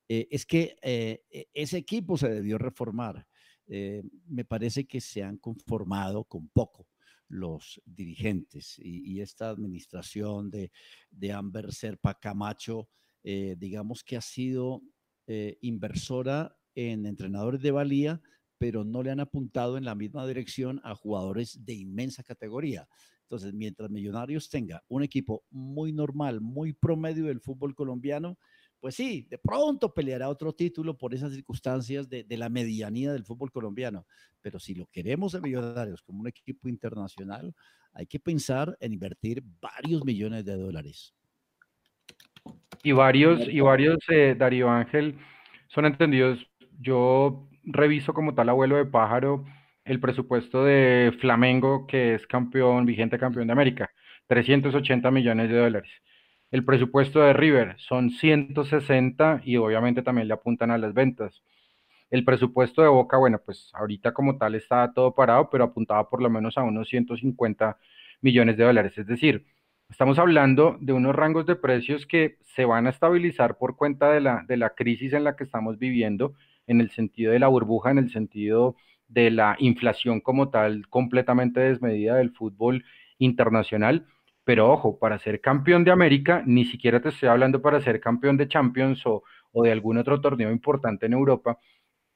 [0.09, 3.27] Eh, es que eh, e, ese equipo se debió reformar.
[3.73, 6.89] Eh, me parece que se han conformado con poco
[7.29, 10.73] los dirigentes y, esta administración de,
[11.09, 12.89] de Amber Serpa Camacho,
[13.23, 14.83] eh, digamos que ha sido
[15.29, 18.21] eh, inversora en entrenadores de valía,
[18.59, 22.89] pero no le han apuntado en la misma dirección a jugadores de inmensa categoría.
[23.23, 28.37] Entonces, mientras Millonarios tenga un equipo muy normal, muy promedio del fútbol colombiano,
[28.81, 33.53] pues sí, de pronto peleará otro título por esas circunstancias de, la medianía del fútbol
[33.53, 34.07] colombiano.
[34.41, 37.55] Pero si lo queremos de Millonarios como un equipo internacional,
[37.93, 41.15] hay que pensar en invertir varios millones de dólares.
[42.83, 45.19] Y varios, y varios, eh, Darío Ángel,
[45.69, 46.39] son entendidos.
[46.81, 49.45] Yo reviso como tal abuelo de pájaro
[49.85, 53.91] el presupuesto de Flamengo, que es campeón, vigente campeón de América,
[54.29, 55.91] 380 millones de dólares.
[56.51, 61.43] El presupuesto de River son 160 y obviamente también le apuntan a las ventas.
[62.11, 66.21] El presupuesto de Boca, bueno, pues ahorita como tal está todo parado, pero apuntaba por
[66.21, 67.79] lo menos a unos 150
[68.21, 68.99] millones de dólares.
[68.99, 69.47] Es decir,
[69.89, 74.21] estamos hablando de unos rangos de precios que se van a estabilizar por cuenta de
[74.21, 76.35] la, de la crisis en la que estamos viviendo,
[76.67, 78.75] en el sentido de la burbuja, en el sentido
[79.07, 82.85] de la inflación como tal, completamente desmedida del fútbol
[83.19, 84.07] internacional
[84.45, 88.37] pero ojo, para ser campeón de América, ni siquiera te estoy hablando para ser campeón
[88.37, 89.23] de Champions o,
[89.63, 91.59] de algún otro torneo importante en Europa,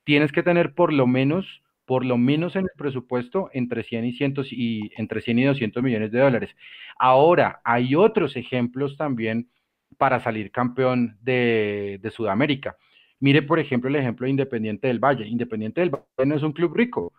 [0.05, 4.13] tienes que tener por lo menos, por lo menos en el presupuesto entre 100 y,
[4.13, 6.57] 100 y, entre 100 y 200 millones de dólares.
[6.99, 9.51] Ahora, hay otros ejemplos también
[9.99, 12.77] para salir campeón de, de Sudamérica.
[13.21, 15.27] Mire, por ejemplo, el ejemplo de Independiente del Valle.
[15.27, 17.13] Independiente del Valle no es un club rico.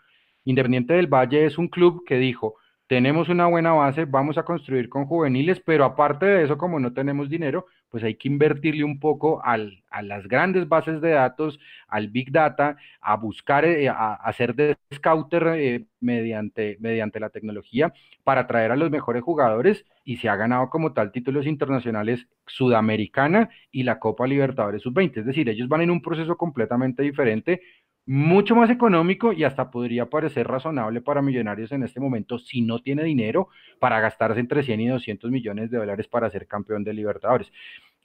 [0.43, 2.55] Independiente del Valle es un club que dijo,
[2.87, 6.93] tenemos una buena base, vamos a construir con juveniles, pero aparte de eso, como no
[6.93, 11.59] tenemos dinero, pues hay que invertirle un poco al, a las grandes bases de datos,
[11.87, 17.93] al Big Data, a buscar, eh, a, hacer de scouter eh, mediante, mediante la tecnología
[18.23, 23.49] para atraer a los mejores jugadores y se ha ganado como tal títulos internacionales Sudamericana
[23.71, 25.19] y la Copa Libertadores Sub-20.
[25.19, 27.61] Es decir, ellos van en un proceso completamente diferente
[28.05, 32.79] mucho más económico y hasta podría parecer razonable para millonarios en este momento si no
[32.81, 33.49] tiene dinero
[33.79, 37.51] para gastarse entre 100 y 200 millones de dólares para ser campeón de Libertadores.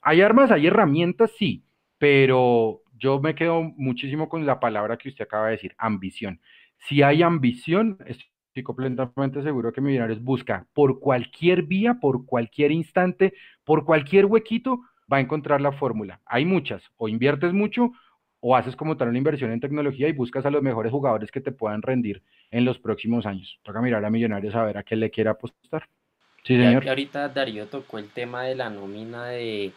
[0.02, 1.64] Hay armas, hay herramientas, sí,
[1.98, 6.40] pero yo me quedo muchísimo con la palabra que usted acaba de decir, ambición.
[6.78, 13.34] Si hay ambición, estoy completamente seguro que Millonarios busca por cualquier vía, por cualquier instante,
[13.64, 14.80] por cualquier huequito,
[15.12, 16.20] va a encontrar la fórmula.
[16.24, 17.92] Hay muchas, o inviertes mucho
[18.40, 21.40] o haces como tal una inversión en tecnología y buscas a los mejores jugadores que
[21.40, 23.58] te puedan rendir en los próximos años.
[23.62, 25.86] Toca mirar a Millonarios a ver a qué le quiera apostar.
[26.42, 26.88] Sí, señor.
[26.88, 29.72] ahorita Darío tocó el tema de la nómina de,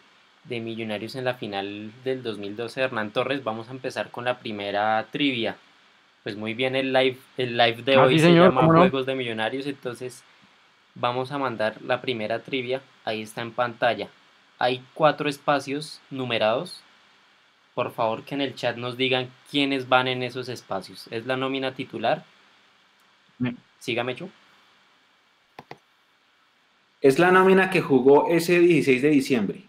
[0.49, 3.43] Millonarios en la final del 2012 Hernán Torres.
[3.43, 5.57] Vamos a empezar con la primera trivia.
[6.23, 9.67] Pues muy bien, el live, el live de ah, hoy se llama Juegos de Millonarios,
[9.67, 10.23] entonces
[10.95, 12.81] vamos a mandar la primera trivia.
[13.03, 14.07] Ahí está en pantalla.
[14.57, 16.81] Hay cuatro espacios numerados
[17.73, 21.07] por favor que en el chat nos digan quiénes van en esos espacios.
[21.11, 22.23] ¿Es la nómina titular?
[23.79, 24.29] Sígame, Chu.
[27.01, 29.63] Es la nómina que jugó ese 16 de diciembre.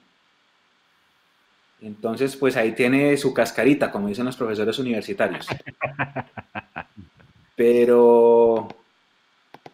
[1.80, 5.46] Entonces, pues ahí tiene su cascarita, como dicen los profesores universitarios.
[7.56, 8.68] Pero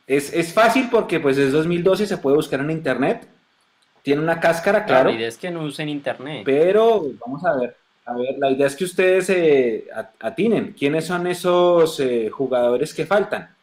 [0.06, 3.26] es, fácil porque pues es 2012 se puede buscar en internet.
[4.02, 5.10] Tiene una cáscara, claro.
[5.10, 6.42] La idea es que no usen internet.
[6.44, 7.79] Pero vamos a ver.
[8.10, 9.86] A ver, la idea es que ustedes eh,
[10.18, 10.74] atinen.
[10.76, 13.54] ¿Quiénes son esos eh, jugadores que faltan?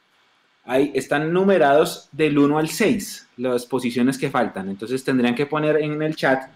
[0.63, 4.69] Ahí están numerados del 1 al 6, las posiciones que faltan.
[4.69, 6.49] Entonces tendrían que poner en el chat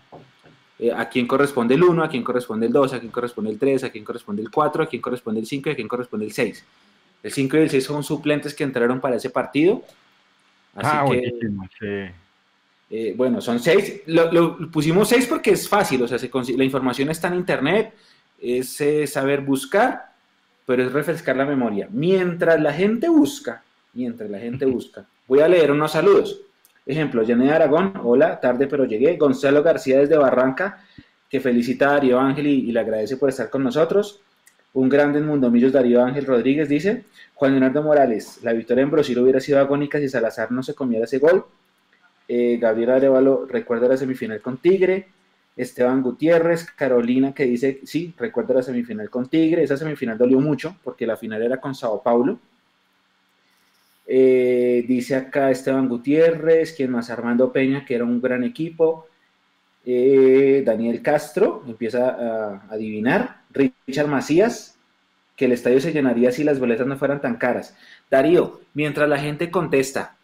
[0.80, 3.60] eh, a quién corresponde el 1, a quién corresponde el 2, a quién corresponde el
[3.60, 6.26] 3, a quién corresponde el 4, a quién corresponde el 5 y a quién corresponde
[6.26, 6.66] el 6.
[7.24, 9.84] El 5 y el 6 son suplentes que entraron para ese partido.
[10.76, 12.10] ah, buenísimo, sí.
[12.94, 14.02] Eh, bueno, son 6.
[14.08, 16.20] Lo, pusimos 6 porque es fácil, o sea,
[16.58, 17.94] la información está en internet,
[18.38, 20.12] es eh, saber buscar,
[20.66, 21.88] pero es refrescar la memoria.
[21.90, 23.64] Mientras la gente busca,
[23.94, 26.42] mientras la gente busca, voy a leer unos saludos.
[26.86, 29.16] Ejemplo, Janet Aragón, hola, tarde pero llegué.
[29.16, 30.84] Gonzalo García desde Barranca,
[31.30, 34.20] que felicita a Darío Ángel y, le agradece por estar con nosotros.
[34.74, 37.06] Un grande en Mundomillos, Darío Ángel Rodríguez, dice.
[37.36, 41.06] Juan Leonardo Morales, la victoria en Brasil hubiera sido agónica si Salazar no se comiera
[41.06, 41.46] ese gol.
[42.34, 45.10] Eh, Gabriel Arevalo recuerda la semifinal con Tigre.
[45.58, 49.64] Esteban Gutiérrez, Carolina, que dice, sí, recuerda la semifinal con Tigre.
[49.64, 52.40] Esa semifinal dolió mucho porque la final era con Sao Paulo.
[54.08, 59.08] Eh, dice acá Esteban Gutiérrez, quien más Armando Peña, que era un gran equipo.
[59.86, 63.42] Eh, Daniel Castro empieza a, adivinar.
[63.52, 64.78] Richard Macías,
[65.36, 67.76] que el estadio se llenaría si las boletas no fueran tan caras.
[68.10, 70.16] Darío, mientras la gente contesta,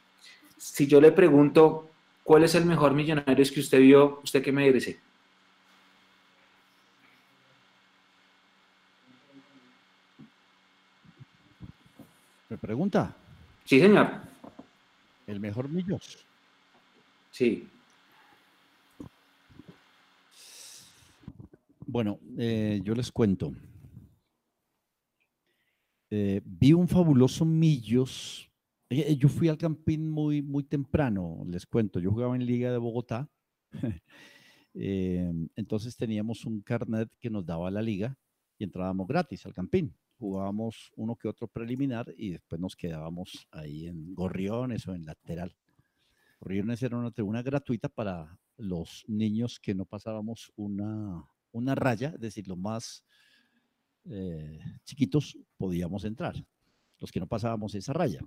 [0.55, 1.86] si yo le pregunto
[2.27, 4.99] cuál es el mejor millonario que usted vio, ¿usted qué me dice?
[12.49, 13.15] ¿Me pregunta?
[13.63, 14.09] Sí, señor.
[15.25, 16.25] ¿El mejor Millos?
[17.31, 17.65] Sí.
[21.85, 23.53] Bueno, eh, yo les cuento.
[26.09, 28.46] Eh, vi un fabuloso Millos.
[28.89, 31.99] Eh, yo fui al Campín muy, muy temprano, les cuento.
[31.99, 33.29] Yo jugaba en Liga de Bogotá.
[34.73, 38.15] entonces teníamos un carnet que nos daba la liga
[38.59, 43.87] y entrábamos gratis al Campín jugábamos uno que otro preliminar y después nos quedábamos ahí
[43.87, 45.55] en Gorriones o en lateral.
[46.39, 52.19] Gorriones era una tribuna gratuita para los niños que no pasábamos una, una raya, es
[52.19, 53.03] decir, los más
[54.05, 56.35] eh, chiquitos podíamos entrar,
[56.99, 58.21] los que no pasábamos esa raya.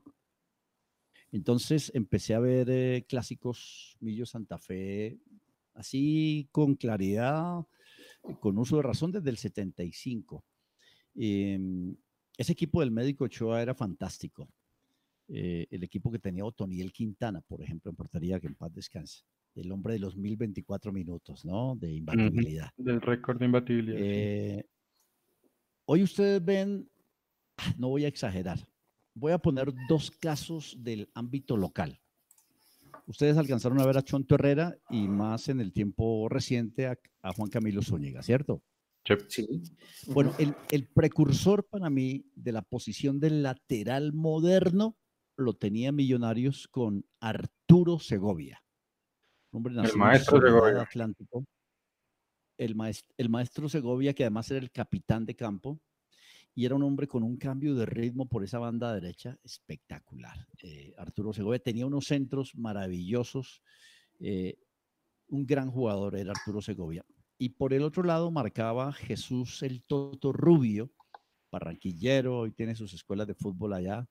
[1.33, 5.19] Entonces empecé a ver eh, clásicos Millo Santa Fe
[5.75, 7.65] así con claridad,
[8.41, 10.45] con uso de razón desde el 75
[11.15, 11.95] Em,
[12.37, 14.49] ese equipo del médico Ochoa era fantástico.
[15.29, 19.25] Eh, el equipo que tenía Otoniel Quintana, por ejemplo, en portería, que en paz descanse.
[19.55, 21.77] El hombre de los 1024 minutos, ¿no?
[21.77, 22.71] De imbatibilidad.
[22.77, 23.99] Del récord de imbatibilidad.
[24.01, 24.67] Eh,
[25.85, 26.89] hoy ustedes ven,
[27.59, 28.59] ah, no voy a exagerar,
[29.21, 32.01] voy a poner dos casos del ámbito local.
[33.07, 37.33] Ustedes alcanzaron a ver a Chonto Herrera y más en el tiempo reciente a, a
[37.33, 38.63] Juan Camilo Zúñiga, ¿cierto?
[39.29, 39.63] Sí.
[40.09, 44.97] Bueno, el, precursor para mí de la posición del lateral moderno
[45.37, 48.63] lo tenía Millonarios con Arturo Segovia.
[49.53, 50.83] Hombre el maestro Segovia.
[50.83, 51.45] Atlántico.
[52.59, 52.77] El,
[53.17, 55.81] el maestro Segovia, que además era el capitán de campo,
[56.55, 60.47] y era un hombre con un cambio de ritmo por esa banda derecha espectacular.
[60.63, 63.63] Eh, Arturo Segovia tenía unos centros maravillosos.
[64.19, 64.59] Eh,
[65.29, 67.05] un gran jugador era Arturo Segovia.
[67.39, 70.91] Y por el otro lado marcaba Jesús el Toto Rubio,
[71.51, 74.07] barranquillero, hoy tiene sus escuelas de fútbol allá.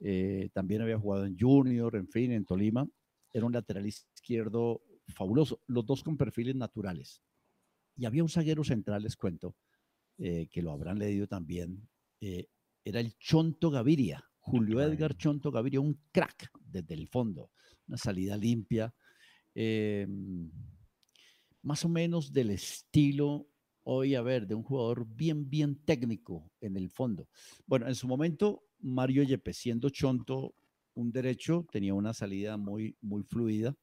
[0.00, 2.88] Eh, también había jugado en Junior, en fin, en Tolima.
[3.32, 7.22] Era un lateral izquierdo fabuloso, los dos con perfiles naturales.
[7.96, 9.54] Y había un zaguero central, les cuento,
[10.18, 11.88] eh, que lo habrán leído también.
[12.20, 12.48] Eh,
[12.84, 17.50] era el Chonto Gaviria, Julio Edgar Chonto Gaviria, un crack desde el fondo,
[17.88, 18.94] una salida limpia.
[19.54, 20.06] Eh,
[21.62, 23.48] más o menos del estilo
[23.84, 27.28] hoy, a ver, de un jugador bien, bien técnico en el fondo.
[27.66, 30.54] Bueno, en su momento, Mario Yepes, siendo chonto,
[30.94, 33.74] un derecho, tenía una salida muy, muy fluida.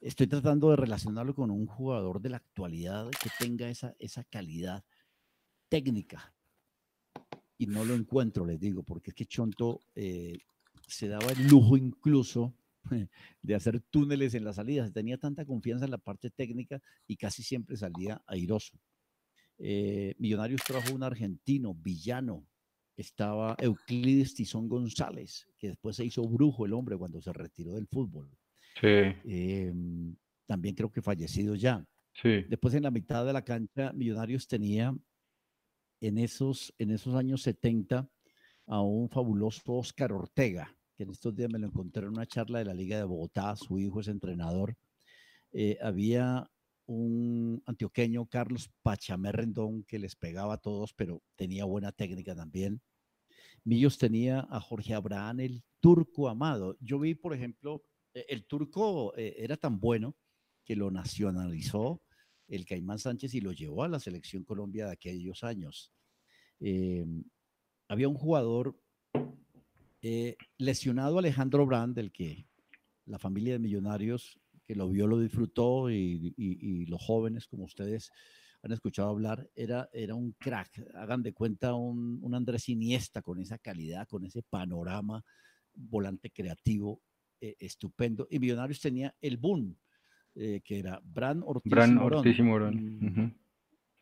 [0.00, 4.82] Estoy tratando de relacionarlo con un jugador de la actualidad que tenga esa, esa calidad
[5.68, 6.34] técnica.
[7.58, 10.38] Y no lo encuentro, les digo, porque es que Chonto eh,
[10.86, 12.54] se daba el lujo incluso
[13.42, 14.90] de hacer túneles en las salidas.
[14.90, 18.78] Tenía tanta confianza en la parte técnica y casi siempre salía airoso.
[19.58, 22.46] Eh, Millonarios trajo un argentino, villano,
[22.96, 27.86] estaba Euclides Tizón González, que después se hizo brujo el hombre cuando se retiró del
[27.86, 28.30] fútbol.
[28.80, 29.14] Sí.
[29.24, 30.16] Em,
[30.46, 31.84] también creo que fallecido ya.
[32.12, 32.44] Sí.
[32.48, 34.94] Después en la mitad de la cancha, Millonarios tenía
[36.00, 38.08] en esos, en esos años 70
[38.66, 42.60] a un fabuloso Oscar Ortega, que en estos días me lo encontré en una charla
[42.60, 44.76] de la Liga de Bogotá, su hijo es entrenador.
[45.52, 46.48] Eh, había
[46.86, 52.80] un antioqueño, Carlos Pachamé Rendón, que les pegaba a todos, pero tenía buena técnica también.
[53.64, 56.76] Millos tenía a Jorge Abraham, el turco amado.
[56.80, 57.84] Yo vi, por ejemplo,
[58.14, 60.16] el turco eh, era tan bueno
[60.64, 62.02] que lo nacionalizó
[62.48, 65.92] el Caimán Sánchez y lo llevó a la selección Colombia de aquellos años.
[66.58, 67.06] Eh,
[67.88, 68.76] había un jugador
[70.02, 72.46] eh, lesionado, Alejandro Brand, del que
[73.06, 78.10] la familia de millonarios que lo vio lo disfrutó y, los jóvenes como ustedes
[78.62, 80.86] han escuchado hablar, era, era un crack.
[80.94, 85.24] Hagan de cuenta un, un Andrés Iniesta con esa calidad, con ese panorama,
[85.72, 87.00] volante creativo,
[87.40, 88.26] eh, estupendo.
[88.30, 89.76] Y Millonarios tenía el boom,
[90.34, 93.34] eh, que era Bran Ortiz, y Morón.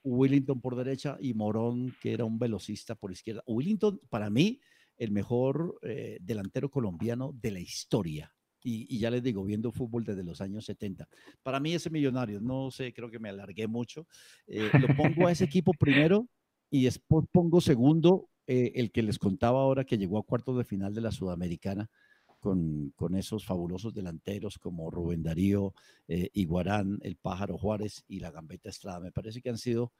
[0.05, 3.43] Willington por derecha y Morón, que era un velocista por izquierda.
[3.47, 4.61] Willington, para mí,
[4.97, 8.35] el mejor eh, delantero colombiano de la historia.
[8.63, 11.09] Y, ya les digo, viendo fútbol desde los años 70.
[11.43, 14.07] Para mí ese millonario, no sé, creo que me alargué mucho.
[14.47, 16.29] Eh, lo pongo a ese equipo primero
[16.71, 20.95] y después pongo segundo el que les contaba ahora que llegó a cuartos de final
[20.95, 21.91] de la Sudamericana,
[22.39, 25.75] con, con, esos fabulosos delanteros como Rubén Darío,
[26.07, 29.01] eh, Iguarán, el Pájaro Juárez y la Gambeta Estrada.
[29.01, 29.93] Me parece que han sido,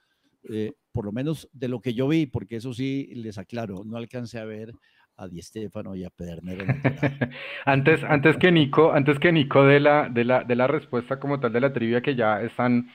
[0.49, 3.97] eh, por lo menos de lo que yo vi, porque eso sí les aclaro, no
[3.97, 4.73] alcancé a ver
[5.19, 6.65] a Di Stefano y a Pedernero.
[7.65, 11.41] antes, antes que Nico, antes que Nico de la, de la, de la respuesta como
[11.41, 12.89] tal de la trivia que ya están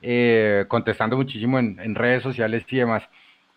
[0.00, 3.02] eh, contestando muchísimo en, en, redes sociales y demás.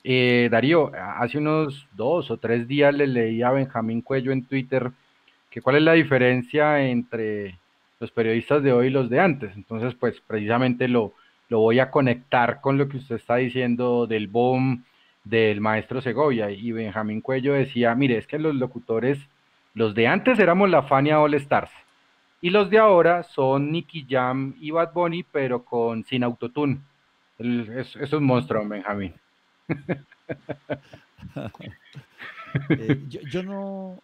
[0.04, 4.92] Eh, Darío, hace unos dos o tres días le leí a Benjamín Cuello en Twitter
[5.50, 7.58] que cuál es la diferencia entre
[8.00, 9.56] los periodistas de hoy y los de antes.
[9.56, 11.14] Entonces, pues precisamente lo,
[11.50, 14.86] lo voy a conectar con lo que usted está diciendo del boom
[15.24, 16.50] del maestro Segovia.
[16.52, 19.20] Y Benjamín Cuello decía, mire, es que los locutores,
[19.74, 21.72] los de antes éramos la Fania All Stars.
[22.42, 26.80] Y los de ahora son Nicky Jam y Bad Bunny, pero con sin autotune.
[27.38, 29.14] Es, es, un monstruo, Benjamín.
[32.70, 34.02] Eh, yo, no,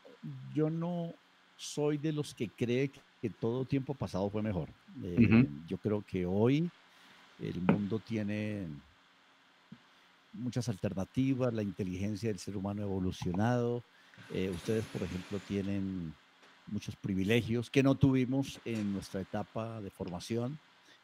[0.53, 1.15] yo no
[1.57, 2.91] soy de los que cree
[3.21, 4.69] que todo tiempo pasado fue mejor.
[5.03, 6.69] Eh, yo creo que hoy
[7.39, 8.67] el mundo tiene
[10.33, 13.83] muchas alternativas, la inteligencia del ser humano ha evolucionado.
[14.33, 16.13] Eh, ustedes, por ejemplo, tienen
[16.67, 20.57] muchos privilegios que no tuvimos en nuestra etapa de formación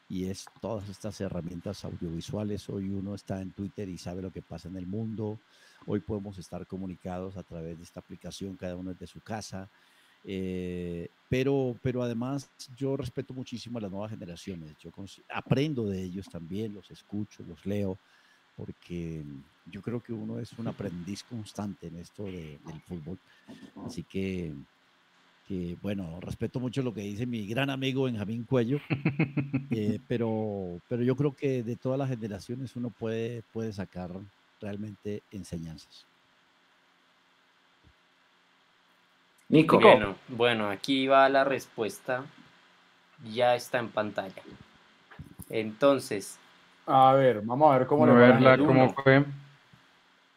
[0.08, 2.68] y es todas estas herramientas audiovisuales.
[2.68, 5.38] Hoy uno está en Twitter y sabe lo que pasa en el mundo.
[5.86, 9.70] Hoy podemos estar comunicados a través de esta aplicación, cada uno desde su casa.
[10.24, 14.76] Eh, pero, pero además yo respeto muchísimo a las nuevas generaciones.
[14.78, 14.90] Yo
[15.30, 17.96] aprendo de ellos también, los escucho, los leo,
[18.56, 19.24] porque
[19.70, 23.18] yo creo que uno es un aprendiz constante en esto del fútbol.
[23.86, 24.52] Así que,
[25.48, 28.78] que, bueno, respeto mucho lo que dice mi gran amigo Benjamín Cuello,
[29.70, 34.12] eh, pero, pero yo creo que de todas las generaciones uno puede, puede sacar
[34.60, 36.11] realmente enseñanzas.
[39.52, 39.78] Nico.
[39.78, 42.24] Bueno, bueno, aquí va la respuesta.
[43.34, 44.42] Ya está en pantalla.
[45.50, 46.38] Entonces.
[46.86, 49.26] A ver, vamos a ver cómo le verla, cómo fue.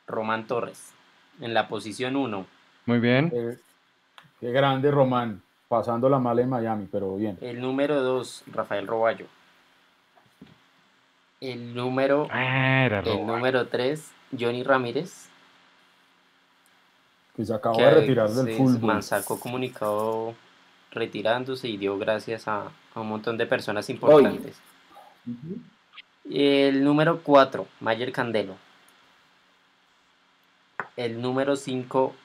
[0.05, 0.93] Román Torres,
[1.39, 2.45] en la posición 1.
[2.87, 3.31] Muy bien.
[4.41, 7.37] qué grande Román, pasando la mala en Miami, pero bien.
[7.39, 9.27] El número 2, Rafael Roballo.
[11.39, 15.29] El número, ah, el número 3, Johnny Ramírez
[17.35, 18.81] que se acaba de retirar del fútbol.
[18.81, 20.35] Man sacó comunicado
[20.91, 24.57] retirándose y dio gracias a, un montón de personas importantes.
[26.29, 28.55] El número 4, Mayer Candelo.
[30.95, 32.15] El número 5,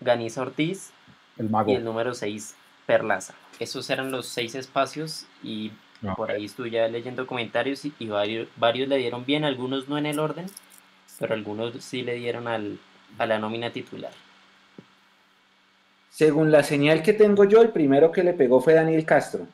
[0.00, 0.92] Ganiza Ortiz.
[1.38, 1.70] El mago.
[1.70, 2.54] Y el número 6,
[2.86, 3.34] Perlaza.
[3.58, 5.72] Esos eran los seis espacios y
[6.16, 10.06] por ahí estuve ya leyendo comentarios y, varios, varios, le dieron bien, algunos no en
[10.06, 10.46] el orden,
[11.18, 12.78] pero algunos sí le dieron al,
[13.18, 14.12] a la nómina titular.
[16.18, 19.46] Según la señal que tengo yo, el primero que le pegó fue Daniel Castro.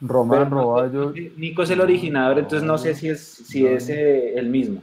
[0.00, 1.12] Román Roballo.
[1.36, 4.80] Nico es el originador, entonces no sé si es, si es eh, el mismo.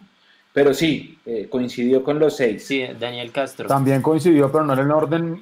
[0.51, 2.67] Pero sí, eh, coincidió con los seis.
[2.67, 3.69] Sí, Daniel Castro.
[3.69, 5.41] También coincidió, pero no en el orden.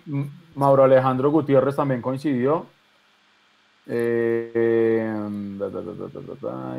[0.53, 2.67] Mauro Alejandro Gutiérrez también coincidió.
[3.87, 5.11] Eh,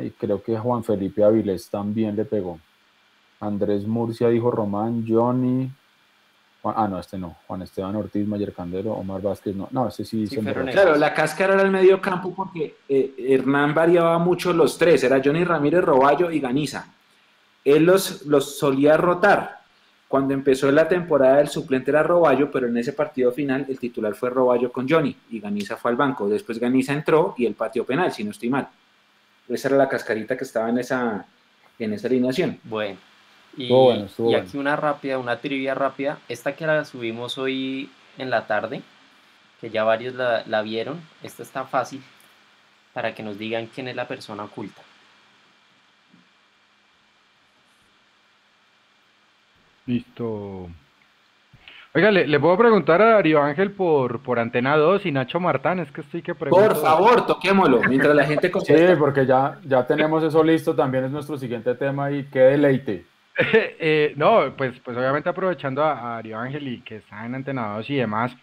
[0.03, 2.61] y creo que Juan Felipe Avilés también le pegó.
[3.41, 5.69] Andrés Murcia dijo Román, Johnny.
[6.75, 7.35] Ah, no, este no.
[7.47, 9.67] Juan Esteban Ortiz, Mayer Candelo, Omar Vázquez, no.
[9.71, 10.27] No, este sí.
[10.27, 15.03] claro, la cáscara era el medio campo porque eh, Hernán variaba mucho los tres.
[15.03, 16.87] Era Johnny Ramírez, Roballo y Ganiza.
[17.63, 19.59] Él los, los solía rotar.
[20.07, 24.13] Cuando empezó la temporada, el suplente era Roballo, pero en ese partido final el titular
[24.13, 26.29] fue Roballo con Johnny y Ganiza fue al banco.
[26.29, 28.67] Después Ganiza entró y el patio penal, si no estoy mal.
[29.49, 31.25] Esa era la cascarita que estaba en esa,
[31.79, 32.59] en esa alineación.
[32.63, 32.97] Bueno,
[33.57, 36.19] y, aquí una rápida, una trivia rápida.
[36.29, 38.81] Esta que la subimos hoy en la tarde,
[39.61, 41.01] que ya varios la, la vieron.
[41.23, 42.01] Esta está fácil
[42.93, 44.81] para que nos digan quién es la persona oculta.
[49.85, 50.69] Listo.
[51.93, 55.89] Oiga, le, puedo preguntar a Darío Ángel por, por Antena 2 y Nacho Martán, es
[55.91, 56.73] que estoy que preguntar.
[56.73, 58.93] Por favor, toquémoslo, mientras la gente contesta.
[58.93, 63.05] Sí, porque ya, ya tenemos eso listo, también es nuestro siguiente tema y qué deleite.
[63.77, 67.89] Eh, no, pues, pues obviamente aprovechando a, Darío Ángel y que está en Antena 2
[67.89, 68.35] y demás,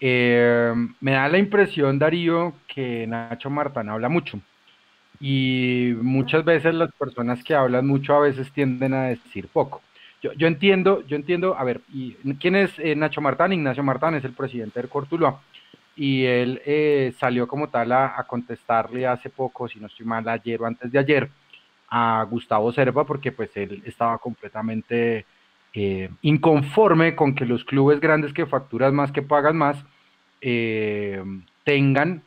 [0.00, 4.40] eh, me da la impresión, Darío, que Nacho Martán habla mucho.
[5.20, 9.82] Y muchas veces las personas que hablan mucho a veces tienden a decir poco.
[10.22, 11.82] Yo, entiendo, yo entiendo, a ver,
[12.40, 13.52] ¿quién es eh, Nacho Martán?
[13.52, 15.40] Ignacio Martán es el presidente del Cortuluá
[15.94, 20.60] y él eh, salió como tal a, contestarle hace poco, si no estoy mal, ayer
[20.60, 21.30] o antes de ayer,
[21.88, 25.24] a Gustavo Serpa, porque pues él estaba completamente
[25.72, 29.84] eh, inconforme con que los clubes grandes que facturan más, que pagan más,
[31.64, 32.22] tengan,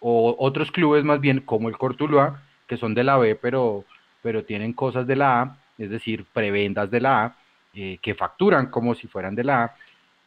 [0.00, 3.84] o otros clubes más bien, como el Cortuluá, que son de la B, pero,
[4.22, 7.36] pero tienen cosas de la A, es decir, prebendas de la A,
[7.74, 9.74] eh, que facturan como si fueran de la A.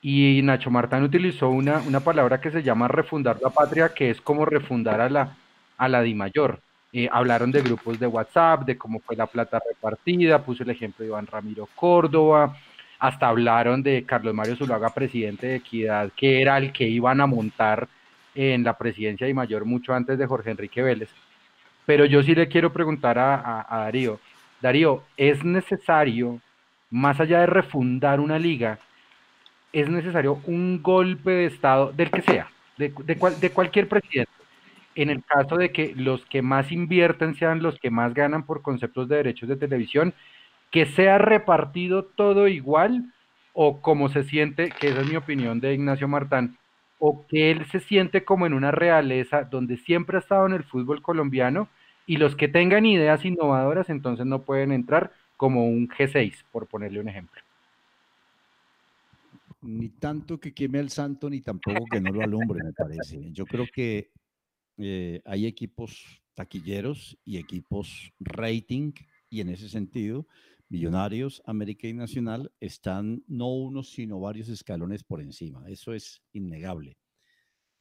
[0.01, 4.21] Y Nacho Martán utilizó una, una, palabra que se llama refundar la patria, que es
[4.21, 5.37] como refundar a la,
[5.77, 6.59] a la DIMAYOR.
[6.93, 11.03] Eh, hablaron de grupos de WhatsApp, de cómo fue la plata repartida, puso el ejemplo
[11.03, 12.55] de Iván Ramiro Córdoba,
[12.99, 17.27] hasta hablaron de Carlos Mario Zuluaga, presidente de Equidad, que era el que iban a
[17.27, 17.87] montar
[18.33, 21.09] en la presidencia de Mayor mucho antes de Jorge Enrique Vélez.
[21.85, 24.19] Pero yo sí le quiero preguntar a, Darío,
[24.61, 26.39] Darío, es necesario,
[26.89, 28.79] más allá de refundar una liga,
[29.73, 32.93] es necesario un golpe de Estado, del que sea, de,
[33.39, 34.31] de, cualquier presidente.
[34.97, 38.63] En el caso de que los que más invierten sean los que más ganan por
[38.63, 40.15] conceptos de derechos de televisión,
[40.71, 43.13] que sea repartido todo igual
[43.53, 46.57] o como se siente, que esa es mi opinión de Ignacio Martán,
[46.97, 50.63] o que él se siente como en una realeza donde siempre ha estado en el
[50.63, 51.69] fútbol colombiano
[52.07, 57.01] y los que tengan ideas innovadoras entonces no pueden entrar como un G6, por ponerle
[57.01, 57.39] un ejemplo.
[59.61, 63.31] Ni tanto que queme al santo, ni tampoco que no lo alumbre, me parece.
[63.31, 64.09] Yo creo que
[64.77, 68.93] eh, hay equipos taquilleros y equipos rating,
[69.29, 70.27] y en ese sentido,
[70.69, 75.69] Millonarios, América y Nacional están no unos, sino varios escalones por encima.
[75.69, 76.97] Eso es innegable.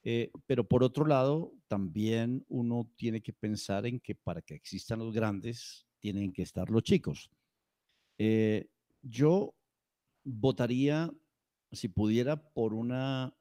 [0.04, 5.00] Eh, pero por otro lado, también uno tiene que pensar en que para que existan
[5.00, 7.28] los grandes, tienen que estar los chicos.
[8.18, 8.68] Eh,
[9.02, 9.56] yo
[10.22, 11.12] votaría,
[11.72, 13.36] si pudiera, por una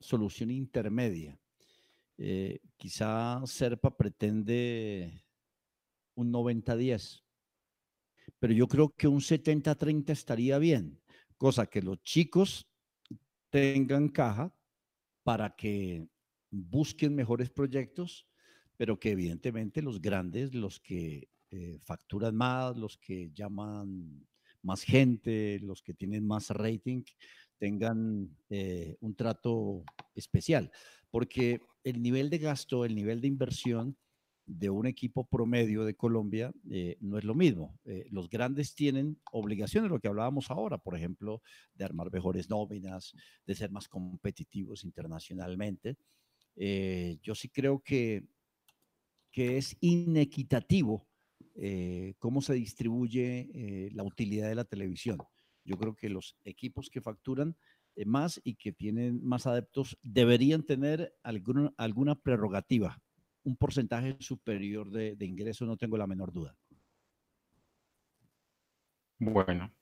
[0.00, 1.38] solución intermedia.
[2.18, 5.24] Eh, quizá Serpa pretende
[6.16, 7.22] un 90-10,
[8.40, 11.00] pero yo creo que un 70-30 estaría bien,
[11.36, 12.68] cosa que los chicos
[13.50, 14.52] tengan caja
[15.22, 16.08] para que
[16.50, 18.26] busquen mejores proyectos,
[18.76, 24.26] pero que evidentemente los grandes, los que eh, facturan más, los que llaman
[24.62, 27.02] más gente, los que tienen más rating,
[27.58, 29.84] tengan eh, un trato
[30.14, 30.70] especial,
[31.10, 33.96] porque el nivel de gasto, el nivel de inversión
[34.46, 37.78] de un equipo promedio de Colombia eh, no es lo mismo.
[38.10, 41.42] los grandes tienen obligaciones, lo que hablábamos ahora, por ejemplo,
[41.74, 43.12] de armar mejores nóminas,
[43.46, 45.96] de ser más competitivos internacionalmente.
[46.60, 48.24] Eh, yo sí creo que,
[49.30, 51.06] que es inequitativo
[51.54, 55.18] eh, cómo se distribuye eh, la utilidad de la televisión.
[55.64, 57.56] Yo creo que los equipos que facturan
[58.06, 62.98] más y que tienen más adeptos deberían tener alguna, alguna prerrogativa,
[63.44, 66.56] un porcentaje superior de, de ingreso, no tengo la menor duda.
[69.18, 69.72] Bueno.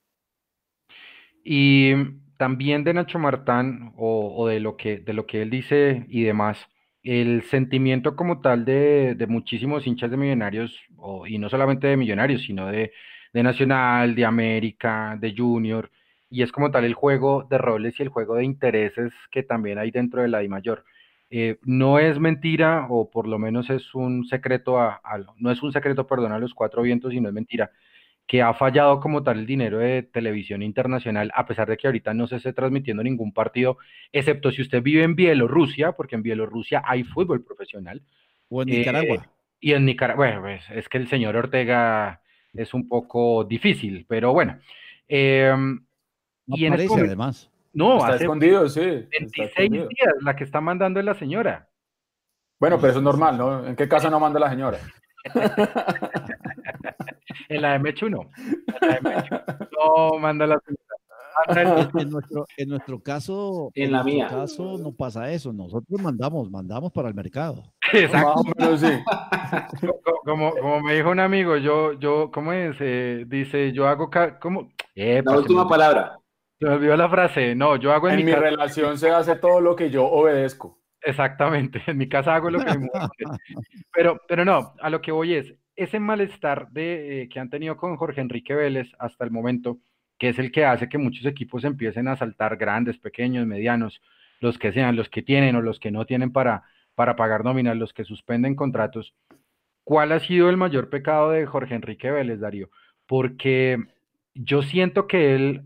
[1.44, 1.92] Y
[2.38, 6.66] también de Nacho Martán o, de, lo que, de lo que él dice y demás,
[7.02, 10.76] el sentimiento como tal de, muchísimos hinchas de Millonarios,
[11.26, 12.92] y no solamente de Millonarios, sino de,
[13.32, 15.90] de Nacional, de América, de Junior,
[16.30, 19.78] y es como tal el juego de roles y el juego de intereses que también
[19.78, 20.84] hay dentro de la I mayor.
[21.30, 25.00] Eh, no es mentira, o por lo menos es un secreto, a,
[25.38, 27.70] no es un secreto, perdón, a los cuatro vientos, sino es mentira,
[28.26, 32.14] que ha fallado como tal el dinero de televisión internacional, a pesar de que ahorita
[32.14, 33.78] no se esté transmitiendo ningún partido,
[34.12, 38.02] excepto si usted vive en Bielorrusia, porque en Bielorrusia hay fútbol profesional.
[38.48, 39.16] O en Nicaragua.
[39.16, 39.28] Eh,
[39.60, 42.20] y en Nicaragua, bueno, pues, es que el señor Ortega
[42.52, 44.58] es un poco difícil, pero bueno.
[46.46, 47.50] Y en este además.
[47.72, 48.80] No, está escondido, sí.
[48.80, 51.68] 26 días, la que está mandando es la señora.
[52.58, 53.66] Bueno, pero eso es normal, ¿no?
[53.66, 54.78] ¿En qué casa no manda la señora?
[57.48, 58.30] en la de Mechu no.
[59.72, 60.82] No manda la señora.
[61.94, 64.26] En nuestro, en nuestro caso, en, la mía.
[64.26, 65.52] caso no pasa eso.
[65.52, 67.62] Nosotros mandamos, mandamos para el mercado.
[67.92, 68.42] Exacto.
[70.24, 72.76] Como, como, me dijo un amigo, yo, yo, ¿cómo es?
[72.80, 74.10] Eh, dice, yo hago,
[74.40, 74.70] ¿cómo?
[74.94, 76.18] la última palabra.
[76.58, 77.54] Se me olvidó la frase.
[77.54, 80.80] No, yo hago en, mi, relación se hace todo lo que yo obedezco.
[81.02, 82.88] Exactamente, en mi casa hago lo que me
[83.92, 87.76] Pero, pero no, a lo que voy es, ese malestar de, eh, que han tenido
[87.76, 89.78] con Jorge Enrique Vélez hasta el momento,
[90.18, 94.00] que es el que hace que muchos equipos empiecen a saltar grandes, pequeños, medianos,
[94.40, 96.64] los que sean, los que tienen o los que no tienen para,
[96.94, 99.14] para pagar nóminas, los que suspenden contratos.
[99.84, 102.70] ¿Cuál ha sido el mayor pecado de Jorge Enrique Vélez, Darío?
[103.06, 103.78] Porque
[104.34, 105.62] yo siento que él,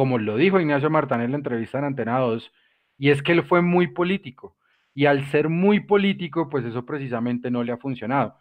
[0.00, 2.50] como lo dijo Ignacio Martán en la entrevista en Antena 2,
[2.96, 4.56] y es que él fue muy político.
[4.94, 8.34] Y al ser muy político, pues eso precisamente no le ha funcionado.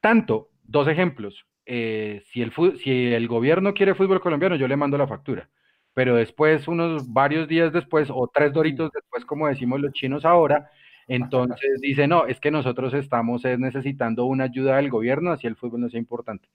[0.00, 1.46] Tanto, dos ejemplos.
[1.64, 5.48] Eh, si, el, si el gobierno quiere fútbol colombiano, yo le mando la factura.
[5.94, 10.72] Pero después, unos varios días después, o tres doritos después, como decimos los chinos ahora,
[11.06, 15.82] entonces dice, no, es que nosotros estamos necesitando una ayuda del gobierno, así el fútbol
[15.82, 16.48] no sea importante.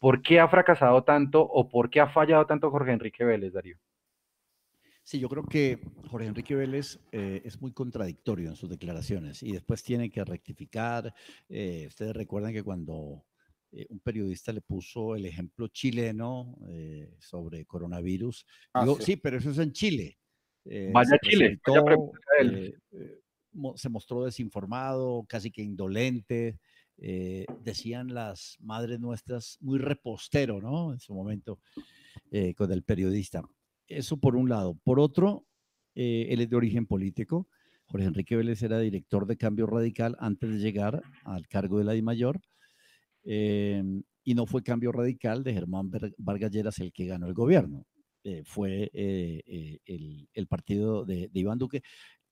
[0.00, 3.76] ¿Por qué ha fracasado tanto o por qué ha fallado tanto Jorge Enrique Vélez, Darío?
[5.04, 5.78] Sí, yo creo que
[6.08, 11.12] Jorge Enrique Vélez eh, es muy contradictorio en sus declaraciones y después tiene que rectificar.
[11.48, 13.24] Eh, ustedes recuerdan que cuando
[13.72, 16.56] eh, un periodista le puso el ejemplo chileno
[17.18, 19.16] sobre coronavirus, ah, digo, sí.
[19.16, 20.18] pero eso es en Chile.
[20.92, 21.60] vaya Chile,
[23.74, 26.58] se mostró desinformado, casi que indolente.
[27.02, 30.92] Eh, decían las madres nuestras, muy repostero, ¿no?
[30.92, 31.58] En su momento
[32.30, 33.42] eh, con el periodista.
[33.88, 34.78] Eso por un lado.
[34.84, 35.46] Por otro,
[35.94, 37.48] eh, él es de origen político.
[37.86, 41.92] Jorge Enrique Vélez era director de Cambio Radical antes de llegar al cargo de la
[41.92, 42.38] DIMAYOR.
[43.24, 47.86] y no fue Cambio Radical de Germán Vargas Lleras el que ganó el gobierno.
[48.44, 51.82] fue el, partido de, Iván Duque.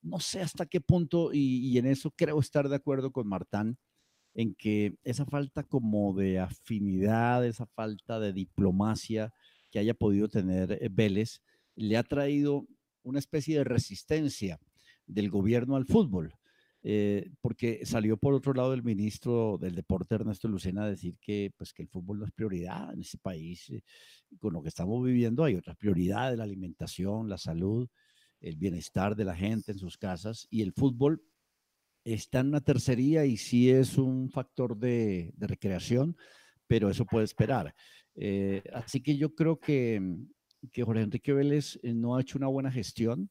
[0.03, 3.78] No sé hasta qué punto, y en eso creo estar de acuerdo con Martán,
[4.39, 9.32] en que esa falta como de afinidad, esa falta de diplomacia
[9.69, 11.43] que haya podido tener eh, Vélez,
[11.74, 12.65] le ha traído
[13.02, 14.60] una especie de resistencia
[15.09, 16.35] del gobierno al fútbol.
[16.85, 21.52] Eh, porque salió por otro lado el ministro del deporte Ernesto Lucena a decir que,
[21.56, 23.69] pues, que el fútbol no es prioridad en este país.
[23.70, 23.82] Eh,
[24.39, 27.89] con lo que estamos viviendo hay otras prioridades, la alimentación, la salud,
[28.40, 31.24] el bienestar de la gente en sus casas y el fútbol
[32.12, 36.16] está en una tercería y sí es un factor de, recreación,
[36.66, 37.74] pero eso puede esperar.
[38.14, 40.01] Eh, así que yo creo que,
[40.72, 43.30] que Jorge Enrique Vélez eh, no ha hecho una buena gestión,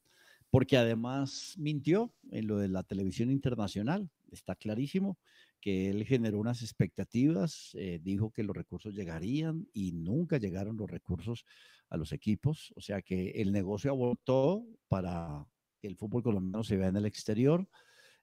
[0.49, 4.09] porque además mintió en lo de la televisión internacional.
[4.31, 5.17] Está clarísimo
[5.59, 10.89] que él generó unas expectativas, eh, dijo que los recursos llegarían y nunca llegaron los
[10.89, 11.45] recursos
[11.89, 12.73] a los equipos.
[12.75, 15.45] O sea que el negocio abortó para
[15.79, 17.67] que el fútbol colombiano se vea en el exterior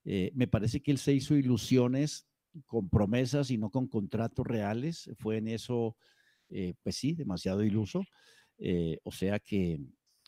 [0.04, 2.26] eh, me parece que él se hizo ilusiones
[2.66, 5.10] con promesas y no con contratos reales.
[5.18, 5.96] Fue en eso,
[6.50, 8.04] eh, pues sí, demasiado iluso.
[8.58, 9.80] Eh, o sea que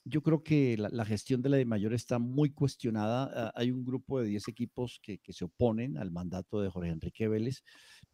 [0.04, 3.52] yo creo que la, gestión de la de mayor está muy cuestionada.
[3.56, 7.28] Hay un grupo de 10 equipos que, que, se oponen al mandato de Jorge Enrique
[7.28, 7.62] Vélez,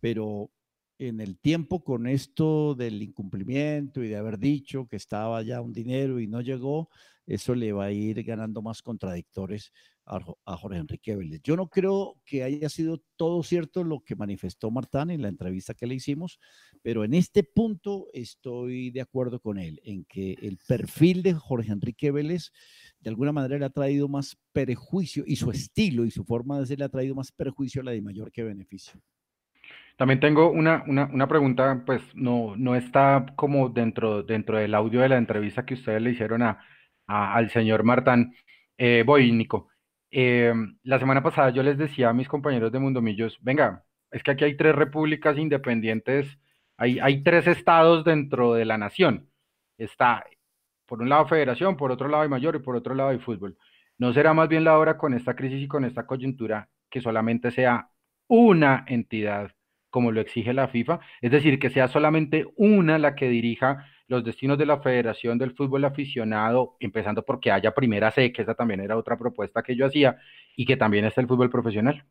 [0.01, 0.51] pero
[0.99, 5.73] en el tiempo con esto del incumplimiento y de haber dicho que estaba ya un
[5.73, 6.89] dinero y no llegó,
[7.27, 9.73] eso le va a ir ganando más contradictores
[10.05, 11.41] a, Jorge Enrique Vélez.
[11.43, 15.75] Yo no creo que haya sido todo cierto lo que manifestó Martán en la entrevista
[15.75, 16.39] que le hicimos,
[16.83, 21.73] pero en este punto estoy de acuerdo con él, en que el perfil de Jorge
[21.73, 22.53] Enrique Vélez
[23.01, 26.67] de alguna manera le ha traído más perjuicio y su estilo y su forma de
[26.67, 29.01] ser le ha traído más perjuicio a la de mayor que beneficio.
[29.97, 35.09] También tengo una, una, pregunta, pues no, no está como dentro, dentro del audio de
[35.09, 36.59] la entrevista que ustedes le hicieron a,
[37.07, 38.35] al señor Martán.
[38.79, 39.69] Eh, voy, Nico.
[40.15, 44.33] Em, la semana pasada yo les decía a mis compañeros de Mundomillos, venga, es que
[44.33, 46.39] aquí hay tres repúblicas independientes,
[46.77, 49.31] hay, hay tres estados dentro de la nación.
[49.79, 50.25] Está,
[50.87, 53.57] por un lado, federación, por otro lado, hay mayor y por otro lado, hay fútbol.
[53.97, 57.51] ¿No será más bien la hora con esta crisis y con esta coyuntura que solamente
[57.51, 57.89] sea
[58.29, 59.53] una entidad
[59.89, 61.01] como lo exige la FIFA?
[61.23, 65.53] Es decir, que sea solamente una la que dirija los destinos de la Federación del
[65.53, 69.87] Fútbol Aficionado, empezando porque haya primera C, que esa también era otra propuesta que yo
[69.87, 70.19] hacía,
[70.57, 72.05] y que también esté el fútbol profesional.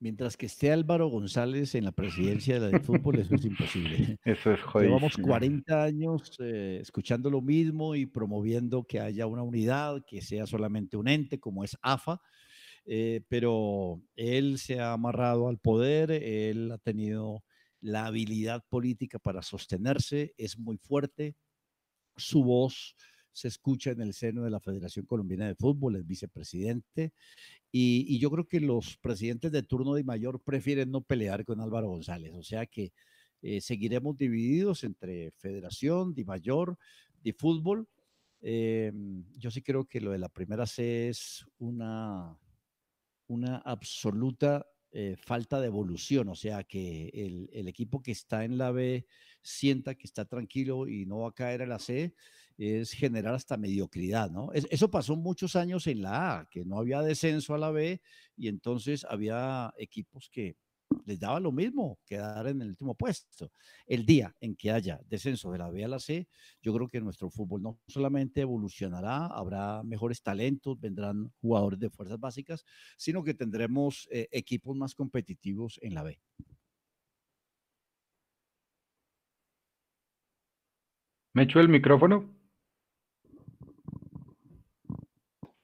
[0.00, 4.16] Mientras que esté Álvaro González en la presidencia de la fútbol, eso es imposible.
[4.24, 4.90] Eso es jodido.
[4.90, 10.46] Llevamos 40 años eh, escuchando lo mismo y promoviendo que haya una unidad, que sea
[10.46, 12.20] solamente un ente como es AFA,
[12.86, 17.42] eh, pero él se ha amarrado al poder, él ha tenido
[17.80, 21.36] la habilidad política para sostenerse, es muy fuerte,
[22.16, 22.96] su voz
[23.32, 27.12] se escucha en el seno de la Federación Colombiana de Fútbol, es vicepresidente,
[27.70, 31.88] y, yo creo que los presidentes de turno de mayor prefieren no pelear con Álvaro
[31.88, 32.92] González, o sea que
[33.42, 36.76] eh, seguiremos divididos entre Federación, Di Mayor,
[37.22, 37.86] Di Fútbol.
[38.40, 38.92] Eh,
[39.36, 42.36] yo sí creo que lo de la primera C es una,
[43.28, 48.56] una absoluta eh, falta de evolución, o sea, que el, el, equipo que está en
[48.56, 49.06] la B
[49.42, 52.14] sienta que está tranquilo y no va a caer a la C,
[52.58, 54.50] es generar hasta mediocridad, ¿no?
[54.52, 58.00] eso pasó muchos años en la A, que no había descenso a la B
[58.36, 60.56] y entonces había equipos que
[61.04, 63.50] les daba lo mismo quedar en el último puesto.
[63.86, 66.28] El día en que haya descenso de la B a la C,
[66.60, 72.20] yo creo que nuestro fútbol no solamente evolucionará, habrá mejores talentos, vendrán jugadores de fuerzas
[72.20, 72.64] básicas,
[72.96, 76.20] sino que tendremos eh, equipos más competitivos en la B.
[81.32, 82.34] ¿Me echo el micrófono?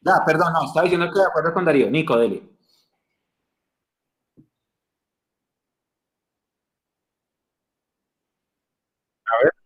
[0.00, 1.90] Ya, perdón, no, estaba diciendo que de acuerdo con Darío.
[1.90, 2.53] Nico, Deli.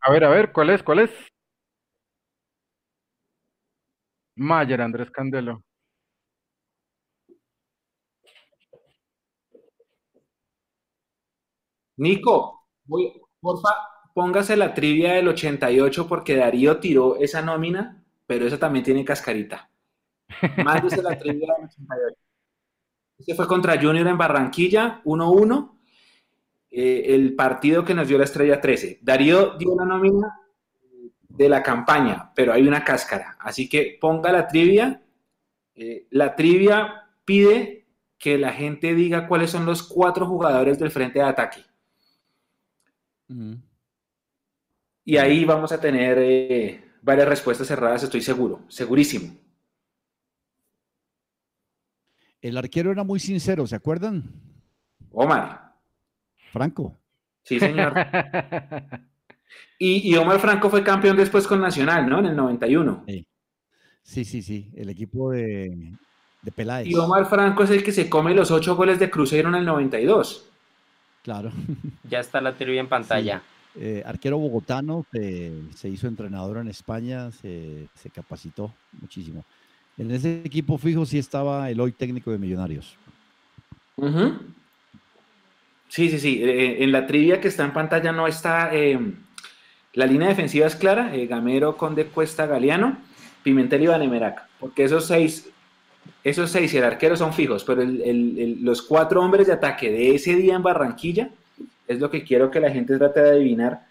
[0.09, 0.83] A ver, a ver, ¿cuál es?
[0.83, 1.11] ¿Cuál es?
[4.37, 5.63] Mayer, Andrés Candelo.
[11.99, 13.69] Nico, voy, porfa,
[14.15, 19.71] póngase la trivia del 88 porque Darío tiró esa nómina, pero esa también tiene cascarita.
[20.65, 22.17] Mándese la trivia del 88.
[23.19, 25.78] Este fue contra Junior en Barranquilla, 1-1.
[26.71, 28.99] Eh, el partido que nos dio la estrella 13.
[29.03, 30.41] Darío dio la nómina
[31.29, 33.37] de la campaña, pero hay una cáscara.
[33.41, 35.03] Así que ponga la trivia.
[35.75, 37.87] Eh, la trivia pide
[38.19, 41.65] que la gente diga cuáles son los cuatro jugadores del frente de ataque.
[45.05, 49.35] Y ahí vamos a tener eh, varias respuestas cerradas, estoy seguro, segurísimo.
[52.41, 54.25] El arquero era muy sincero, ¿se acuerdan?
[55.13, 55.68] Omar.
[56.53, 56.97] Franco.
[57.43, 57.95] Sí, señor.
[59.79, 62.19] y, Omar Franco fue campeón después con Nacional, ¿no?
[62.19, 63.05] En el 91.
[64.03, 65.93] Sí, sí, sí, el equipo de,
[66.43, 66.87] de Peláez.
[66.87, 69.65] Y Omar Franco es el que se come los ocho goles de Cruzeiro en el
[69.65, 70.47] 92.
[71.23, 71.53] Claro.
[72.09, 73.43] Ya está la teoría en pantalla.
[73.75, 79.45] Eh, arquero bogotano, se hizo entrenador en España, se, se capacitó muchísimo.
[79.99, 82.97] En ese equipo fijo sí estaba el hoy técnico de Millonarios.
[85.89, 86.43] Sí, sí, sí.
[86.43, 88.75] Eh, en la trivia que está en pantalla no está.
[88.75, 89.15] Em,
[89.95, 92.99] la línea defensiva es clara: eh, Gamero, Conde, Cuesta, Galeano,
[93.43, 94.47] Pimentel y Vanemerac.
[94.61, 95.49] Porque esos seis,
[96.23, 100.35] esos seis y el arquero son fijos, pero los cuatro hombres de ataque de ese
[100.37, 101.31] día en Barranquilla
[101.87, 103.87] es lo que quiero que la gente trate de adivinar,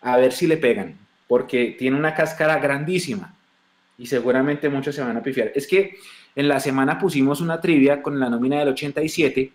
[0.00, 0.96] a ver si le pegan.
[1.26, 3.34] Porque tiene una cáscara grandísima
[3.98, 5.50] y seguramente muchos se van a pifiar.
[5.54, 5.96] Es que
[6.36, 9.52] en la semana pusimos una trivia con la nómina del 87,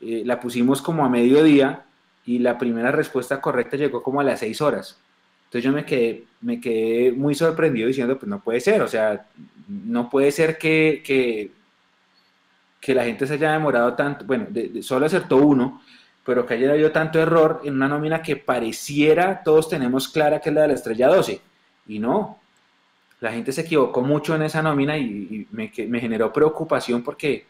[0.00, 1.84] eh, la pusimos como a mediodía
[2.24, 4.98] y la primera respuesta correcta llegó como a las 6 horas.
[5.44, 9.26] Entonces yo me quedé, me quedé muy sorprendido diciendo, pues no puede ser, o sea,
[9.66, 14.46] no puede ser que, que, la gente se haya demorado tanto, bueno,
[14.82, 15.82] solo acertó uno,
[16.24, 20.48] pero que haya habido tanto error en una nómina que pareciera, todos tenemos clara que
[20.48, 21.40] es la de la estrella 12,
[21.86, 22.38] y no,
[23.20, 27.46] la gente se equivocó mucho en esa nómina y, me, generó preocupación porque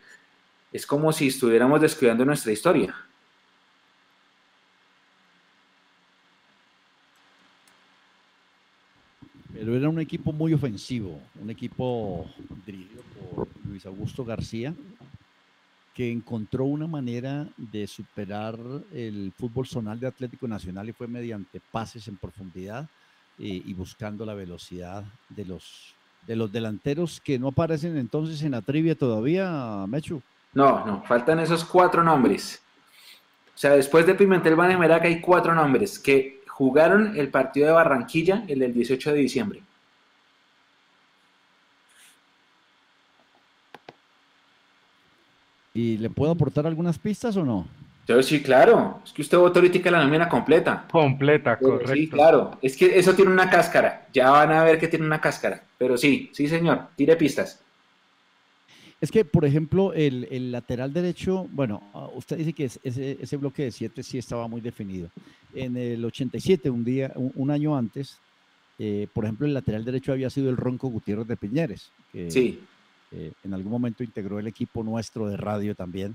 [0.73, 2.95] es como si estuviéramos descuidando nuestra historia.
[9.53, 12.31] Pero era un equipo muy ofensivo, un equipo
[12.65, 14.75] dirigido por Luis Augusto García,
[15.95, 18.57] que encontró una manera de superar
[18.93, 22.89] el fútbol zonal de Atlético Nacional y fue mediante pases en profundidad
[23.37, 25.95] y buscando la velocidad de los,
[26.27, 30.23] de los delanteros que no aparecen entonces en la trivia todavía, Mechu.
[30.59, 32.61] No, no, faltan esos cuatro nombres.
[33.55, 38.43] O sea, después de Pimentel Vanemeraca hay cuatro nombres que jugaron el partido de Barranquilla,
[38.49, 39.63] el del 18 de diciembre.
[45.75, 47.69] ¿Y le puedo aportar algunas pistas o no?
[48.09, 49.01] Yo sí, claro.
[49.05, 50.89] Es que usted votó ahorita la nómina completa.
[50.91, 51.95] Completa, correcto.
[51.95, 52.59] Sí, claro.
[52.61, 54.09] Es que eso tiene una cáscara.
[54.13, 55.63] Ya van a ver que tiene una cáscara.
[55.79, 56.89] Pero sí, sí, señor.
[56.97, 57.63] Tire pistas.
[59.01, 63.65] Es que, por ejemplo, el, lateral derecho, bueno, ah, usted dice que ese, ese, bloque
[63.65, 65.09] de siete sí estaba muy definido.
[65.55, 68.19] En el 87, un día, un, año antes,
[68.79, 72.61] eh, por ejemplo, el lateral derecho había sido el Ronco Gutiérrez de Piñeres, que sí.
[73.11, 76.15] Eh, en algún momento integró el equipo nuestro de radio también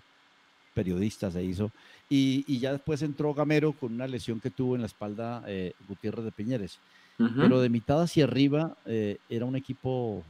[0.73, 1.71] periodista se hizo,
[2.09, 6.25] y, ya después entró Gamero con una lesión que tuvo en la espalda eh, Gutiérrez
[6.25, 6.79] de Piñeres.
[7.15, 10.23] Pero de mitad hacia arriba eh, era un equipo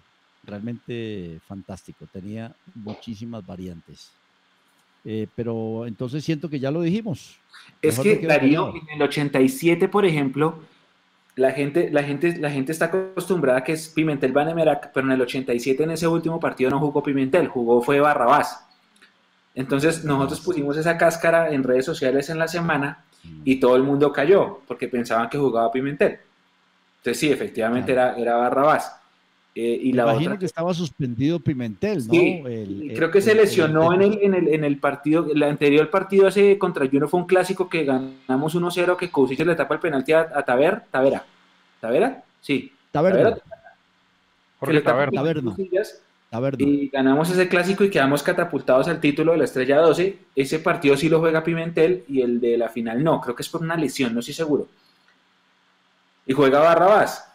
[0.44, 4.11] realmente fantástico, tenía muchísimas variantes.
[5.06, 7.38] Eh, pero entonces siento que ya lo dijimos.
[7.82, 10.60] Es que Darío, en el 87, por ejemplo,
[11.36, 15.22] la gente, la, gente, la gente está acostumbrada que es Pimentel Vanemerac, pero en el
[15.22, 18.65] 87 en ese último partido no jugó Pimentel, jugó fue Barrabás.
[19.56, 23.06] Entonces nosotros pusimos esa cáscara en redes sociales en la semana
[23.44, 26.20] y todo el mundo cayó porque pensaban que jugaba Pimentel.
[26.98, 29.03] Entonces sí, efectivamente era, era Barrabás.
[29.56, 32.14] Eh, y la imagino que estaba suspendido Pimentel, ¿no?
[32.14, 36.28] Sí, creo que se lesionó en, el, en, el, en el partido, el anterior partido
[36.28, 40.12] hace contra Juno fue un clásico que ganamos 1-0 que Cousiches le tapa el penalti
[40.12, 41.24] a, a Taver, Tavera.
[41.80, 42.24] ¿Tavera?
[42.42, 42.72] Sí.
[42.92, 43.38] Taverna.
[44.60, 45.12] Tavera.
[45.12, 45.56] Taverna.
[46.58, 50.18] Y ganamos ese clásico y quedamos catapultados al título de la estrella 12.
[50.36, 53.22] Ese partido sí lo juega Pimentel y el de la final no.
[53.22, 54.68] Creo que es por una lesión, no estoy seguro.
[56.26, 57.33] Y juega Barrabás.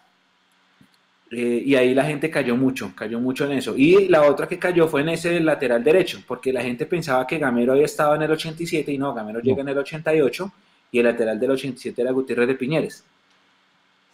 [1.31, 3.75] Eh, y ahí la gente cayó mucho, cayó mucho en eso.
[3.77, 7.39] Y la otra que cayó fue en ese lateral derecho, porque la gente pensaba que
[7.39, 10.53] Gamero había estado en el 87 y no, Gamero llega en el 88
[10.91, 13.05] y el lateral del 87 era Gutiérrez de Piñeres.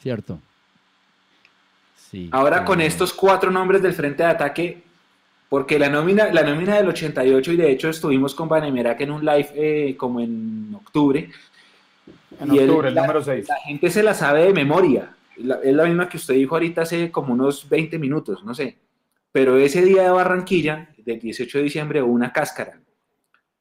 [0.01, 0.41] Cierto.
[2.31, 4.83] Ahora con estos cuatro nombres del frente de ataque,
[5.49, 9.25] porque la nómina, la nómina del 88, y de hecho estuvimos con Vanemerac en un
[9.25, 11.31] live eh, como en octubre.
[12.41, 13.49] En octubre, el, número 6.
[13.49, 15.11] La gente se la sabe de memoria.
[15.37, 18.79] Es la misma que usted dijo ahorita hace como unos 20 minutos, no sé.
[19.33, 22.81] Pero ese día de Barranquilla, del 18 de diciembre, hubo una cáscara.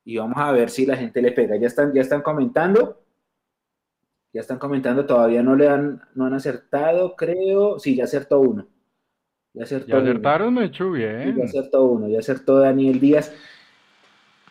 [0.05, 1.55] Y vamos a ver si la gente le pega.
[1.55, 3.01] Ya están, ya están comentando.
[4.33, 7.79] Ya están comentando, todavía no le han, no han acertado, creo.
[7.79, 8.67] Sí, ya acertó uno.
[9.53, 11.35] Ya, acertó ya acertaron, me echó bien.
[11.37, 13.31] ya acertó uno, ya acertó Daniel Díaz.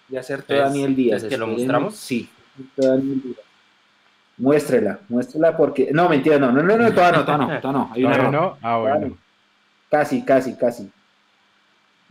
[0.08, 1.24] Ya acertó Daniel Díaz.
[1.24, 1.96] ¿Es que lo mostramos?
[1.96, 2.28] Sí,
[2.76, 3.51] Daniel Díaz.
[4.38, 5.90] Muéstrela, muéstrela porque.
[5.92, 7.90] No, mentira, no, no, no, no, todavía no, todavía no, todavía no.
[7.92, 8.58] Hay una no?
[8.62, 9.18] Ah, bueno.
[9.90, 10.90] Casi, casi, casi.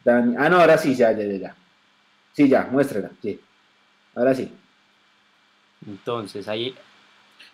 [0.06, 1.56] Ah, no, ahora sí, ya, ya, ya, ya.
[2.34, 3.39] Sí, ya, muéstrela, sí.
[4.15, 4.53] Ahora sí.
[5.85, 6.76] Entonces, ahí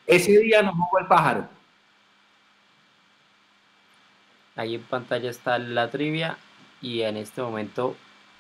[0.06, 1.48] ese día no jugó el pájaro.
[4.56, 6.38] Ahí en pantalla está la trivia
[6.82, 7.96] y en este momento.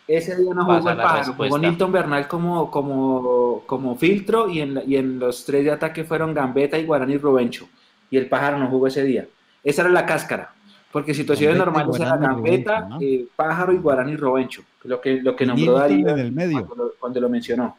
[0.07, 1.34] Ese día no jugó el pájaro.
[1.34, 6.03] Jugó Nilton Bernal como, como, como filtro y en, y en los tres de ataque
[6.05, 7.67] fueron Gambetta y Guarani Rubencho.
[8.09, 9.27] Y el pájaro no jugó ese día.
[9.63, 10.53] Esa era la cáscara.
[10.91, 14.63] Porque situaciones normales eran Gambetta, eh, pájaro y Guarani Rubencho.
[14.85, 16.05] Lo que, lo que nombró Darío
[16.97, 17.75] cuando lo mencionó.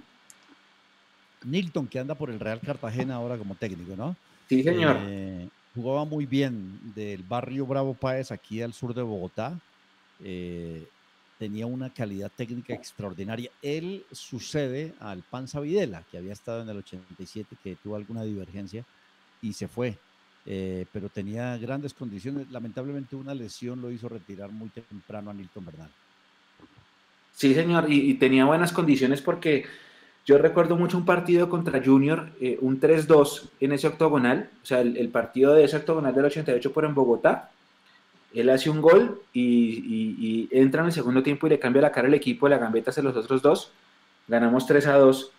[1.45, 4.15] Nilton, que anda por el Real Cartagena ahora como técnico, ¿no?
[4.49, 4.97] Sí, señor.
[5.01, 9.55] Eh, jugaba muy bien del barrio Bravo Páez, aquí al sur de Bogotá.
[10.23, 10.87] Eh,
[11.39, 13.51] tenía una calidad técnica extraordinaria.
[13.63, 18.85] Él sucede al Panza Videla, que había estado en el 87, que tuvo alguna divergencia
[19.41, 19.97] y se fue.
[20.47, 22.51] Eh, pero tenía grandes condiciones.
[22.51, 25.91] Lamentablemente una lesión lo hizo retirar muy temprano a Nilton Bernal.
[27.35, 29.65] Sí, señor, y tenía buenas condiciones porque
[30.29, 34.83] yo recuerdo mucho un partido contra Junior, eh, un 3-2 en ese octogonal, o sea,
[34.83, 37.51] el, partido de ese octogonal del 88 por en Bogotá.
[38.35, 42.09] Él hace un gol y, entra en el segundo tiempo y le cambia la cara
[42.09, 43.73] al equipo, la gambeta hace los otros dos.
[44.27, 45.33] Ganamos 3 2.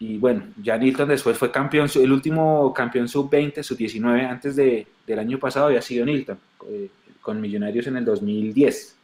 [0.00, 5.18] Y bueno, ya Nilton después fue campeón, el último campeón sub-20, sub-19, antes de, del
[5.20, 6.38] año pasado había sido Nilton,
[6.68, 6.90] eh,
[7.20, 8.96] con Millonarios en el 2010.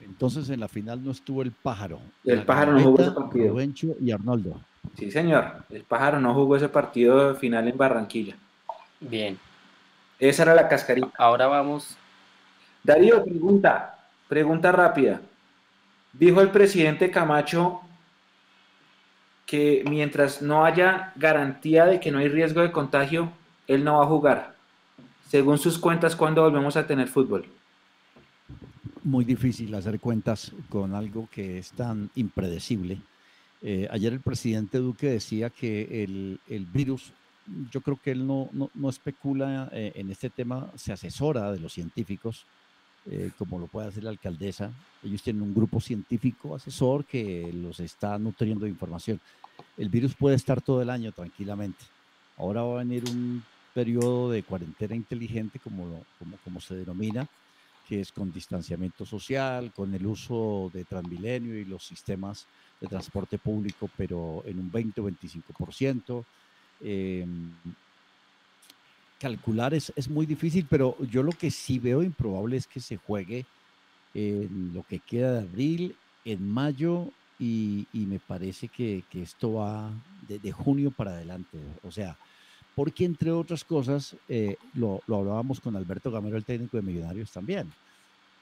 [0.00, 2.00] Entonces en la final no estuvo el pájaro.
[2.24, 3.56] El pájaro no jugó ese partido.
[4.00, 4.60] y Arnoldo.
[4.96, 5.64] Sí, señor.
[5.68, 8.36] El pájaro no jugó ese partido final en Barranquilla.
[9.02, 9.38] Bien.
[10.18, 11.10] Esa era la cascarita.
[11.18, 11.96] Ahora vamos.
[12.82, 13.98] Darío, pregunta.
[14.28, 15.20] Pregunta rápida.
[16.12, 17.80] Dijo el presidente Camacho
[19.46, 23.32] que mientras no haya garantía de que no hay riesgo de contagio,
[23.66, 24.54] él no va a jugar.
[25.28, 27.46] Según sus cuentas, ¿cuándo volvemos a tener fútbol?
[29.04, 32.98] muy difícil hacer cuentas con algo que es tan impredecible.
[33.60, 37.12] Eh, ayer el presidente Duque decía que el, el virus,
[37.70, 41.60] yo creo que él no, no, no especula eh, en este tema, se asesora de
[41.60, 42.46] los científicos
[43.04, 44.70] eh, como lo puede hacer la alcaldesa.
[45.02, 49.20] Ellos tienen un grupo científico asesor que los está nutriendo de información.
[49.76, 51.84] El virus puede estar todo el año tranquilamente.
[52.36, 53.42] Ahora va a venir un
[53.74, 57.26] periodo de cuarentena inteligente, como, como, como se denomina,
[57.88, 62.46] que es con distanciamiento social, con el uso de Transmilenio y los sistemas
[62.80, 66.24] de transporte público, pero en un 20 o 25%.
[66.82, 67.26] Eh,
[69.18, 72.96] calcular es, es, muy difícil, pero yo lo que sí veo improbable es que se
[72.96, 73.46] juegue
[74.14, 79.54] en lo que queda de abril, en mayo, y, y me parece que, que esto
[79.54, 79.90] va
[80.28, 81.58] de, de, junio para adelante.
[81.82, 82.16] O sea,
[82.74, 87.32] porque entre otras cosas, eh, lo, lo, hablábamos con Alberto Gamero, el técnico de Millonarios
[87.32, 87.72] también,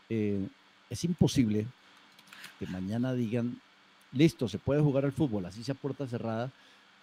[0.08, 0.46] eh,
[0.90, 1.66] es imposible
[2.58, 3.58] que mañana digan,
[4.12, 6.50] listo, se puede jugar al fútbol, así sea puerta cerrada,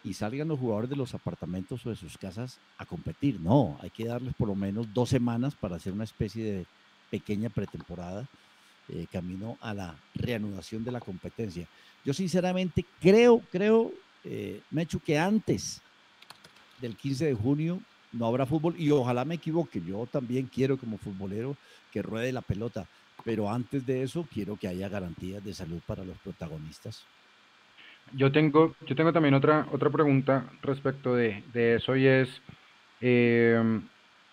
[0.04, 3.40] y salgan los jugadores de los apartamentos o de sus casas a competir.
[3.40, 6.66] No, hay que darles por lo menos dos semanas para hacer una especie de
[7.10, 8.28] pequeña pretemporada,
[8.90, 11.68] eh, camino a la reanudación de la competencia.
[12.06, 13.92] Yo sinceramente creo, creo,
[14.24, 15.82] eh, Mechu, que antes
[16.80, 19.82] del 15 de junio no habrá fútbol y ojalá me equivoque.
[19.86, 21.58] Yo también quiero como futbolero
[21.92, 22.88] que ruede la pelota,
[23.26, 27.04] pero antes de eso quiero que haya garantías de salud para los protagonistas.
[28.14, 32.42] Yo tengo, yo tengo también otra, otra pregunta respecto de, de eso y es,
[33.02, 33.62] eh,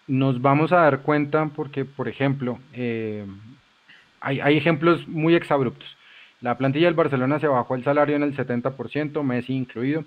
[0.06, 3.26] nos vamos a dar cuenta porque, por ejemplo, eh,
[4.20, 5.88] hay, hay ejemplos muy exabruptos.
[6.40, 10.04] La plantilla del Barcelona se bajó el salario en el 70%, Messi incluido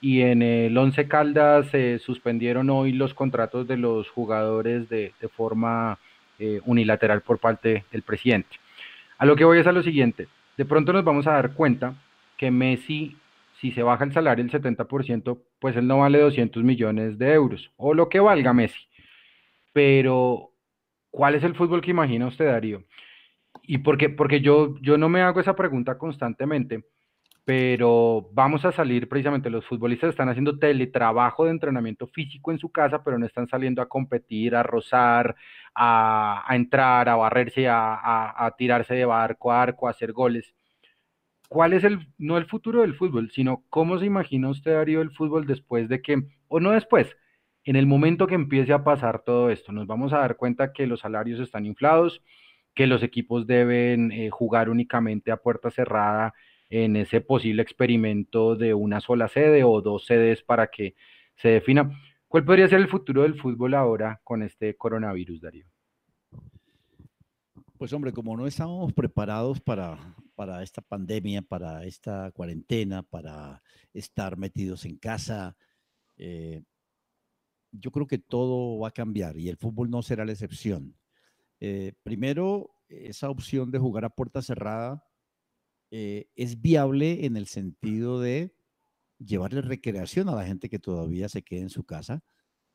[0.00, 5.28] y en el Once Caldas se suspendieron hoy los contratos de los jugadores de, de
[5.28, 5.98] forma
[6.38, 8.56] eh, unilateral por parte del presidente.
[9.18, 11.94] A lo que voy es a lo siguiente, de pronto nos vamos a dar cuenta
[12.44, 13.16] que Messi,
[13.58, 17.72] si se baja el salario el 70%, pues él no vale 200 millones de euros,
[17.76, 18.86] o lo que valga Messi.
[19.72, 20.52] Pero,
[21.10, 22.84] ¿cuál es el fútbol que imagina usted, Darío?
[23.62, 26.84] Y porque, porque yo, yo no me hago esa pregunta constantemente,
[27.46, 32.70] pero vamos a salir precisamente, los futbolistas están haciendo teletrabajo de entrenamiento físico en su
[32.70, 35.34] casa, pero no están saliendo a competir, a rozar,
[35.74, 40.54] a, entrar, a barrerse, a, a, a, tirarse de barco a arco, a hacer goles.
[41.48, 45.10] ¿Cuál es el, no el futuro del fútbol, sino cómo se imagina usted, Darío, el
[45.10, 47.16] fútbol después de que, o no después,
[47.64, 49.72] en el momento que empiece a pasar todo esto?
[49.72, 52.22] Nos vamos a dar cuenta que los salarios están inflados,
[52.74, 56.34] que los equipos deben eh, jugar únicamente a puerta cerrada
[56.70, 60.94] en ese posible experimento de una sola sede o dos sedes para que
[61.36, 61.90] se defina.
[62.26, 65.66] ¿Cuál podría ser el futuro del fútbol ahora con este coronavirus, Darío?
[67.78, 69.98] Pues hombre, como no estábamos preparados para,
[70.34, 73.62] para esta pandemia, para esta cuarentena, para
[73.92, 75.56] estar metidos en casa,
[76.16, 76.62] eh,
[77.72, 80.96] yo creo que todo va a cambiar y el fútbol no será la excepción.
[81.60, 85.04] Eh, primero, esa opción de jugar a puerta cerrada
[85.90, 88.54] eh, es viable en el sentido de
[89.18, 92.22] llevarle recreación a la gente que todavía se quede en su casa,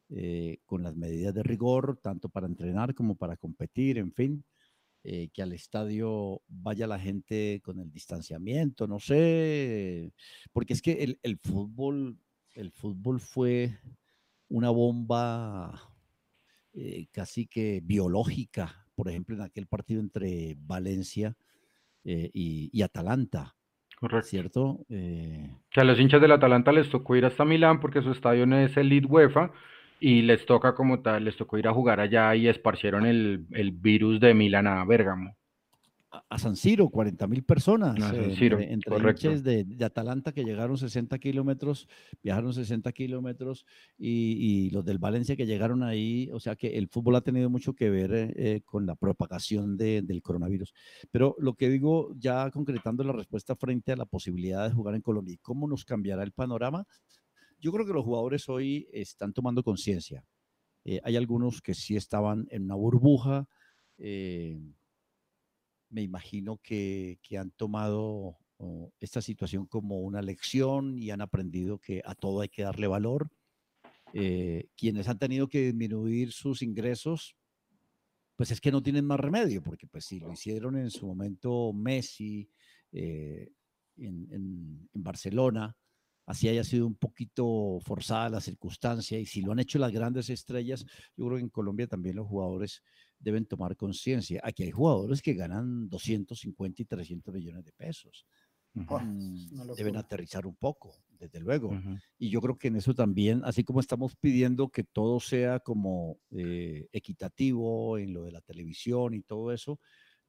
[0.09, 4.45] eh, con las medidas de rigor, tanto para entrenar como para competir, en fin,
[5.03, 10.11] eh, que al estadio vaya la gente con el distanciamiento, no sé,
[10.51, 12.17] porque es que el, el fútbol,
[12.53, 13.79] el fútbol fue
[14.49, 15.93] una bomba
[16.73, 21.33] eh, casi que biológica, por ejemplo, en aquel partido entre Valencia
[22.03, 23.55] eh, y, y, Atalanta.
[23.97, 24.27] Correcto.
[24.27, 24.85] ¿Cierto?
[24.89, 28.57] Que a los hinchas del Atalanta les tocó ir hasta Milán porque su estadio no
[28.57, 29.51] es el Lead UEFA
[29.99, 33.71] y les toca como tal, les tocó ir a jugar allá y esparcieron el, el
[33.71, 35.35] virus de Milán a Bérgamo.
[36.27, 37.95] A San Siro, 40 mil personas.
[38.01, 41.87] A San Siro, entre, entre hinchas de, de, Atalanta que llegaron 60 kilómetros,
[42.23, 43.63] viajaron 60 kilómetros
[43.95, 46.27] y, y, los del Valencia que llegaron ahí.
[46.33, 50.01] O sea que el fútbol ha tenido mucho que ver eh, con la propagación de,
[50.01, 50.73] del coronavirus.
[51.11, 55.01] Pero lo que digo, ya concretando la respuesta frente a la posibilidad de jugar en
[55.01, 56.87] Colombia cómo nos cambiará el panorama,
[57.59, 60.25] yo creo que los jugadores hoy están tomando conciencia.
[60.85, 63.47] Eh, hay algunos que sí estaban en una burbuja.
[63.97, 64.59] Eh,
[65.89, 71.79] me imagino que, que han tomado oh, esta situación como una lección y han aprendido
[71.79, 73.29] que a todo hay que darle valor.
[74.13, 77.35] Eh, quienes han tenido que disminuir sus ingresos,
[78.35, 81.73] pues es que no tienen más remedio, porque pues si lo hicieron en su momento
[81.73, 82.49] Messi
[82.91, 83.51] eh,
[83.97, 85.75] en, en, en, Barcelona,
[86.29, 90.29] así haya sido un poquito forzada la circunstancia, y si lo han hecho las grandes
[90.29, 90.85] estrellas,
[91.17, 92.83] yo creo que en Colombia también los jugadores
[93.17, 94.39] deben tomar conciencia.
[94.43, 98.27] Aquí hay jugadores que ganan 250 y 300 millones de pesos.
[98.75, 101.75] mm, deben aterrizar un poco, desde luego.
[102.19, 106.19] Y yo creo que en eso también, así como estamos pidiendo que todo sea como
[106.29, 109.79] eh, equitativo en lo de la televisión y todo eso,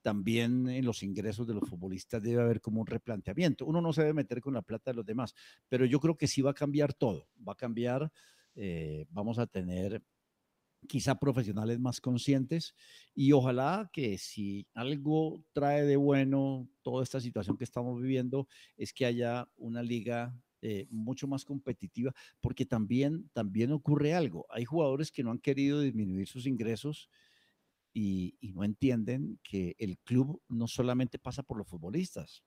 [0.02, 3.66] también en los ingresos de los futbolistas debe haber como un replanteamiento.
[3.66, 5.35] Uno no se debe meter con la plata de los demás,
[5.68, 7.28] pero yo creo que sí va a cambiar todo.
[7.47, 8.10] Va a cambiar,
[8.55, 10.02] eh, vamos a tener
[10.89, 12.74] quizá profesionales más conscientes
[13.14, 18.93] y ojalá que si algo trae de bueno toda esta situación que estamos viviendo es
[18.94, 24.44] que haya una liga eh, mucho más competitiva, porque también, también ocurre algo.
[24.51, 27.09] Hay jugadores que no han querido disminuir sus ingresos
[27.92, 32.44] y, no entienden que el club no solamente pasa por los futbolistas.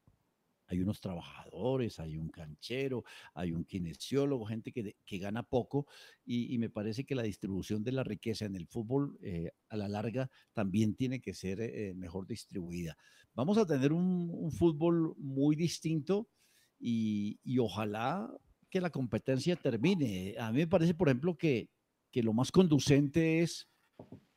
[0.67, 3.03] Hay unos trabajadores, hay un canchero,
[3.33, 5.87] hay un kinesiólogo, gente que, que gana poco
[6.25, 9.89] y, me parece que la distribución de la riqueza en el fútbol eh, a la
[9.89, 12.97] larga también tiene que ser eh, mejor distribuida.
[13.33, 16.29] Vamos a tener un, fútbol muy distinto
[16.79, 18.29] y, y, ojalá
[18.69, 20.35] que la competencia termine.
[20.39, 21.69] A mí me parece, por ejemplo, que,
[22.11, 23.67] que lo más conducente es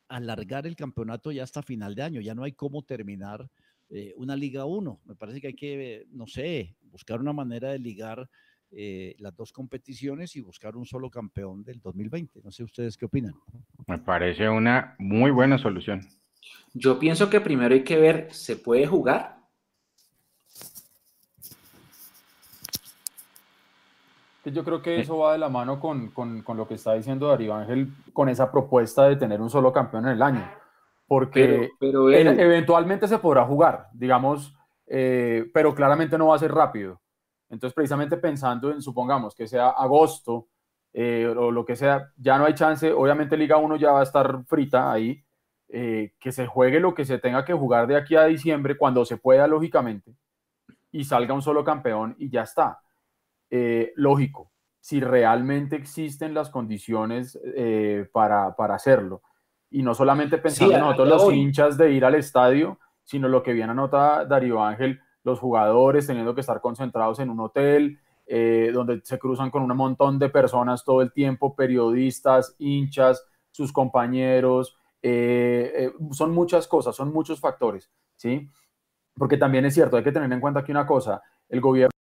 [0.09, 2.21] alargar el campeonato ya hasta final de año.
[2.21, 3.49] Ya no hay cómo terminar
[3.89, 5.01] eh, una Liga 1.
[5.05, 8.29] Me parece que hay que, no sé, buscar una manera de ligar
[8.73, 12.41] eh, las dos competiciones y buscar un solo campeón del 2020.
[12.43, 13.35] No sé ustedes qué opinan.
[13.87, 16.01] Me parece una muy buena solución.
[16.75, 19.36] Yo pienso que primero hay que ver, ¿se puede jugar?
[24.53, 26.13] Yo creo que eso va de la mano con,
[26.47, 30.13] lo que está diciendo Darío Ángel, con esa propuesta de tener un solo campeón en
[30.13, 30.49] el año.
[31.09, 34.55] Porque pero, eventualmente se podrá jugar, digamos,
[34.87, 37.01] eh, pero claramente no va a ser rápido.
[37.49, 40.49] Entonces, precisamente pensando en, supongamos que sea agosto
[40.93, 44.05] eh, o lo que sea, ya no hay chance, obviamente Liga 1 ya va a
[44.05, 45.23] estar frita ahí,
[45.69, 49.05] eh, que se juegue lo que se tenga que jugar de aquí a diciembre, cuando
[49.05, 50.15] se pueda, lógicamente,
[50.93, 52.81] y salga un solo campeón y ya está
[53.51, 54.51] eh, lógico,
[54.81, 59.23] si realmente existen las condiciones eh, para, hacerlo.
[59.71, 63.53] Y no solamente pensando en nosotros los hinchas de ir al estadio, sino lo que
[63.53, 69.01] bien anota Darío Ángel, los jugadores teniendo que estar concentrados en un hotel, eh, donde
[69.05, 74.77] se cruzan con un montón de personas todo el tiempo, periodistas, hinchas, sus compañeros,
[76.11, 78.51] son muchas cosas, son muchos factores, ¿sí?
[79.15, 81.96] Porque también es cierto, hay que tener en cuenta que una cosa, el gobierno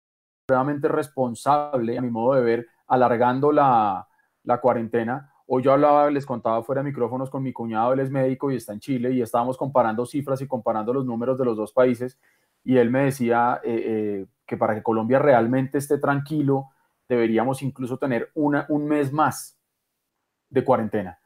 [0.44, 4.06] extremadamente responsable, a mi modo de ver, alargando la,
[4.42, 5.32] la cuarentena.
[5.46, 8.56] Hoy yo hablaba, les contaba fuera de micrófonos con mi cuñado, él es médico y
[8.56, 12.20] está en Chile, y estábamos comparando cifras y comparando los números de los dos países,
[12.62, 16.66] y él me decía eh, eh, que para que Colombia realmente esté tranquilo,
[17.08, 19.58] deberíamos incluso tener una, un mes más
[20.50, 21.18] de cuarentena.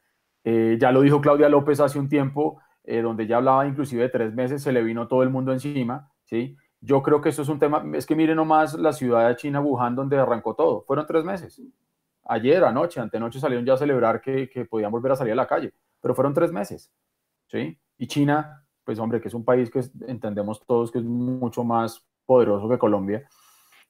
[0.44, 2.60] Eh, ya lo dijo Claudia López hace un tiempo,
[3.02, 6.56] donde ya hablaba inclusive de tres meses, se le vino todo el mundo encima, ¿sí?
[6.80, 9.60] Yo creo que eso es un tema, es que miren nomás la ciudad de China,
[9.60, 10.82] Wuhan, donde arrancó todo.
[10.86, 11.60] Fueron tres meses.
[12.24, 15.46] Ayer, anoche, antenoche salieron ya a celebrar que, que podían volver a salir a la
[15.46, 16.92] calle, pero fueron tres meses.
[17.48, 17.78] ¿sí?
[17.96, 22.06] Y China, pues hombre, que es un país que entendemos todos que es mucho más
[22.26, 23.28] poderoso que Colombia.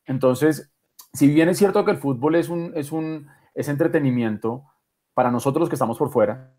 [0.06, 0.72] Entonces,
[1.12, 4.64] si bien es cierto que el fútbol es un, es un es entretenimiento
[5.14, 6.54] para nosotros que estamos por fuera,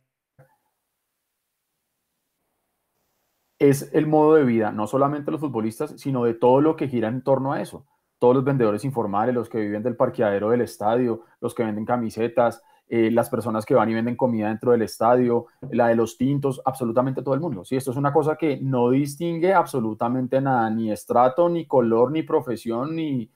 [3.59, 6.87] es el modo de vida, no solamente de los futbolistas, sino de todo lo que
[6.87, 7.85] gira en torno a eso.
[8.17, 12.63] Todos los vendedores informales, los que viven del parqueadero del estadio, los que venden camisetas,
[12.87, 16.61] eh, las personas que van y venden comida dentro del estadio, la de los tintos,
[16.65, 17.63] absolutamente todo el mundo.
[17.63, 22.23] Sí, esto es una cosa que no distingue absolutamente nada, ni estrato, ni color, ni
[22.23, 23.29] profesión, ni,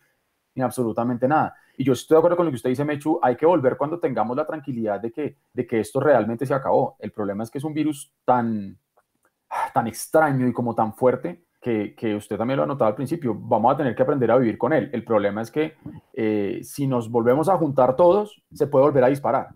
[0.56, 1.54] ni absolutamente nada.
[1.78, 4.00] Y yo estoy de acuerdo con lo que usted dice, Mechu, hay que volver cuando
[4.00, 6.96] tengamos la tranquilidad de que, de que esto realmente se acabó.
[7.00, 8.78] El problema es que es un virus tan,
[9.74, 13.34] tan extraño y como tan fuerte que, que, usted también lo ha notado al principio,
[13.34, 14.90] vamos a tener que aprender a vivir con él.
[14.94, 15.76] El problema es que
[16.14, 19.50] eh, si nos volvemos a juntar todos, se puede volver a disparar.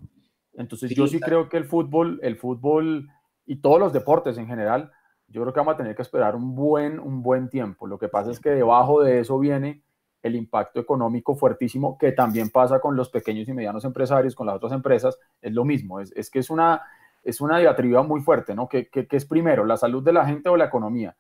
[0.54, 3.10] Entonces yo sí creo que el fútbol, el fútbol
[3.46, 4.92] y todos los deportes en general,
[5.28, 7.86] yo creo que vamos a tener que esperar un buen, un buen tiempo.
[7.86, 9.84] Lo que pasa es que debajo de eso viene
[10.24, 14.56] el impacto económico fuertísimo que también pasa con los pequeños y medianos empresarios, con las
[14.56, 16.00] otras empresas, es lo mismo.
[16.00, 16.82] Es, es que es una,
[17.28, 18.70] es una diatriba muy fuerte, ¿no?
[18.70, 21.18] ¿Qué, es primero, la salud de la gente o la economía?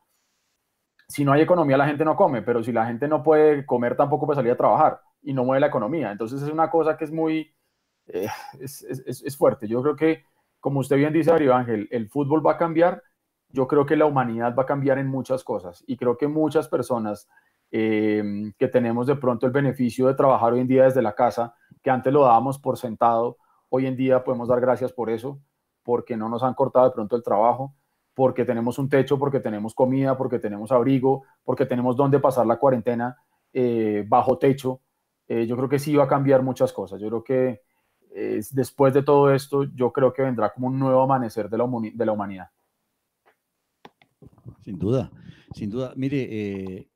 [1.06, 3.98] Si no hay economía, la gente no come, pero si la gente no puede comer,
[3.98, 6.10] tampoco puede salir a trabajar y no mueve la economía.
[6.10, 7.54] Entonces es una cosa que es muy,
[8.08, 9.68] eh, es, fuerte.
[9.68, 10.24] Yo creo que,
[10.62, 13.04] como usted bien dice, Mario Ángel, el fútbol va a cambiar.
[13.50, 16.70] Yo creo que la humanidad va a cambiar en muchas cosas y creo que muchas
[16.70, 17.28] personas
[17.72, 18.24] eh,
[18.58, 21.54] que tenemos de pronto el beneficio de trabajar hoy en día desde la casa,
[21.84, 25.42] que antes lo dábamos por sentado, hoy en día podemos dar gracias por eso
[25.88, 27.73] porque no nos han cortado de pronto el trabajo,
[28.14, 32.59] porque tenemos un techo, porque tenemos comida, porque tenemos abrigo, porque tenemos dónde pasar la
[32.59, 33.15] cuarentena.
[33.53, 34.81] eh, bajo techo,
[35.30, 36.99] yo creo que sí va a cambiar muchas cosas.
[36.99, 37.61] Yo creo que
[38.51, 41.57] después de todo esto, yo creo que vendrá como un nuevo amanecer de
[42.05, 42.49] la humanidad.
[44.61, 45.09] Sin duda,
[45.53, 45.93] sin duda.
[45.95, 46.89] Mire,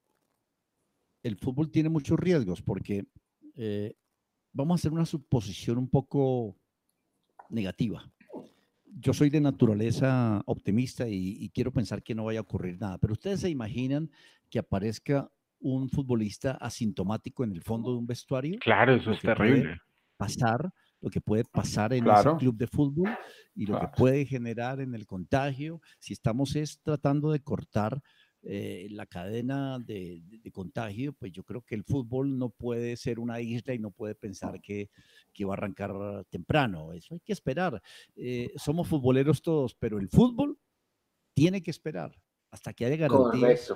[1.24, 3.06] el fútbol tiene muchos riesgos porque
[4.52, 6.58] vamos a hacer una suposición un poco
[7.50, 8.04] negativa.
[9.00, 13.14] Yo soy de naturaleza optimista y, quiero pensar que no vaya a ocurrir nada, pero
[13.14, 14.10] ustedes se imaginan
[14.50, 18.60] que aparezca un futbolista asintomático en el fondo de un vestuario.
[18.60, 19.78] Claro, eso es terrible.
[20.18, 23.10] Pasar, lo que puede pasar en ese club de fútbol
[23.56, 28.02] y lo que puede generar en el contagio, si estamos es tratando de cortar
[28.44, 33.40] eh, la cadena de, contagio, pues yo creo que el fútbol no puede ser una
[33.40, 34.90] isla y no puede pensar que,
[35.46, 36.92] va a arrancar temprano.
[36.94, 37.82] Eso hay que esperar.
[38.16, 40.58] Eh, somos futboleros todos, pero el fútbol
[41.34, 42.16] tiene que esperar
[42.52, 43.70] hasta que haya garantías.
[43.70, 43.76] De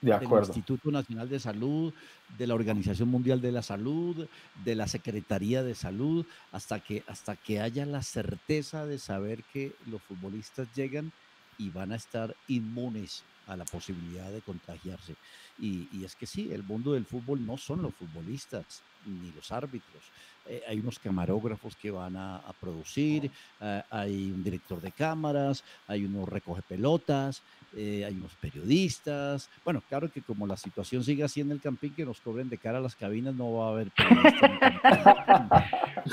[0.00, 1.92] del Instituto Nacional de Salud,
[2.38, 4.26] de la Organización Mundial de la Salud,
[4.64, 9.72] de la Secretaría de Salud, hasta que, hasta que haya la certeza de saber que
[9.86, 11.12] los futbolistas llegan
[11.58, 15.18] y van a estar inmunes a la posibilidad de contagiarse.
[15.60, 20.02] Y, es que sí, el mundo del fútbol no son los futbolistas ni los árbitros.
[20.46, 23.30] Eh, hay unos camarógrafos que van a, producir,
[23.60, 27.42] eh, hay un director de cámaras, hay unos recoge pelotas,
[27.76, 29.48] eh, hay unos periodistas.
[29.64, 32.58] Bueno, claro que como la situación sigue así en el campín, que nos cobren de
[32.58, 33.92] cara a las cabinas, no va a haber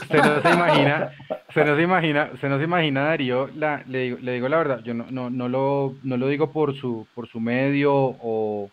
[0.08, 1.12] se no se imagina,
[1.54, 4.94] se nos imagina, se nos imagina Darío, la, le, digo, le digo la verdad, yo
[4.94, 8.70] no, no, no, lo, no lo digo por su, por su medio o,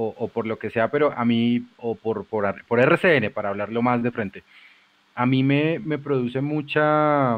[0.00, 3.82] o, por lo que sea, pero a mí, o por, por, por RCN, para hablarlo
[3.82, 4.44] más de frente,
[5.14, 7.36] a mí me, me produce mucha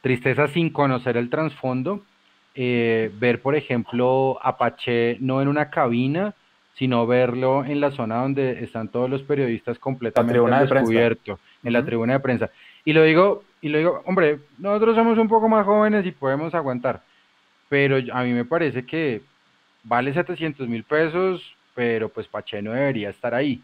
[0.00, 2.04] tristeza sin conocer el trasfondo
[2.54, 6.34] eh, ver, por ejemplo, Apache no en una cabina,
[6.74, 12.14] sino verlo en la zona donde están todos los periodistas completamente descubiertos, en la tribuna
[12.14, 12.50] de prensa.
[12.84, 16.54] Y lo digo, y lo digo, hombre, nosotros somos un poco más jóvenes y podemos
[16.54, 17.02] aguantar,
[17.68, 19.22] pero a mí me parece que
[19.84, 23.62] vale 700 mil pesos, pero pues Pache no debería estar ahí.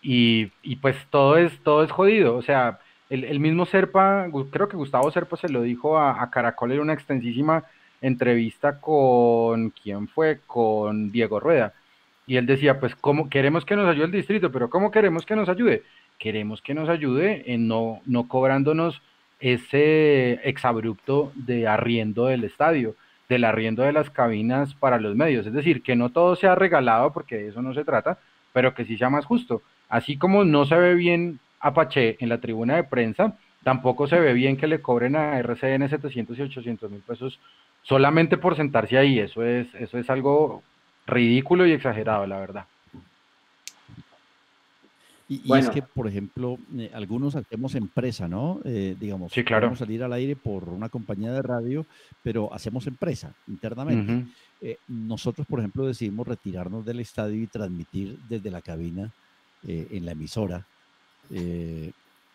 [0.00, 2.78] Y, y, pues todo es, todo es jodido, o sea,
[3.10, 6.92] el, el, mismo Serpa, creo que Gustavo Serpa se lo dijo a, Caracol en una
[6.92, 7.64] extensísima
[8.00, 10.38] entrevista con, ¿quién fue?
[10.46, 11.74] Con Diego Rueda.
[12.28, 14.52] Y él decía, pues, ¿cómo queremos que nos ayude el distrito?
[14.52, 15.82] Pero ¿cómo queremos que nos ayude?
[16.16, 19.02] Queremos que nos ayude en no, no cobrándonos
[19.40, 22.94] ese exabrupto de arriendo del estadio,
[23.28, 25.46] del arriendo de las cabinas para los medios.
[25.46, 28.18] Es decir, que no todo sea regalado, porque de eso no se trata,
[28.52, 29.62] pero que sí sea más justo.
[29.88, 34.32] Así como no se ve bien Apache en la tribuna de prensa, tampoco se ve
[34.32, 37.38] bien que le cobren a RCN 700 y 800 mil pesos
[37.82, 39.18] solamente por sentarse ahí.
[39.18, 40.62] Eso es, eso es algo
[41.06, 42.64] ridículo y exagerado, la verdad.
[45.30, 48.60] Y, es que, por ejemplo, eh, algunos hacemos empresa, ¿no?
[48.64, 49.68] Eh, digamos, sí, claro.
[49.68, 51.84] a salir al aire por una compañía de radio,
[52.22, 54.26] pero hacemos empresa internamente.
[54.62, 59.12] Eh, nosotros, por ejemplo, decidimos retirarnos del estadio y transmitir desde la cabina
[59.64, 60.64] en la emisora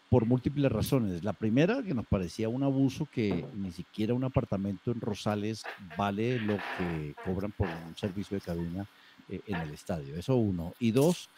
[0.10, 1.24] por múltiples razones.
[1.24, 5.64] La primera, que nos parecía un abuso que ni siquiera un apartamento en Rosales
[5.98, 8.86] vale lo que cobran por un servicio de cabina
[9.30, 10.16] eh, en el estadio.
[10.16, 10.74] Eso uno.
[10.80, 11.30] Y dos,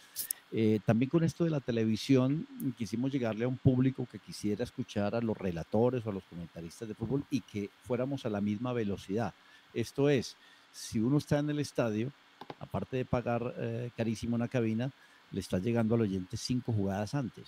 [0.52, 2.48] eh, también con esto de la televisión
[2.78, 6.88] quisimos llegarle a un público que quisiera escuchar a los relatores o a los comentaristas
[6.88, 9.34] de fútbol y que fuéramos a la misma velocidad.
[9.74, 10.38] Esto es,
[10.72, 12.12] si uno está en el estadio,
[12.60, 14.92] aparte de pagar eh, carísimo una cabina,
[15.32, 17.46] le está llegando al oyente cinco jugadas antes.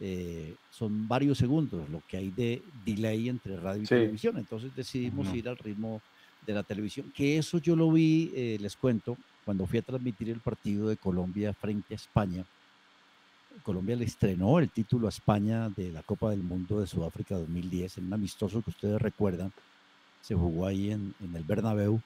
[0.00, 4.38] Eh, son varios segundos lo que hay de delay entre radio y televisión.
[4.38, 6.00] Entonces decidimos ir al ritmo
[6.46, 10.30] de la televisión, que eso yo lo vi, eh, les cuento, cuando fui a transmitir
[10.30, 12.44] el partido de Colombia frente a España.
[13.62, 17.98] Colombia le estrenó el título a España de la Copa del Mundo de Sudáfrica 2010,
[17.98, 19.52] en un amistoso que ustedes recuerdan,
[20.20, 22.00] se jugó ahí en, en el Bernabéu.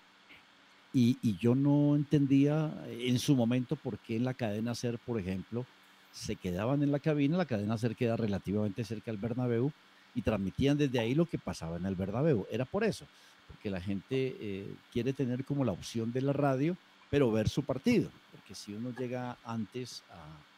[0.92, 5.20] Y, y, yo no entendía en su momento por qué en la cadena SER, por
[5.20, 5.66] ejemplo,
[6.12, 9.70] se quedaban en la cabina, la cadena SER queda relativamente cerca del Bernabéu
[10.14, 12.46] y transmitían desde ahí lo que pasaba en el Bernabéu.
[12.50, 13.04] Era por eso,
[13.48, 16.76] porque la gente eh, quiere tener como la opción de la radio,
[17.11, 20.03] pero ver su partido, porque si uno llega antes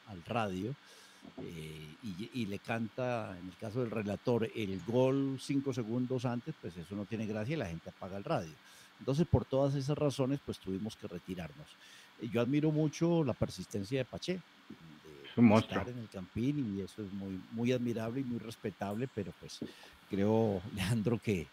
[0.06, 0.74] al radio
[1.38, 6.76] eh, y, le canta, en el caso del relator, el gol cinco segundos antes, pues
[6.76, 8.52] eso no tiene gracia y la gente apaga el radio.
[8.98, 11.68] Entonces, por todas esas razones, pues tuvimos que retirarnos.
[12.32, 14.40] Yo admiro mucho la persistencia de Pache,
[15.36, 19.32] un Estar en el Campín y eso es muy, muy admirable y muy respetable, pero
[19.38, 19.60] pues
[20.10, 21.46] creo, Leandro, que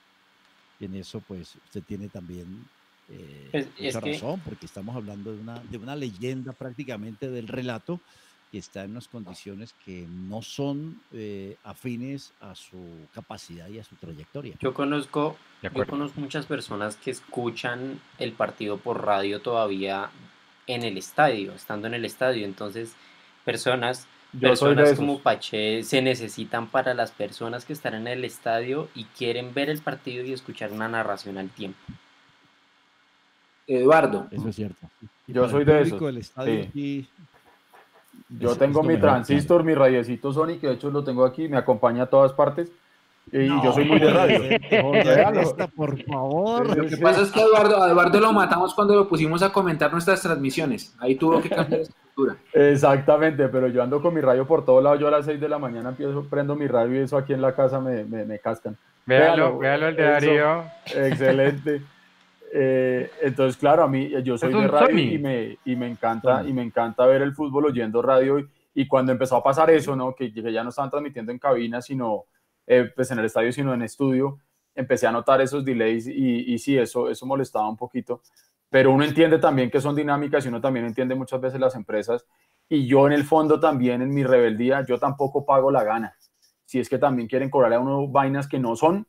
[0.80, 2.66] en eso pues usted tiene también
[3.10, 7.99] Eh, pues es razón, porque estamos hablando de una, de una leyenda prácticamente del relato
[8.52, 13.84] que está en unas condiciones que no son eh, afines a su capacidad y a
[13.84, 14.56] su trayectoria.
[14.60, 20.10] Yo conozco, yo conozco muchas personas que escuchan el partido por radio todavía
[20.68, 22.45] en el estadio, estando en el estadio.
[22.45, 22.95] Entonces,
[23.44, 24.07] personas,
[24.40, 29.53] personas como Pache se necesitan para las personas que están en el estadio y quieren
[29.53, 31.80] ver el partido y escuchar una narración al tiempo.
[33.68, 34.28] Eduardo.
[34.32, 34.88] Eso es cierto.
[35.28, 36.00] Yo soy de eso.
[38.30, 42.04] Yo tengo mi transistor, mi radiecito Sony, que de hecho lo tengo aquí, me acompaña
[42.04, 42.72] a todas partes.
[43.32, 44.40] Y yo soy muy de radio.
[45.76, 46.78] por favor.
[46.78, 50.22] Lo que pasa es que Eduardo, Eduardo lo matamos cuando lo pusimos a comentar nuestras
[50.22, 50.96] transmisiones.
[51.00, 52.36] Ahí tuvo que cambiar la estructura.
[52.54, 54.96] Exactamente, pero yo ando con mi radio por todo lado.
[54.98, 57.42] Yo a las 6 de la mañana empiezo, prendo mi radio y eso aquí en
[57.42, 58.78] la casa me, me, me cascan.
[59.08, 60.64] Véalo, véalo el de Darío.
[60.86, 61.82] Excelente.
[62.54, 66.54] Eh, entonces, claro, a mí yo soy de radio y me, y me encanta y
[66.54, 70.16] me encanta ver el fútbol oyendo radio y, cuando empezó a pasar eso, ¿no?
[70.16, 72.26] Que, ya no estaban transmitiendo en cabina, sino
[72.68, 74.40] eh, pues en el estadio, sino en estudio,
[74.74, 78.22] empecé a notar esos delays y, y sí, eso, eso molestaba un poquito.
[78.70, 82.26] Pero uno entiende también que son dinámicas y uno también entiende muchas veces las empresas.
[82.68, 86.18] Y yo en el fondo también, en mi rebeldía, yo tampoco pago la gana.
[86.66, 89.08] Si es que también quieren cobrarle a uno vainas que no son,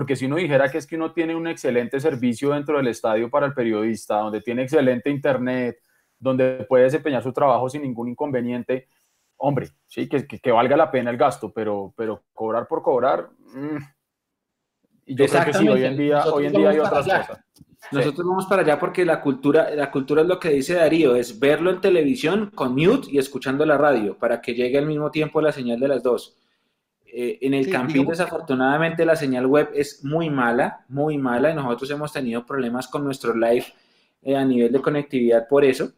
[0.00, 3.28] porque si uno dijera que es que uno tiene un excelente servicio dentro del estadio
[3.28, 5.76] para el periodista, donde tiene excelente internet,
[6.18, 8.88] donde puede desempeñar su trabajo sin ningún inconveniente,
[9.36, 13.76] hombre, sí, que, que, valga la pena el gasto, pero, pero cobrar por cobrar, mm,
[15.04, 17.44] y yo creo que sí, hoy en día, hoy en día hay otras cosas.
[17.92, 21.38] Nosotros vamos para allá porque la cultura, la cultura es lo que dice Darío, es
[21.38, 25.42] verlo en televisión con mute y escuchando la radio para que llegue al mismo tiempo
[25.42, 26.38] la señal de las dos.
[27.12, 31.90] Eh, en el Campín, desafortunadamente, la señal web es muy mala, muy mala, y nosotros
[31.90, 33.66] hemos tenido problemas con nuestro live
[34.22, 35.92] eh, a nivel de conectividad por eso.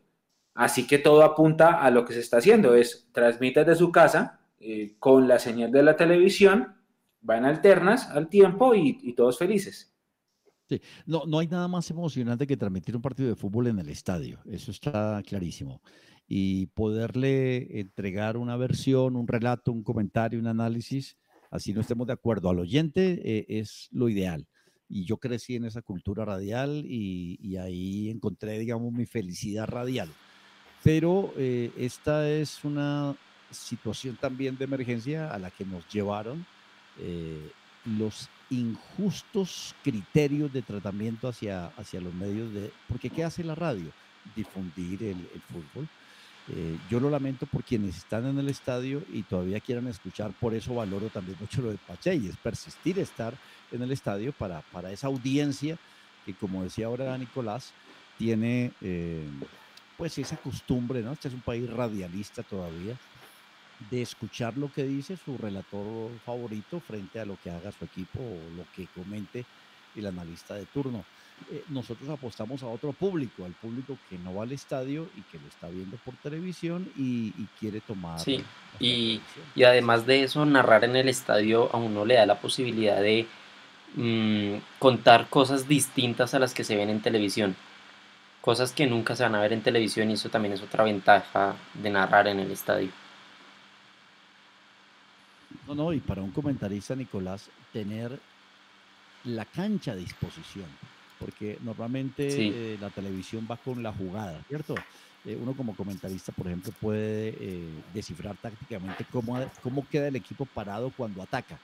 [0.55, 4.41] Así que todo apunta a lo que se está haciendo, es transmites de su casa
[4.59, 6.77] eh, con la señal de la televisión,
[7.21, 9.93] van alternas al tiempo y, todos felices.
[10.69, 10.81] Sí.
[11.05, 14.39] No, no hay nada más emocionante que transmitir un partido de fútbol en el estadio,
[14.47, 15.83] eso está clarísimo
[16.27, 21.17] y poderle entregar una versión, un relato, un comentario, un análisis,
[21.51, 24.47] así no estemos de acuerdo al oyente, eh, es lo ideal.
[24.89, 30.09] Y yo crecí en esa cultura radial y, ahí encontré, digamos, mi felicidad radial.
[30.83, 33.15] Pero eh, esta es una
[33.51, 36.45] situación también de emergencia a la que nos llevaron
[36.99, 37.51] eh,
[37.85, 42.71] los injustos criterios de tratamiento hacia, hacia los medios de...
[42.89, 43.91] Porque ¿qué hace la radio?
[44.37, 45.89] Difundir el, el fútbol
[46.49, 50.55] eh, yo lo lamento por quienes están en el estadio y todavía quieran escuchar, por
[50.55, 53.35] eso valoro también mucho lo de Pache y es persistir estar
[53.71, 55.79] en el estadio para, para esa audiencia
[56.27, 57.73] que, como decía ahora Nicolás,
[58.19, 59.25] tiene eh,
[59.97, 61.13] pues esa costumbre, ¿no?
[61.13, 62.97] Este es un país radialista todavía,
[63.91, 68.21] de escuchar lo que dice su relator favorito frente a lo que haga su equipo
[68.21, 69.45] o lo que comente
[69.97, 71.05] el analista de turno.
[71.51, 75.39] Eh, nosotros apostamos a otro público, al público que no va al estadio y que
[75.39, 78.19] lo está viendo por televisión y, quiere tomar.
[78.21, 78.43] Sí,
[78.81, 79.21] y,
[79.55, 83.27] y, además de eso, narrar en el estadio a uno le da la posibilidad de
[83.97, 87.55] mm, contar cosas distintas a las que se ven en televisión.
[88.41, 91.55] Cosas que nunca se van a ver en televisión y eso también es otra ventaja
[91.75, 92.91] de narrar en el estadio.
[95.67, 98.19] No, no, y para un comentarista, Nicolás, tener
[99.25, 100.67] la cancha a disposición
[101.23, 104.75] porque normalmente eh, la televisión va con la jugada, ¿cierto?
[105.25, 110.47] Eh, uno como comentarista, por ejemplo, puede eh, descifrar tácticamente cómo, cómo queda el equipo
[110.47, 111.59] parado cuando ataca.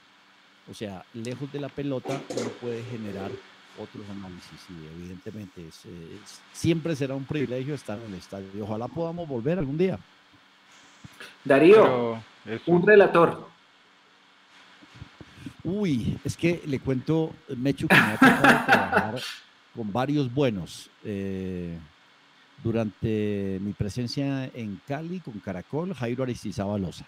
[0.71, 3.31] O sea, lejos de la pelota uno puede generar
[3.77, 5.63] otros análisis y evidentemente
[6.53, 8.47] siempre será un privilegio estar en el estadio.
[8.61, 9.99] Ojalá podamos volver algún día.
[11.43, 12.21] Darío,
[12.65, 13.49] un relator.
[15.63, 19.21] Uy, es que le cuento, Mechu, que me ha tocado trabajar
[19.75, 20.89] con varios buenos.
[21.03, 21.77] Eh,
[22.63, 27.05] durante mi presencia en Cali con Caracol, Jairo Aristizábal Loza.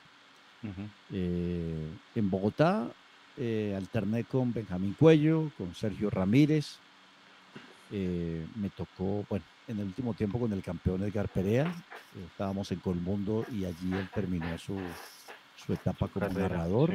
[1.12, 2.88] Eh, en Bogotá
[3.36, 6.78] eh, alterné con Benjamín Cuello, con Sergio Ramírez.
[7.90, 11.74] me tocó, bueno, en el último tiempo con el campeón Edgar Perea.
[12.32, 14.80] estábamos en Colmundo y allí él terminó su,
[15.58, 16.94] su etapa como narrador.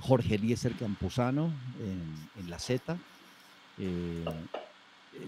[0.00, 1.50] Jorge Eliezer Campuzano
[1.80, 2.98] en, en la Z.
[3.78, 4.24] Eh,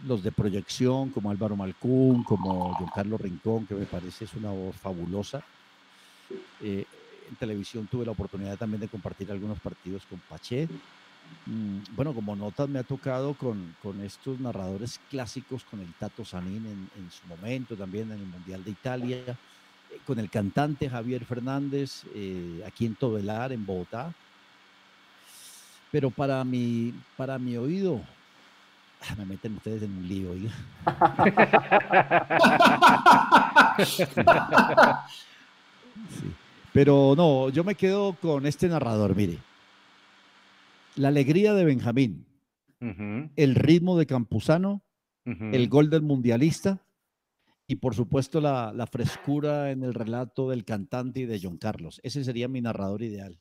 [0.06, 4.50] los de proyección como Álvaro Malcún, como Don Carlos Rincón, que me parece es una
[4.50, 5.42] voz fabulosa.
[6.60, 6.84] Eh,
[7.28, 10.70] en televisión tuve la oportunidad también de compartir algunos partidos con Pachet
[11.46, 16.24] mm, bueno, como notas me ha tocado con, con estos narradores clásicos, con el Tato
[16.24, 21.24] Sanín en, su momento, también en el Mundial de Italia, eh, con el cantante Javier
[21.24, 22.04] Fernández,
[22.64, 24.12] aquí en Tobelar, en Bogotá.
[25.90, 28.00] Pero para mi, para mi oído,
[29.16, 30.32] me meten ustedes en un lío.
[33.84, 34.04] sí.
[36.72, 39.38] Pero no, yo me quedo con este narrador, mire.
[40.96, 42.26] La alegría de Benjamín,
[42.80, 44.82] el ritmo de Campuzano,
[45.24, 46.84] el gol del mundialista
[47.66, 52.00] y por supuesto la, la, frescura en el relato del cantante y de John Carlos.
[52.02, 53.38] Ese sería mi narrador ideal.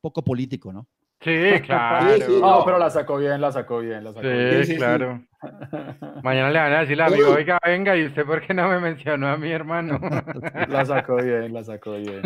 [0.00, 0.88] Poco político, ¿no?
[1.56, 2.38] Sí, claro.
[2.40, 4.78] No, pero la sacó bien, la sacó bien, la sacó sí, bien.
[4.78, 5.24] claro.
[6.22, 8.78] Mañana le van a decir al amigo, oiga, venga, ¿y usted por qué no me
[8.78, 9.98] mencionó a mi hermano?
[10.68, 12.22] la sacó bien, la sacó bien.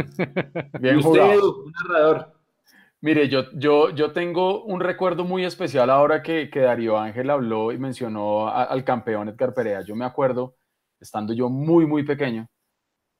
[0.81, 1.62] Bien ¿Y usted, jugado.
[1.64, 2.32] un narrador.
[3.01, 7.72] Mire, yo, yo, yo tengo un recuerdo muy especial ahora que, que Darío Ángel habló
[7.72, 9.81] y mencionó a, al campeón Edgar Perea.
[9.81, 10.56] Yo me acuerdo,
[11.01, 12.47] estando yo muy, muy pequeño,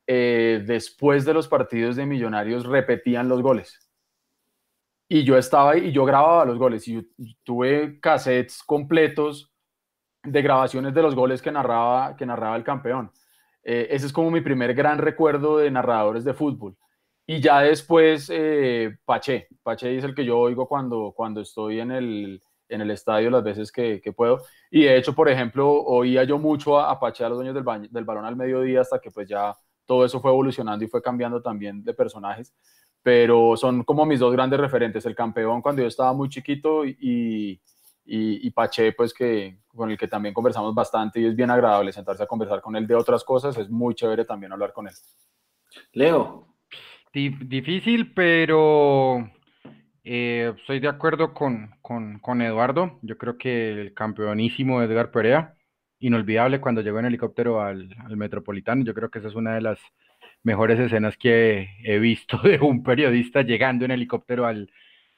[0.07, 3.90] eh, después de los partidos de Millonarios repetían los goles
[5.13, 7.05] y yo estaba ahí y yo grababa los goles y
[7.43, 9.53] tuve cassettes completos
[10.23, 13.11] de grabaciones de los goles que narraba, que narraba el campeón.
[13.65, 16.77] Eh, ese es como mi primer gran recuerdo de narradores de fútbol.
[17.27, 19.49] Y ya después, eh, Pache.
[19.65, 23.43] Pache es el que yo oigo cuando, cuando estoy en el, en el estadio las
[23.43, 24.45] veces que, puedo.
[24.71, 28.05] Y de hecho, por ejemplo, oía yo mucho a, Pache a los dueños del, del
[28.05, 29.57] balón al mediodía hasta que pues ya
[29.87, 32.55] todo eso fue evolucionando y fue cambiando también de personajes
[33.03, 37.61] pero son como mis dos grandes referentes, el campeón cuando yo estaba muy chiquito y,
[38.05, 41.93] y, y, Pache, pues que con el que también conversamos bastante y es bien agradable
[41.93, 44.95] sentarse a conversar con él de otras cosas, es muy chévere también hablar con él.
[45.93, 46.47] Leo.
[47.13, 49.29] Difícil, pero
[50.05, 52.99] eh, estoy de acuerdo con, con, con, Eduardo.
[53.03, 55.55] Yo creo que el campeonísimo Edgar Perea,
[55.99, 59.61] inolvidable cuando llegó en helicóptero al, al Metropolitano, yo creo que esa es una de
[59.61, 59.81] las
[60.43, 64.71] mejores escenas que he visto de un periodista llegando en helicóptero al,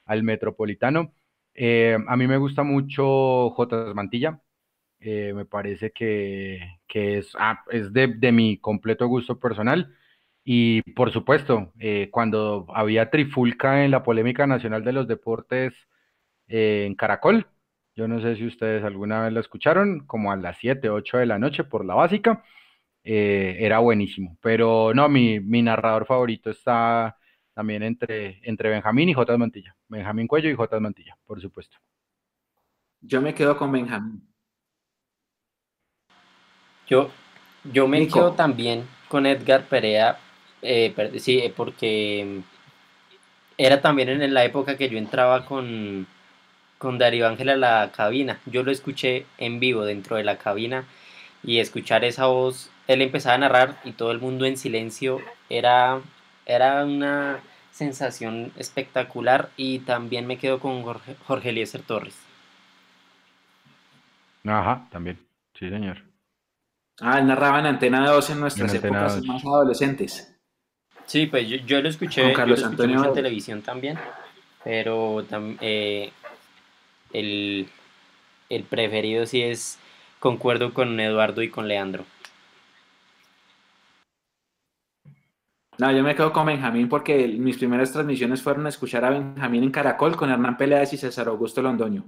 [0.05, 1.13] al Metropolitano.
[1.53, 3.93] Eh, a mí me gusta mucho J.
[3.93, 4.41] Mantilla.
[4.99, 9.95] Eh, me parece que, que es, ah, es de, de, mi completo gusto personal.
[10.45, 15.73] Y por supuesto, eh, cuando había trifulca en la polémica nacional de los deportes
[16.47, 17.47] en Caracol,
[17.95, 21.25] yo no sé si ustedes alguna vez lo escucharon, como a las 7, 8 de
[21.27, 22.43] la noche por la básica.
[23.03, 24.37] Eh, era buenísimo.
[24.41, 27.17] Pero no, mi, mi, narrador favorito está
[27.53, 29.37] también entre, entre Benjamín y J.
[29.37, 29.75] Mantilla.
[29.87, 30.79] Benjamín Cuello y J.
[30.79, 31.77] Mantilla, por supuesto.
[33.01, 34.25] Yo me quedo con Benjamín.
[36.87, 37.09] Yo,
[37.63, 40.17] yo me quedo también con Edgar Perea,
[40.61, 42.41] eh, sí, porque
[43.57, 46.07] era también en la época que yo entraba con,
[46.77, 48.39] con Darío Ángel a la cabina.
[48.45, 50.85] Yo lo escuché en vivo dentro de la cabina
[51.43, 55.19] y escuchar esa voz él empezaba a narrar y todo el mundo en silencio
[55.49, 56.01] era,
[56.45, 57.39] era una
[57.71, 62.15] sensación espectacular y también me quedo con Jorge, Jorge Eliezer Torres.
[64.45, 65.17] Ajá, también,
[65.53, 66.03] sí señor.
[67.01, 70.35] Ah, él narraba en Antena 2 en nuestras épocas más adolescentes.
[71.05, 73.97] Sí, pues yo, yo lo escuché, yo lo escuché mucho en televisión también,
[74.63, 75.25] pero
[75.59, 76.11] eh,
[77.11, 77.67] el,
[78.49, 79.79] el preferido sí es,
[80.19, 82.05] concuerdo con Eduardo y con Leandro.
[85.79, 89.63] No, yo me quedo con Benjamín porque mis primeras transmisiones fueron a escuchar a Benjamín
[89.63, 92.05] en Caracol con Hernán Peláez y César Augusto Londoño.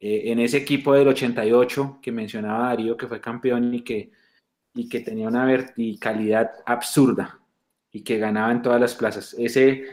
[0.00, 4.10] Eh, en ese equipo del 88 que mencionaba Darío, que fue campeón y que,
[4.74, 7.38] y que tenía una verticalidad absurda
[7.92, 9.36] y que ganaba en todas las plazas.
[9.38, 9.84] Ese,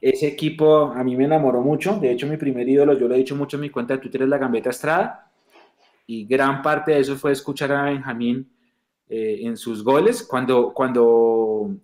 [0.00, 1.98] ese equipo a mí me enamoró mucho.
[1.98, 4.22] De hecho, mi primer ídolo, yo lo he dicho mucho en mi cuenta de Twitter,
[4.22, 5.32] es la Gambeta Estrada.
[6.06, 8.52] Y gran parte de eso fue escuchar a Benjamín
[9.08, 10.22] eh, en sus goles.
[10.22, 11.76] Cuando, cuando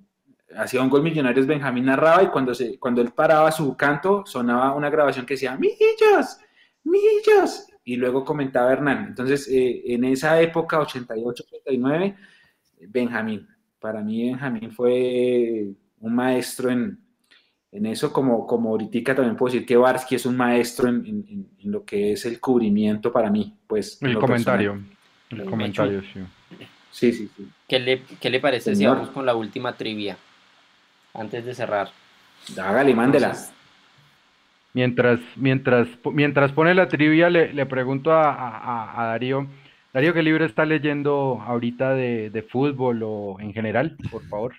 [0.56, 4.74] hacía un gol Millonarios, Benjamín narraba y cuando, se, cuando él paraba su canto sonaba
[4.74, 6.38] una grabación que decía, Millos,
[6.84, 9.06] Millos, y luego comentaba Hernán.
[9.08, 12.16] Entonces, eh, en esa época, 88, 89,
[12.88, 13.48] Benjamín,
[13.78, 16.98] para mí Benjamín fue un maestro en,
[17.72, 21.48] en eso, como, como ahorita también puedo decir que Barsky es un maestro en, en,
[21.58, 23.56] en, lo que es el cubrimiento para mí.
[23.66, 24.80] Pues, el comentario.
[25.30, 26.20] El comentario, sí.
[26.90, 27.48] Sí, sí, sí.
[27.66, 30.18] ¿Qué le, qué le parece si vamos con la última trivia?
[31.14, 31.88] Antes de cerrar.
[32.58, 33.36] Hágale, mándela.
[34.74, 39.46] mientras, mientras, mientras pone la trivia, le, le pregunto a, a, Darío.
[39.92, 44.54] Darío, ¿qué libro está leyendo ahorita de, de, fútbol o en general, por favor?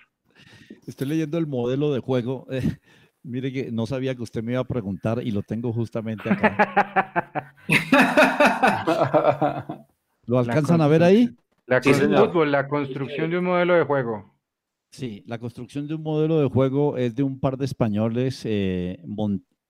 [0.86, 2.78] Estoy leyendo el modelo de juego, eh,
[3.24, 7.54] Mire que no sabía que usted me iba a preguntar y lo tengo justamente acá.
[10.26, 11.30] ¿Lo alcanzan a ver ahí?
[11.64, 14.33] La, fútbol, la construcción de un modelo de juego.
[14.94, 19.02] Sí, la construcción de un modelo de juego es de un par de españoles, eh,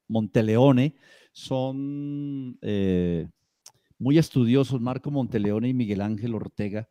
[0.06, 0.96] Monteleone,
[1.32, 3.26] son eh,
[3.98, 6.90] muy estudiosos, Marco Monteleone y Miguel Ángel Ortega,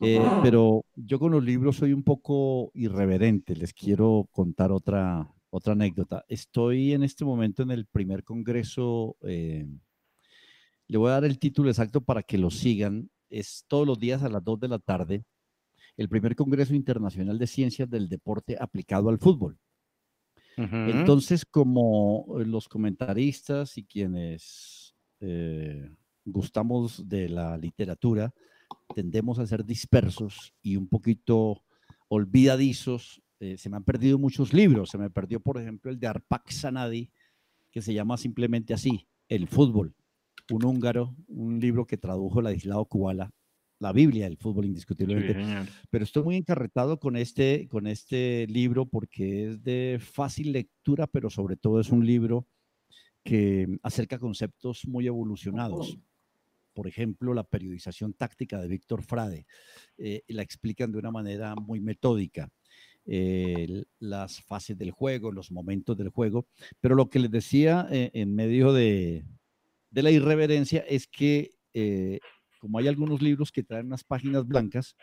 [0.00, 5.74] eh, pero yo con los libros soy un poco irreverente, les quiero contar otra, otra
[5.74, 6.24] anécdota.
[6.28, 9.68] Estoy en este momento en el primer congreso, le
[10.88, 14.30] voy a dar el título exacto para que lo sigan, es todos los días a
[14.30, 15.26] las 2 de la tarde,
[16.00, 19.58] el primer Congreso Internacional de Ciencias del Deporte aplicado al fútbol.
[20.56, 25.90] Entonces, como los comentaristas y quienes eh,
[26.24, 28.32] gustamos de la literatura,
[28.94, 31.62] tendemos a ser dispersos y un poquito
[32.08, 33.22] olvidadizos.
[33.38, 34.88] Eh, se me han perdido muchos libros.
[34.88, 37.10] Se me perdió, por ejemplo, el de Arpak Sanadi,
[37.70, 39.94] que se llama simplemente así, El fútbol
[40.50, 43.30] un húngaro, un libro que tradujo Ladislao Kubala,
[43.80, 45.66] la Biblia del fútbol indiscutiblemente.
[45.90, 51.30] Pero estoy muy encarretado con este, con este libro porque es de fácil lectura, pero
[51.30, 52.46] sobre todo es un libro
[53.24, 55.98] que acerca conceptos muy evolucionados.
[56.74, 59.46] Por ejemplo, la periodización táctica de Víctor Frade.
[59.98, 62.48] Eh, la explican de una manera muy metódica.
[63.98, 66.46] las fases del juego, los momentos del juego.
[66.80, 69.24] Pero lo que les decía eh, en medio de,
[69.90, 72.20] de la irreverencia es que eh,
[72.60, 74.94] como hay algunos libros que traen unas páginas blancas,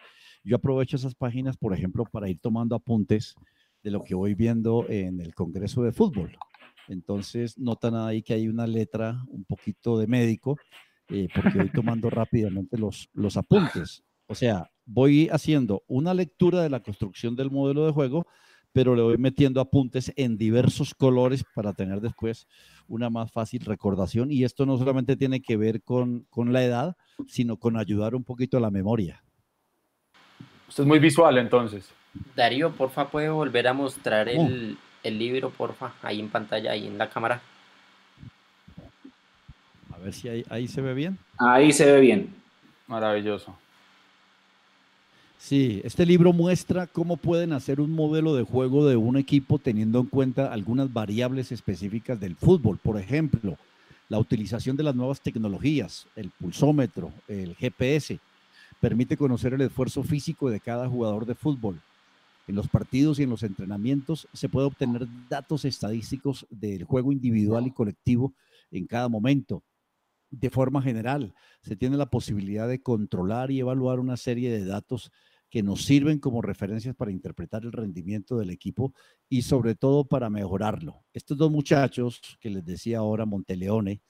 [0.44, 3.36] yo aprovecho esas páginas, por ejemplo, para ir tomando apuntes
[3.84, 6.38] de lo que voy viendo en el Congreso de Fútbol.
[6.88, 10.58] Entonces, notan ahí que hay una letra un poquito de médico,
[11.10, 14.04] eh, porque voy tomando rápidamente los, los apuntes.
[14.28, 18.28] O sea, voy haciendo una lectura de la construcción del modelo de juego,
[18.74, 22.48] pero le voy metiendo apuntes en diversos colores para tener después
[22.88, 24.32] una más fácil recordación.
[24.32, 26.96] Y esto no solamente tiene que ver con, la edad,
[27.28, 29.24] sino con ayudar un poquito a la memoria.
[30.68, 31.90] Usted es muy visual entonces.
[32.36, 36.98] Darío, porfa, puede volver a mostrar el, el libro, porfa, ahí en pantalla, ahí en
[36.98, 37.42] la cámara.
[39.94, 41.18] A ver si ahí, ahí se ve bien.
[41.40, 42.36] Ahí se ve bien.
[42.88, 43.58] Maravilloso.
[45.40, 50.00] Sí, este libro muestra cómo pueden hacer un modelo de juego de un equipo teniendo
[50.00, 52.80] en cuenta algunas variables específicas del fútbol.
[52.80, 53.58] Por ejemplo,
[54.10, 58.20] la utilización de las nuevas tecnologías, el pulsómetro, el GPS,
[58.82, 61.80] permite conocer el esfuerzo físico de cada jugador de fútbol.
[62.48, 67.68] En los partidos y en los entrenamientos se puede obtener datos estadísticos del juego individual
[67.68, 68.34] y colectivo
[68.72, 69.62] en cada momento.
[70.30, 75.12] De forma general, se tiene la posibilidad de controlar y evaluar una serie de datos
[75.50, 78.94] que nos sirven como referencias para interpretar el rendimiento del equipo
[79.30, 81.06] y sobre todo para mejorarlo.
[81.14, 84.02] Estos dos muchachos que les decía ahora, Monteleone,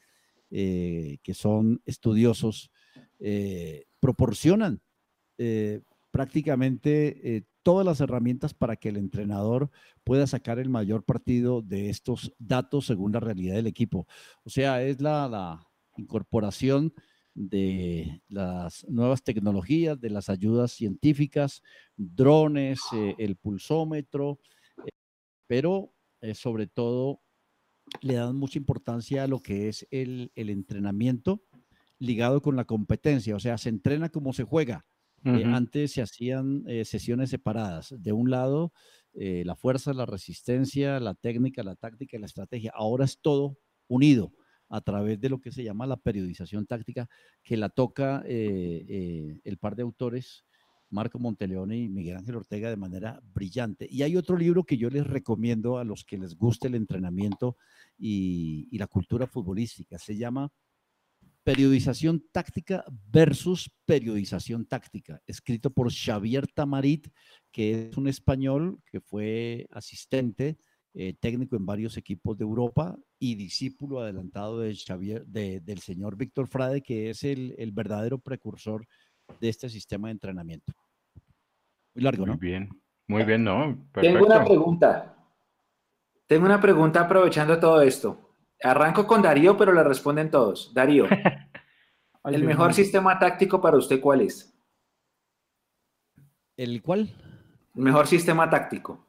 [0.49, 2.71] eh, que son estudiosos,
[3.19, 4.81] eh, proporcionan
[5.37, 9.69] eh, prácticamente todas las herramientas para que el entrenador
[10.03, 14.07] pueda sacar el mayor partido de estos datos según la realidad del equipo.
[14.43, 15.66] O sea, es la, la
[15.97, 16.93] incorporación
[17.37, 21.61] de las nuevas tecnologías, de las ayudas científicas,
[21.95, 24.39] drones, eh, el pulsómetro,
[24.83, 24.89] eh,
[25.45, 27.21] pero eh, sobre todo
[28.01, 31.43] le dan mucha importancia a lo que es el, entrenamiento
[31.99, 34.85] ligado con la competencia, o sea, se entrena como se juega.
[35.23, 37.93] antes se hacían sesiones separadas.
[37.97, 38.71] De un lado,
[39.13, 42.71] la fuerza, la resistencia, la técnica, la táctica y la estrategia.
[42.75, 43.57] Ahora es todo
[43.87, 44.31] unido
[44.69, 47.09] a través de lo que se llama la periodización táctica,
[47.43, 50.45] que la toca eh, eh, el par de autores,
[50.89, 53.87] Marco Monteleone y Miguel Ángel Ortega, de manera brillante.
[53.89, 57.57] Y hay otro libro que yo les recomiendo a los que les guste el entrenamiento
[57.97, 59.97] y, y la cultura futbolística.
[59.97, 60.51] Se llama
[61.47, 67.07] Periodización táctica versus periodización táctica, escrito por Xavier Tamarit,
[67.53, 70.57] que es un español que fue asistente
[70.99, 76.47] eh, técnico en varios equipos de Europa y discípulo adelantado de Xavier, del señor Víctor
[76.47, 78.83] Frade, que es el, verdadero precursor
[79.39, 80.73] de este sistema de entrenamiento.
[81.93, 82.33] Muy largo, ¿no?
[82.33, 82.69] Muy bien,
[83.05, 83.87] muy bien, ¿no?
[83.93, 85.15] Tengo una pregunta.
[86.25, 88.33] Tengo una pregunta aprovechando todo esto.
[88.63, 90.73] Arranco con Darío, pero la responden todos.
[90.73, 91.05] Darío,
[92.23, 94.51] ¿el mejor sistema táctico para usted cuál es?
[96.57, 97.13] ¿El cuál?
[97.75, 99.06] El mejor sistema táctico.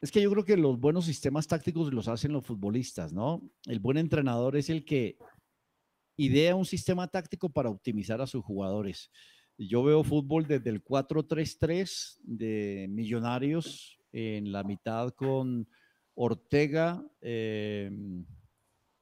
[0.00, 3.42] Es que yo creo que los buenos sistemas tácticos los hacen los futbolistas, ¿no?
[3.66, 5.18] El buen entrenador es el que
[6.16, 9.10] idea un sistema táctico para optimizar a sus jugadores.
[9.56, 15.68] Yo veo fútbol desde el 4-3-3 de Millonarios en la mitad con
[16.14, 17.90] Ortega, eh,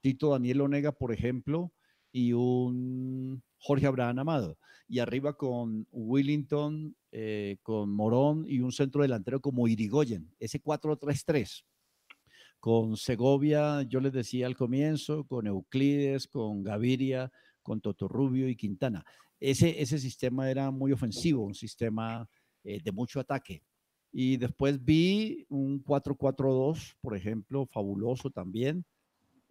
[0.00, 1.72] Tito Daniel Onega, por ejemplo,
[2.10, 4.58] y un Jorge Abraham Amado.
[4.88, 11.64] Y arriba con Willington, eh, con Morón y un centro delantero como Irigoyen, ese 4-3-3.
[12.60, 17.32] Con Segovia, yo les decía al comienzo, con Euclides, con Gaviria,
[17.62, 19.02] con Totorrubio y Quintana.
[19.40, 22.28] Ese, ese sistema era muy ofensivo, un sistema
[22.62, 23.62] eh, de mucho ataque.
[24.12, 28.84] Y después vi un 4-4-2, por ejemplo, fabuloso también.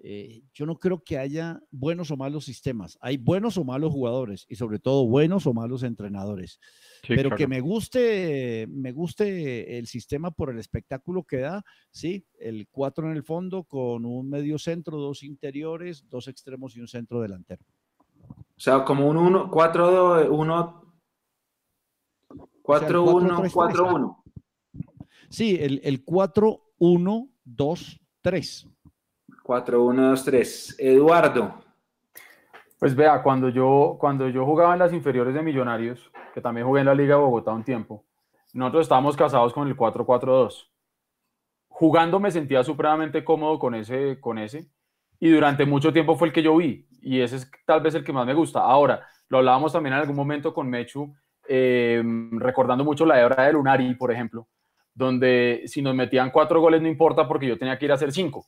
[0.07, 2.95] Eh, yo no creo que haya buenos o malos sistemas.
[3.01, 6.59] Hay buenos o malos jugadores y sobre todo buenos o malos entrenadores.
[7.07, 12.67] Pero que me guste, me guste el sistema por el espectáculo que da, sí, el
[12.69, 17.19] 4 en el fondo con un medio centro, dos interiores, dos extremos y un centro
[17.19, 17.65] delantero.
[18.29, 20.95] O sea, como un 1, 4, 2, 1,
[22.61, 24.23] 4, 1, 4, 1.
[25.29, 28.67] Sí, el, el 4, 1, 2, 3.
[29.45, 30.75] 4, 1, 2, 3.
[30.79, 31.53] Eduardo.
[32.79, 36.79] Pues vea, cuando yo, cuando yo jugaba en las inferiores de Millonarios, que también jugué
[36.79, 38.03] en la Liga de Bogotá un tiempo,
[38.53, 40.67] nosotros estábamos casados con el 4-4-2.
[41.67, 44.67] Jugando me sentía supremamente cómodo con ese, con ese,
[45.19, 48.03] y durante mucho tiempo fue el que yo vi, y ese es tal vez el
[48.03, 48.61] que más me gusta.
[48.61, 51.13] Ahora, lo hablábamos también en algún momento con Mechu,
[51.47, 52.01] eh,
[52.31, 54.47] recordando mucho la hebra de Lunari, por ejemplo,
[54.91, 58.11] donde si nos metían cuatro goles no importa porque yo tenía que ir a hacer
[58.11, 58.47] cinco.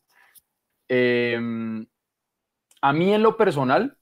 [0.89, 1.37] Eh,
[2.81, 3.97] a mí en lo personal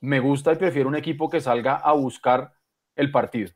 [0.00, 2.52] me gusta y prefiero un equipo que salga a buscar
[2.96, 3.52] el partido,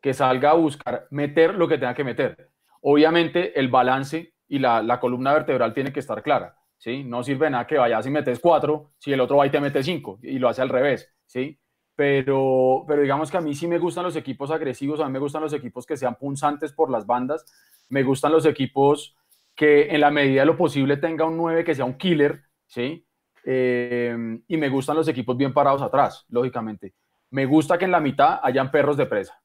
[0.00, 2.50] que salga a buscar meter lo que tenga que meter.
[2.82, 7.04] Obviamente el balance y la, la columna vertebral tiene que estar clara, ¿sí?
[7.04, 9.82] No sirve nada que vayas y metes cuatro si el otro va y te mete
[9.82, 11.58] cinco y lo hace al revés, ¿sí?
[11.94, 15.18] Pero, pero digamos que a mí sí me gustan los equipos agresivos, a mí me
[15.18, 17.44] gustan los equipos que sean punzantes por las bandas,
[17.88, 19.16] me gustan los equipos
[19.56, 23.04] que en la medida de lo posible tenga un 9 que sea un killer, ¿sí?
[23.44, 24.14] Eh,
[24.46, 26.94] y me gustan los equipos bien parados atrás, lógicamente.
[27.30, 29.40] Me gusta que en la mitad hayan perros de presa.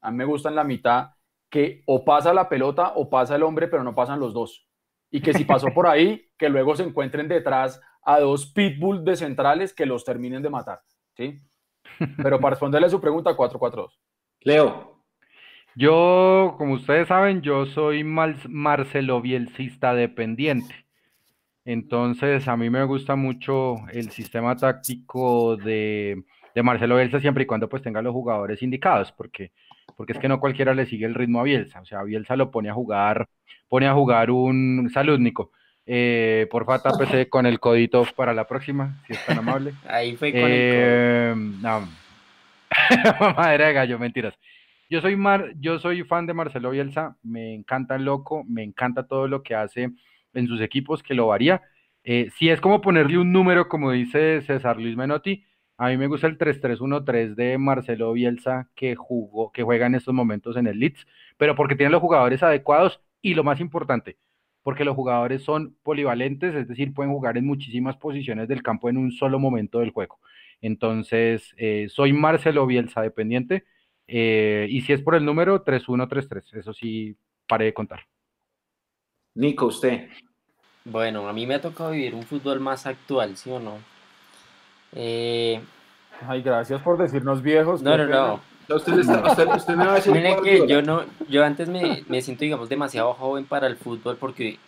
[0.00, 1.10] A mí me gusta en la mitad
[1.50, 4.66] que o pasa la pelota o pasa el hombre, pero no pasan los dos.
[5.10, 9.16] Y que si pasó por ahí, que luego se encuentren detrás a dos pitbulls de
[9.16, 10.80] centrales que los terminen de matar,
[11.16, 11.42] ¿sí?
[12.22, 13.98] Pero para responderle a su pregunta, 4-4-2.
[14.40, 14.99] Leo.
[15.76, 20.74] Yo, como ustedes saben, yo soy Marcelo Bielcista dependiente.
[21.64, 26.24] Entonces, a mí me gusta mucho el sistema táctico de,
[26.62, 29.52] Marcelo Bielsa siempre y cuando pues tenga los jugadores indicados, porque,
[29.96, 31.80] porque es que no cualquiera le sigue el ritmo a Bielsa.
[31.80, 33.28] O sea, Bielsa lo pone a jugar,
[33.68, 35.52] pone a jugar un saludnico.
[35.86, 39.74] Eh, porfa, tápese con el codito para la próxima, si es tan amable.
[39.88, 41.88] Ahí fue con el eh, No.
[43.36, 44.34] Madre de gallo, mentiras.
[44.90, 49.06] Yo soy, Mar, yo soy fan de Marcelo Bielsa, me encanta el loco, me encanta
[49.06, 49.92] todo lo que hace
[50.34, 51.62] en sus equipos, que lo varía.
[52.02, 55.44] Eh, si es como ponerle un número, como dice César Luis Menotti,
[55.78, 60.12] a mí me gusta el 3-3-1-3 de Marcelo Bielsa que jugó, que juega en estos
[60.12, 61.06] momentos en el Leeds,
[61.36, 64.18] pero porque tiene los jugadores adecuados y lo más importante,
[64.64, 68.96] porque los jugadores son polivalentes, es decir, pueden jugar en muchísimas posiciones del campo en
[68.96, 70.18] un solo momento del juego.
[70.60, 73.62] Entonces, eh, soy Marcelo Bielsa dependiente
[74.12, 77.16] eh, y si es por el número 3133, eso sí,
[77.46, 78.00] paré de contar.
[79.36, 80.08] Nico, usted.
[80.84, 83.78] Bueno, a mí me ha tocado vivir un fútbol más actual, ¿sí o no?
[84.92, 85.60] Eh...
[86.26, 87.82] Ay, gracias por decirnos viejos.
[87.82, 88.40] No, no, no.
[88.68, 92.44] Usted, usted, me va a decir Mire que yo no, yo antes me, me, siento,
[92.44, 94.58] digamos, demasiado joven para el fútbol porque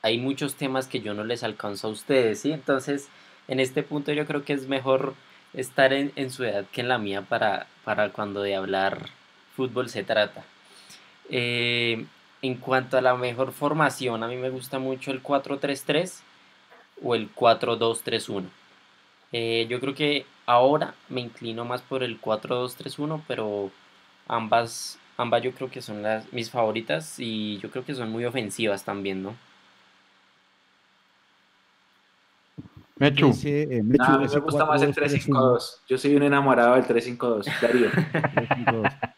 [0.00, 2.52] hay muchos temas que yo no les alcanzo a ustedes, ¿sí?
[2.52, 3.08] Entonces,
[3.48, 5.14] en este punto yo creo que es mejor
[5.54, 9.10] estar en, en su edad que en la mía para, para cuando de hablar
[9.56, 10.44] fútbol se trata.
[11.30, 12.06] Eh,
[12.42, 16.20] en cuanto a la mejor formación, a mí me gusta mucho el 4-3-3
[17.02, 18.44] o el 4-2-3-1.
[19.32, 23.70] Eh, yo creo que ahora me inclino más por el 4-2-3-1, pero
[24.28, 28.24] ambas, ambas yo creo que son las, mis favoritas y yo creo que son muy
[28.24, 29.36] ofensivas también, ¿no?
[32.98, 33.32] Mechu.
[33.44, 33.96] Eh, me
[34.40, 35.82] gusta más el 352.
[35.88, 37.46] Yo soy un enamorado del 352.
[37.60, 37.88] Darío.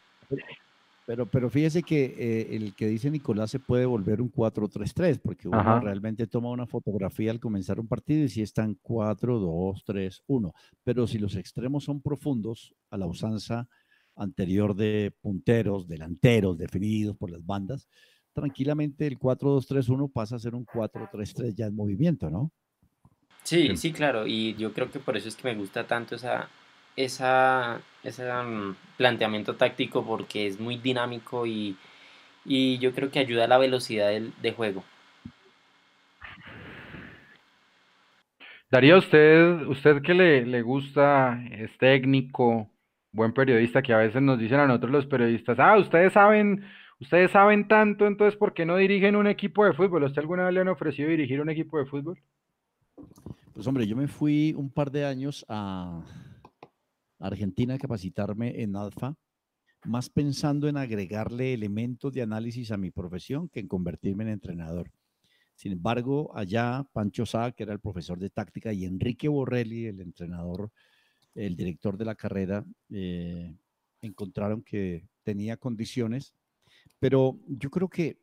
[1.10, 5.48] Pero, pero fíjese que eh, el que dice Nicolás se puede volver un 4-3-3, porque
[5.48, 10.52] uno realmente toma una fotografía al comenzar un partido y si están 4-2-3-1.
[10.84, 13.66] Pero si los extremos son profundos, a la usanza
[14.14, 17.88] anterior de punteros, delanteros definidos por las bandas,
[18.32, 22.52] tranquilamente el 4-2-3-1 pasa a ser un 4-3-3 ya en movimiento, ¿no?
[23.42, 26.48] Sí, sí, claro, y yo creo que por eso es que me gusta tanto esa,
[26.96, 31.76] esa, ese mm, planteamiento táctico porque es muy dinámico y,
[32.44, 34.84] yo creo que ayuda a la velocidad del, de juego.
[38.70, 42.70] Darío, usted, usted que le, le gusta, es técnico,
[43.12, 46.64] buen periodista, que a veces nos dicen a nosotros los periodistas, ah, ustedes saben,
[47.00, 50.04] ustedes saben tanto, entonces ¿por qué no dirigen un equipo de fútbol?
[50.04, 52.18] ¿Usted alguna vez le han ofrecido dirigir un equipo de fútbol?
[53.52, 56.02] Pues hombre, yo me fui un par de años a
[57.18, 59.14] Argentina a capacitarme en Alfa,
[59.84, 64.90] más pensando en agregarle elementos de análisis a mi profesión que en convertirme en entrenador.
[65.54, 70.00] Sin embargo, allá Pancho Sá, que era el profesor de táctica, y Enrique Borrelli, el
[70.00, 70.70] entrenador,
[71.34, 73.54] el director de la carrera, eh,
[74.00, 76.34] encontraron que tenía condiciones,
[76.98, 78.18] pero yo creo que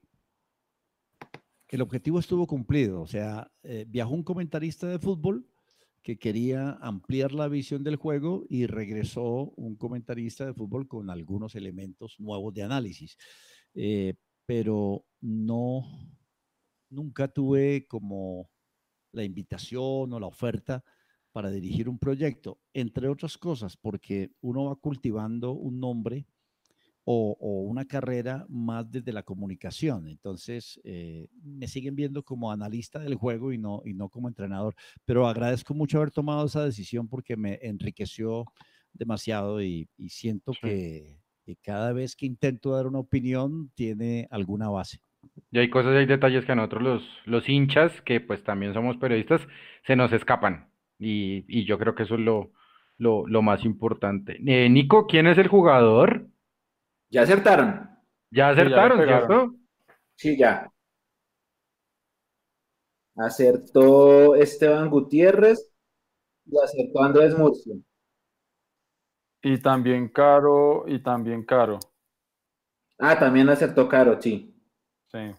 [1.75, 3.01] el objetivo estuvo cumplido.
[3.01, 5.47] O sea, eh, viajó un comentarista de fútbol
[6.01, 11.55] que quería ampliar la visión del juego y regresó un comentarista de fútbol con algunos
[11.55, 13.17] elementos nuevos de análisis.
[13.73, 14.13] Eh,
[14.45, 15.83] pero no,
[16.89, 18.49] nunca tuve como
[19.11, 20.83] la invitación o la oferta
[21.33, 26.25] para dirigir un proyecto, entre otras cosas, porque uno va cultivando un nombre
[27.09, 30.09] o, una carrera más desde la comunicación.
[30.09, 34.75] Entonces, eh, me siguen viendo como analista del juego y no, y no como entrenador.
[35.05, 38.43] Pero agradezco mucho haber tomado esa decisión porque me enriqueció
[38.91, 44.99] demasiado y, siento que, que cada vez que intento dar una opinión tiene alguna base.
[45.49, 48.97] Y hay cosas hay detalles que a nosotros los, los hinchas, que pues también somos
[48.97, 49.47] periodistas,
[49.85, 50.69] se nos escapan.
[50.99, 52.51] Y, y yo creo que eso es lo,
[52.97, 54.41] lo, lo más importante.
[54.45, 56.27] Eh, Nico, ¿quién es el jugador?
[57.09, 57.89] Ya acertaron.
[58.31, 59.55] Ya acertaron, ¿cierto?
[60.15, 60.71] Sí, ya.
[63.15, 65.73] Acertó Esteban Gutiérrez
[66.45, 67.75] y acertó Andrés Murcio.
[69.41, 71.79] Y también Caro, y también Caro.
[72.99, 74.53] Ah, también acertó Caro, sí.
[75.11, 75.35] Sí.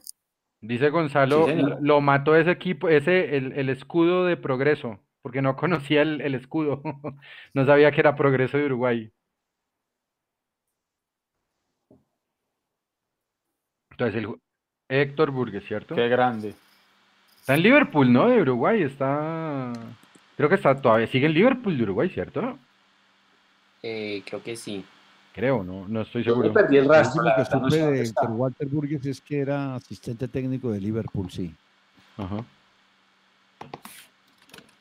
[0.61, 1.47] Dice Gonzalo,
[1.81, 6.82] lo mató ese equipo, ese, el, escudo de progreso, porque no conocía el, escudo,
[7.55, 9.12] no sabía que era progreso de Uruguay.
[13.99, 14.37] Entonces, el,
[14.89, 15.97] Héctor Burgues, ¿cierto?
[15.97, 16.55] Qué grande.
[17.41, 18.29] Está en Liverpool, ¿no?
[18.29, 19.73] De Uruguay, está...
[20.37, 22.57] Creo que está todavía, sigue en Liverpool de Uruguay, ¿cierto?
[23.83, 24.85] Eh, creo que sí.
[25.35, 26.47] Creo, no, no estoy seguro.
[26.47, 27.25] Yo perdí el rastro.
[27.25, 31.53] Lo que supe de Walter Burgess es que era asistente técnico de Liverpool, sí.
[32.16, 32.45] Ajá.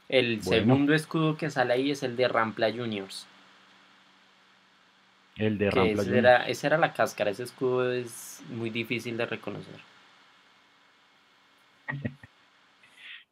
[0.10, 3.26] El segundo escudo que sale ahí es el de Rampla Juniors.
[5.38, 6.18] El de Rampla Juniors.
[6.18, 9.76] Era, esa era la cáscara, ese escudo es muy difícil de reconocer.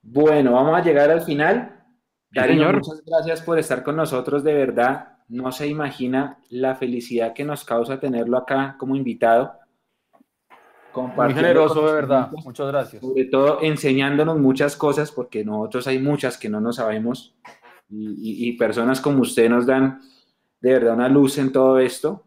[0.07, 1.83] Bueno, vamos a llegar al final.
[2.29, 7.43] Darío, muchas gracias por estar con nosotros, de verdad no se imagina la felicidad que
[7.43, 9.53] nos causa tenerlo acá como invitado.
[10.95, 12.31] Muy generoso, de verdad.
[12.31, 13.01] Muchas gracias.
[13.01, 17.35] Sobre todo enseñándonos muchas cosas, porque nosotros hay muchas que no nos sabemos.
[17.89, 19.99] Y, personas como usted nos dan
[20.65, 22.25] de verdad una luz en todo esto.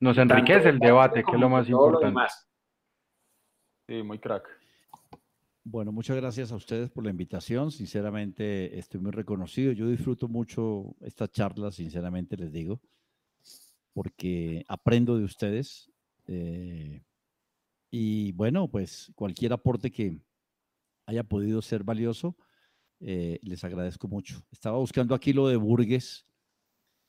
[0.00, 2.20] Nos enriquece el debate, que es lo más importante.
[3.88, 4.46] Sí, muy crack.
[5.64, 7.70] Bueno, muchas gracias a ustedes por la invitación.
[7.70, 9.72] Sinceramente, estoy muy reconocido.
[9.72, 12.78] Yo disfruto mucho esta charla, sinceramente les digo,
[13.94, 15.90] porque aprendo de ustedes.
[16.26, 17.02] Eh,
[17.90, 20.18] y bueno, pues cualquier aporte que
[21.06, 22.36] haya podido ser valioso,
[23.00, 24.42] eh, les agradezco mucho.
[24.50, 26.27] Estaba buscando aquí lo de Burgues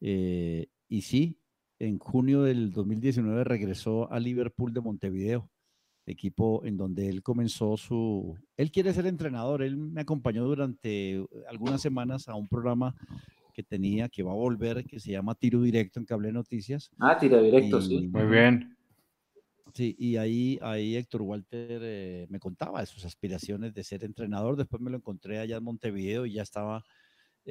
[0.01, 1.37] eh, y sí,
[1.79, 5.49] en junio del 2019 regresó a Liverpool de Montevideo
[6.11, 8.37] equipo en donde él comenzó su...
[8.57, 12.95] Él quiere ser entrenador, él me acompañó durante algunas semanas a un programa
[13.53, 16.89] que tenía, que va a volver, que se llama Tiro Directo en Cable Noticias.
[16.99, 18.07] Ah, Tiro Directo, sí.
[18.07, 18.75] Muy bien.
[19.73, 24.55] Sí, y ahí, ahí Héctor Walter eh, me contaba de sus aspiraciones de ser entrenador.
[24.55, 26.83] Después me lo encontré allá en Montevideo y ya estaba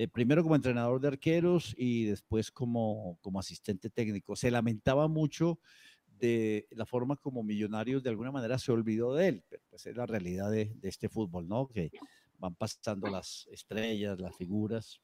[0.01, 4.37] eh, primero como entrenador de arqueros y después como, como asistente técnico.
[4.37, 5.59] Se lamentaba mucho
[6.07, 9.97] de la forma como Millonarios de alguna manera se olvidó de él, pero pues es
[9.97, 11.67] la realidad de, este fútbol, ¿no?
[11.67, 11.91] Que
[12.39, 15.01] van pasando las estrellas, las figuras,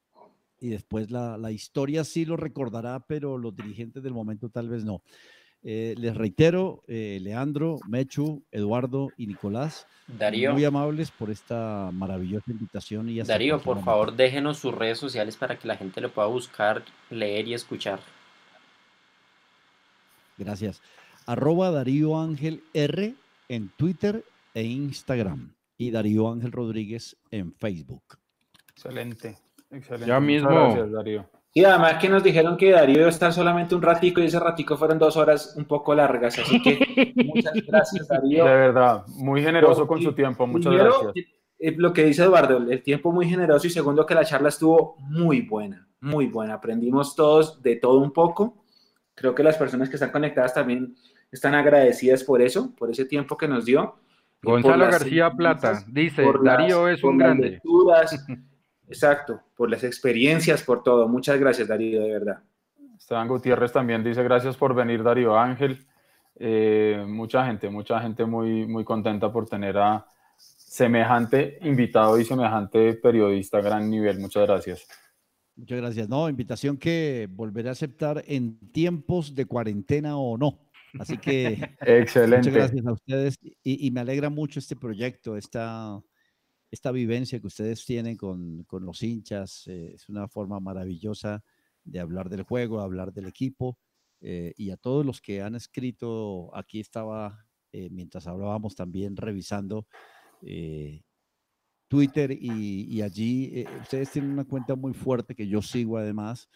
[0.61, 5.03] y después la, historia sí lo recordará, pero los dirigentes del momento tal vez no.
[5.65, 12.51] Eh, les reitero, eh, Leandro, Mechu, Eduardo y Nicolás, Darío, muy amables por esta maravillosa
[12.51, 13.09] invitación.
[13.09, 16.85] Y Darío, por favor, déjenos sus redes sociales para que la gente lo pueda buscar,
[17.11, 18.01] leer y escuchar.
[20.37, 20.83] Gracias
[21.27, 23.15] arroba Darío Ángel R
[23.49, 24.25] en Twitter
[24.55, 28.03] e Instagram y Darío Ángel Rodríguez en Facebook.
[28.71, 29.39] Excelente,
[29.71, 30.07] excelente.
[30.07, 30.49] Ya mismo.
[30.49, 31.29] gracias, Darío.
[31.57, 34.41] Y además que nos dijeron que Darío iba a estar solamente un ratico y ese
[34.41, 38.45] ratico fueron dos horas un poco largas, así que muchas gracias Darío.
[38.45, 41.13] De verdad, muy generoso con su tiempo, muchas gracias.
[41.61, 44.97] eh, lo que dice Eduardo, el tiempo muy generoso y segundo que la charla estuvo
[44.99, 46.55] muy buena, muy buena.
[46.55, 48.65] Aprendimos todos de todo un poco.
[49.15, 50.97] Creo que las personas que están conectadas también
[51.31, 53.95] están agradecidas por eso, por ese tiempo que nos dio.
[54.43, 57.63] Gonzalo García Plata dice, Darío es un grande.
[58.89, 61.09] exacto, por las experiencias, por todo.
[61.09, 62.43] Muchas gracias, Darío, de verdad.
[62.99, 65.87] Esteban Gutiérrez también dice, gracias por venir, Darío Ángel.
[66.37, 70.07] Eh, mucha gente, mucha gente muy, muy contenta por tener a
[70.37, 74.19] semejante invitado y semejante periodista a gran nivel.
[74.19, 74.87] Muchas gracias.
[75.57, 76.09] Muchas gracias.
[76.09, 80.59] No, invitación que volveré a aceptar en tiempos de cuarentena o no.
[80.99, 82.51] Así que excelente.
[82.51, 86.01] Muchas gracias a ustedes y, me alegra mucho este proyecto, esta,
[86.75, 89.67] esta vivencia que ustedes tienen con, con los hinchas.
[89.69, 91.43] Eh, es una forma maravillosa
[91.85, 93.79] de hablar del juego, hablar del equipo
[94.27, 99.87] eh, y a todos los que han escrito, aquí estaba, eh, mientras hablábamos también revisando
[100.41, 101.03] eh,
[101.89, 106.49] Twitter y, allí ustedes tienen una cuenta muy fuerte que yo sigo además,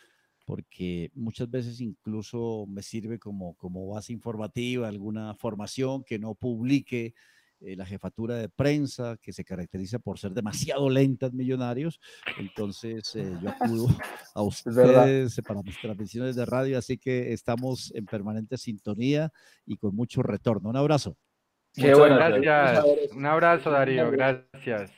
[0.46, 7.14] porque muchas veces incluso me sirve como, como base informativa, alguna formación que no publique
[7.60, 12.00] eh, la jefatura de prensa, que se caracteriza por ser demasiado lentas millonarios.
[12.38, 13.88] Entonces, eh, yo acudo
[14.34, 19.30] a ustedes para mis transmisiones de radio, así que estamos en permanente sintonía
[19.66, 20.70] y con mucho retorno.
[20.70, 21.16] Un abrazo.
[21.74, 22.84] Qué bueno, gracias.
[23.12, 24.92] Un abrazo, Darío, gracias.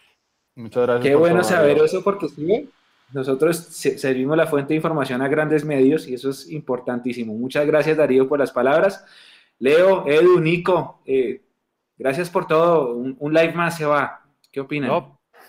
[0.55, 1.03] Muchas gracias.
[1.03, 2.71] Qué bueno saber eso porque sí,
[3.13, 7.35] nosotros servimos la fuente de información a grandes medios y eso es importantísimo.
[7.35, 9.05] Muchas gracias, Darío, por las palabras.
[9.59, 11.43] Leo, Edu, Nico, eh,
[12.01, 12.95] Gracias por todo.
[12.95, 14.23] Un, live más se va.
[14.51, 14.91] ¿Qué opinan?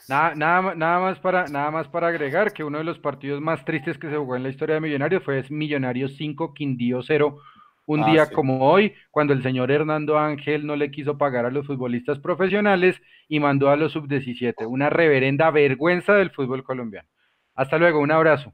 [0.10, 3.64] nada, nada, nada, más para, nada más para agregar que uno de los partidos más
[3.64, 7.38] tristes que se jugó en la historia de Millonarios fue Millonarios 5, Quindío 0.
[7.86, 11.52] Un ah, día como hoy, cuando el señor Hernando Ángel no le quiso pagar a
[11.52, 14.68] los futbolistas profesionales y mandó a los sub-17.
[14.68, 17.08] Una reverenda vergüenza del fútbol colombiano.
[17.56, 18.54] Hasta luego, un abrazo.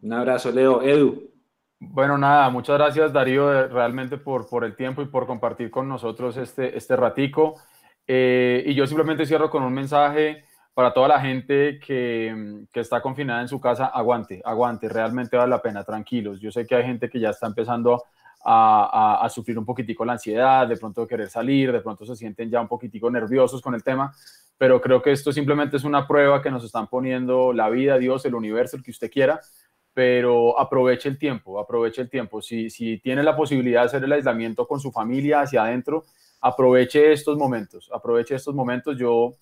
[0.00, 0.82] Un abrazo, Leo.
[0.82, 1.32] Edu.
[1.80, 6.36] Bueno, nada, muchas gracias Darío realmente por, por el tiempo y por compartir con nosotros
[6.36, 7.54] este, este ratico.
[8.06, 10.44] Eh, y yo simplemente cierro con un mensaje
[10.74, 15.50] para toda la gente que, que, está confinada en su casa, aguante, aguante, realmente vale
[15.50, 16.40] la pena, tranquilos.
[16.40, 18.04] Yo sé que hay gente que ya está empezando
[18.44, 22.50] a, a, sufrir un poquitico la ansiedad, de pronto querer salir, de pronto se sienten
[22.50, 24.12] ya un poquitico nerviosos con el tema,
[24.56, 28.24] pero creo que esto simplemente es una prueba que nos están poniendo la vida, Dios,
[28.24, 29.40] el universo, el que usted quiera,
[29.94, 32.40] pero aproveche el tiempo, aproveche el tiempo.
[32.40, 36.04] Si, si tiene la posibilidad de hacer el aislamiento con su familia hacia adentro,
[36.40, 38.96] aproveche estos momentos, aproveche estos momentos.
[38.96, 39.34] Yo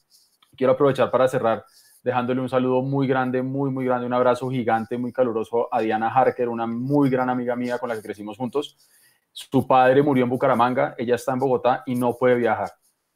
[0.56, 1.64] quiero aprovechar para cerrar
[2.06, 6.08] dejándole un saludo muy grande, muy, muy grande, un abrazo gigante, muy caluroso a Diana
[6.08, 8.78] Harker, una muy gran amiga mía con la que crecimos juntos.
[9.32, 12.70] Su padre murió en Bucaramanga, ella está en Bogotá y no puede viajar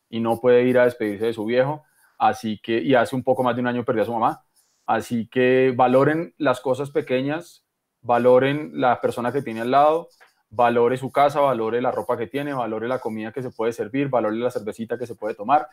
[0.08, 1.84] y no puede ir a despedirse de su viejo,
[2.18, 4.42] así que, y hace un poco más de un año perdió a su mamá,
[4.90, 7.64] Así que valoren las cosas pequeñas,
[8.02, 10.08] valoren la persona que tiene al lado,
[10.48, 14.08] valore su casa, valore la ropa que tiene, valore la comida que se puede servir,
[14.08, 15.68] valore la cervecita que se puede tomar.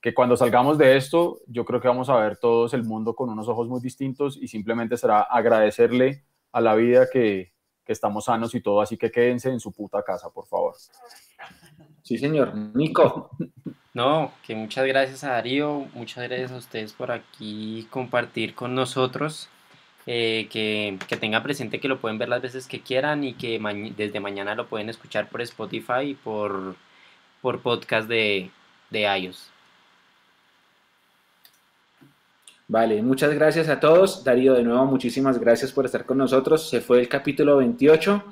[0.00, 3.28] Que cuando salgamos de esto, yo creo que vamos a ver todos el mundo con
[3.28, 6.22] unos ojos muy distintos y simplemente será agradecerle
[6.52, 7.52] a la vida que,
[7.84, 8.82] que estamos sanos y todo.
[8.82, 10.76] Así que quédense en su puta casa, por favor.
[12.02, 12.54] Sí, señor.
[12.54, 13.30] Nico.
[13.92, 19.48] No, que muchas gracias a Darío, muchas gracias a ustedes por aquí compartir con nosotros.
[20.06, 23.60] Eh, que, que tenga presente que lo pueden ver las veces que quieran y que
[23.96, 26.74] desde mañana lo pueden escuchar por Spotify y por,
[27.42, 28.50] por podcast de,
[28.90, 29.50] de iOS.
[32.66, 34.24] Vale, muchas gracias a todos.
[34.24, 36.70] Darío, de nuevo, muchísimas gracias por estar con nosotros.
[36.70, 38.24] Se fue el capítulo 28.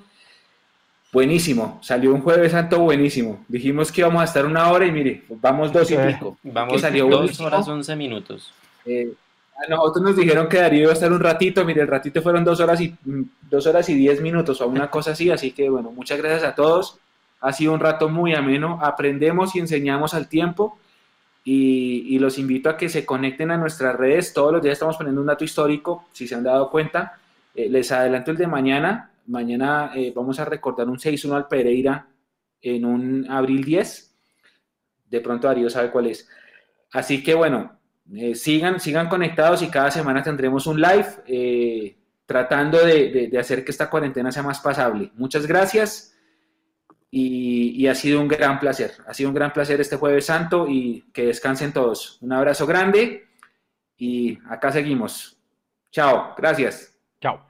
[1.13, 3.45] Buenísimo, salió un jueves santo buenísimo.
[3.49, 6.37] Dijimos que íbamos a estar una hora y mire, vamos dos y pico.
[6.43, 8.53] Vamos salió dos horas once minutos.
[8.85, 9.15] Eh,
[9.57, 12.45] a nosotros nos dijeron que Darío iba a estar un ratito, mire, el ratito fueron
[12.45, 15.69] dos horas y mm, dos horas y diez minutos o una cosa así, así que
[15.71, 16.99] bueno, muchas gracias a todos.
[17.41, 20.79] Ha sido un rato muy ameno, aprendemos y enseñamos al tiempo
[21.45, 24.35] y, los invito a que se conecten a nuestras redes.
[24.35, 27.19] Todos los días estamos poniendo un dato histórico, si se han dado cuenta.
[27.55, 32.09] Eh, les adelanto el de mañana, Mañana eh, vamos a recordar un 6-1 al Pereira
[32.61, 34.17] en un abril 10.
[35.07, 36.29] De pronto Darío sabe cuál es.
[36.93, 37.79] Así que bueno,
[38.15, 43.71] eh, sigan, sigan conectados y cada semana tendremos un live eh, tratando de, hacer que
[43.71, 45.13] esta cuarentena sea más pasable.
[45.15, 46.17] Muchas gracias
[47.11, 48.93] y, y ha sido un gran placer.
[49.07, 52.19] Ha sido un gran placer este jueves santo y que descansen todos.
[52.23, 53.27] Un abrazo grande
[53.99, 55.39] y acá seguimos.
[55.91, 56.99] Chao, gracias.
[57.21, 57.48] Chao.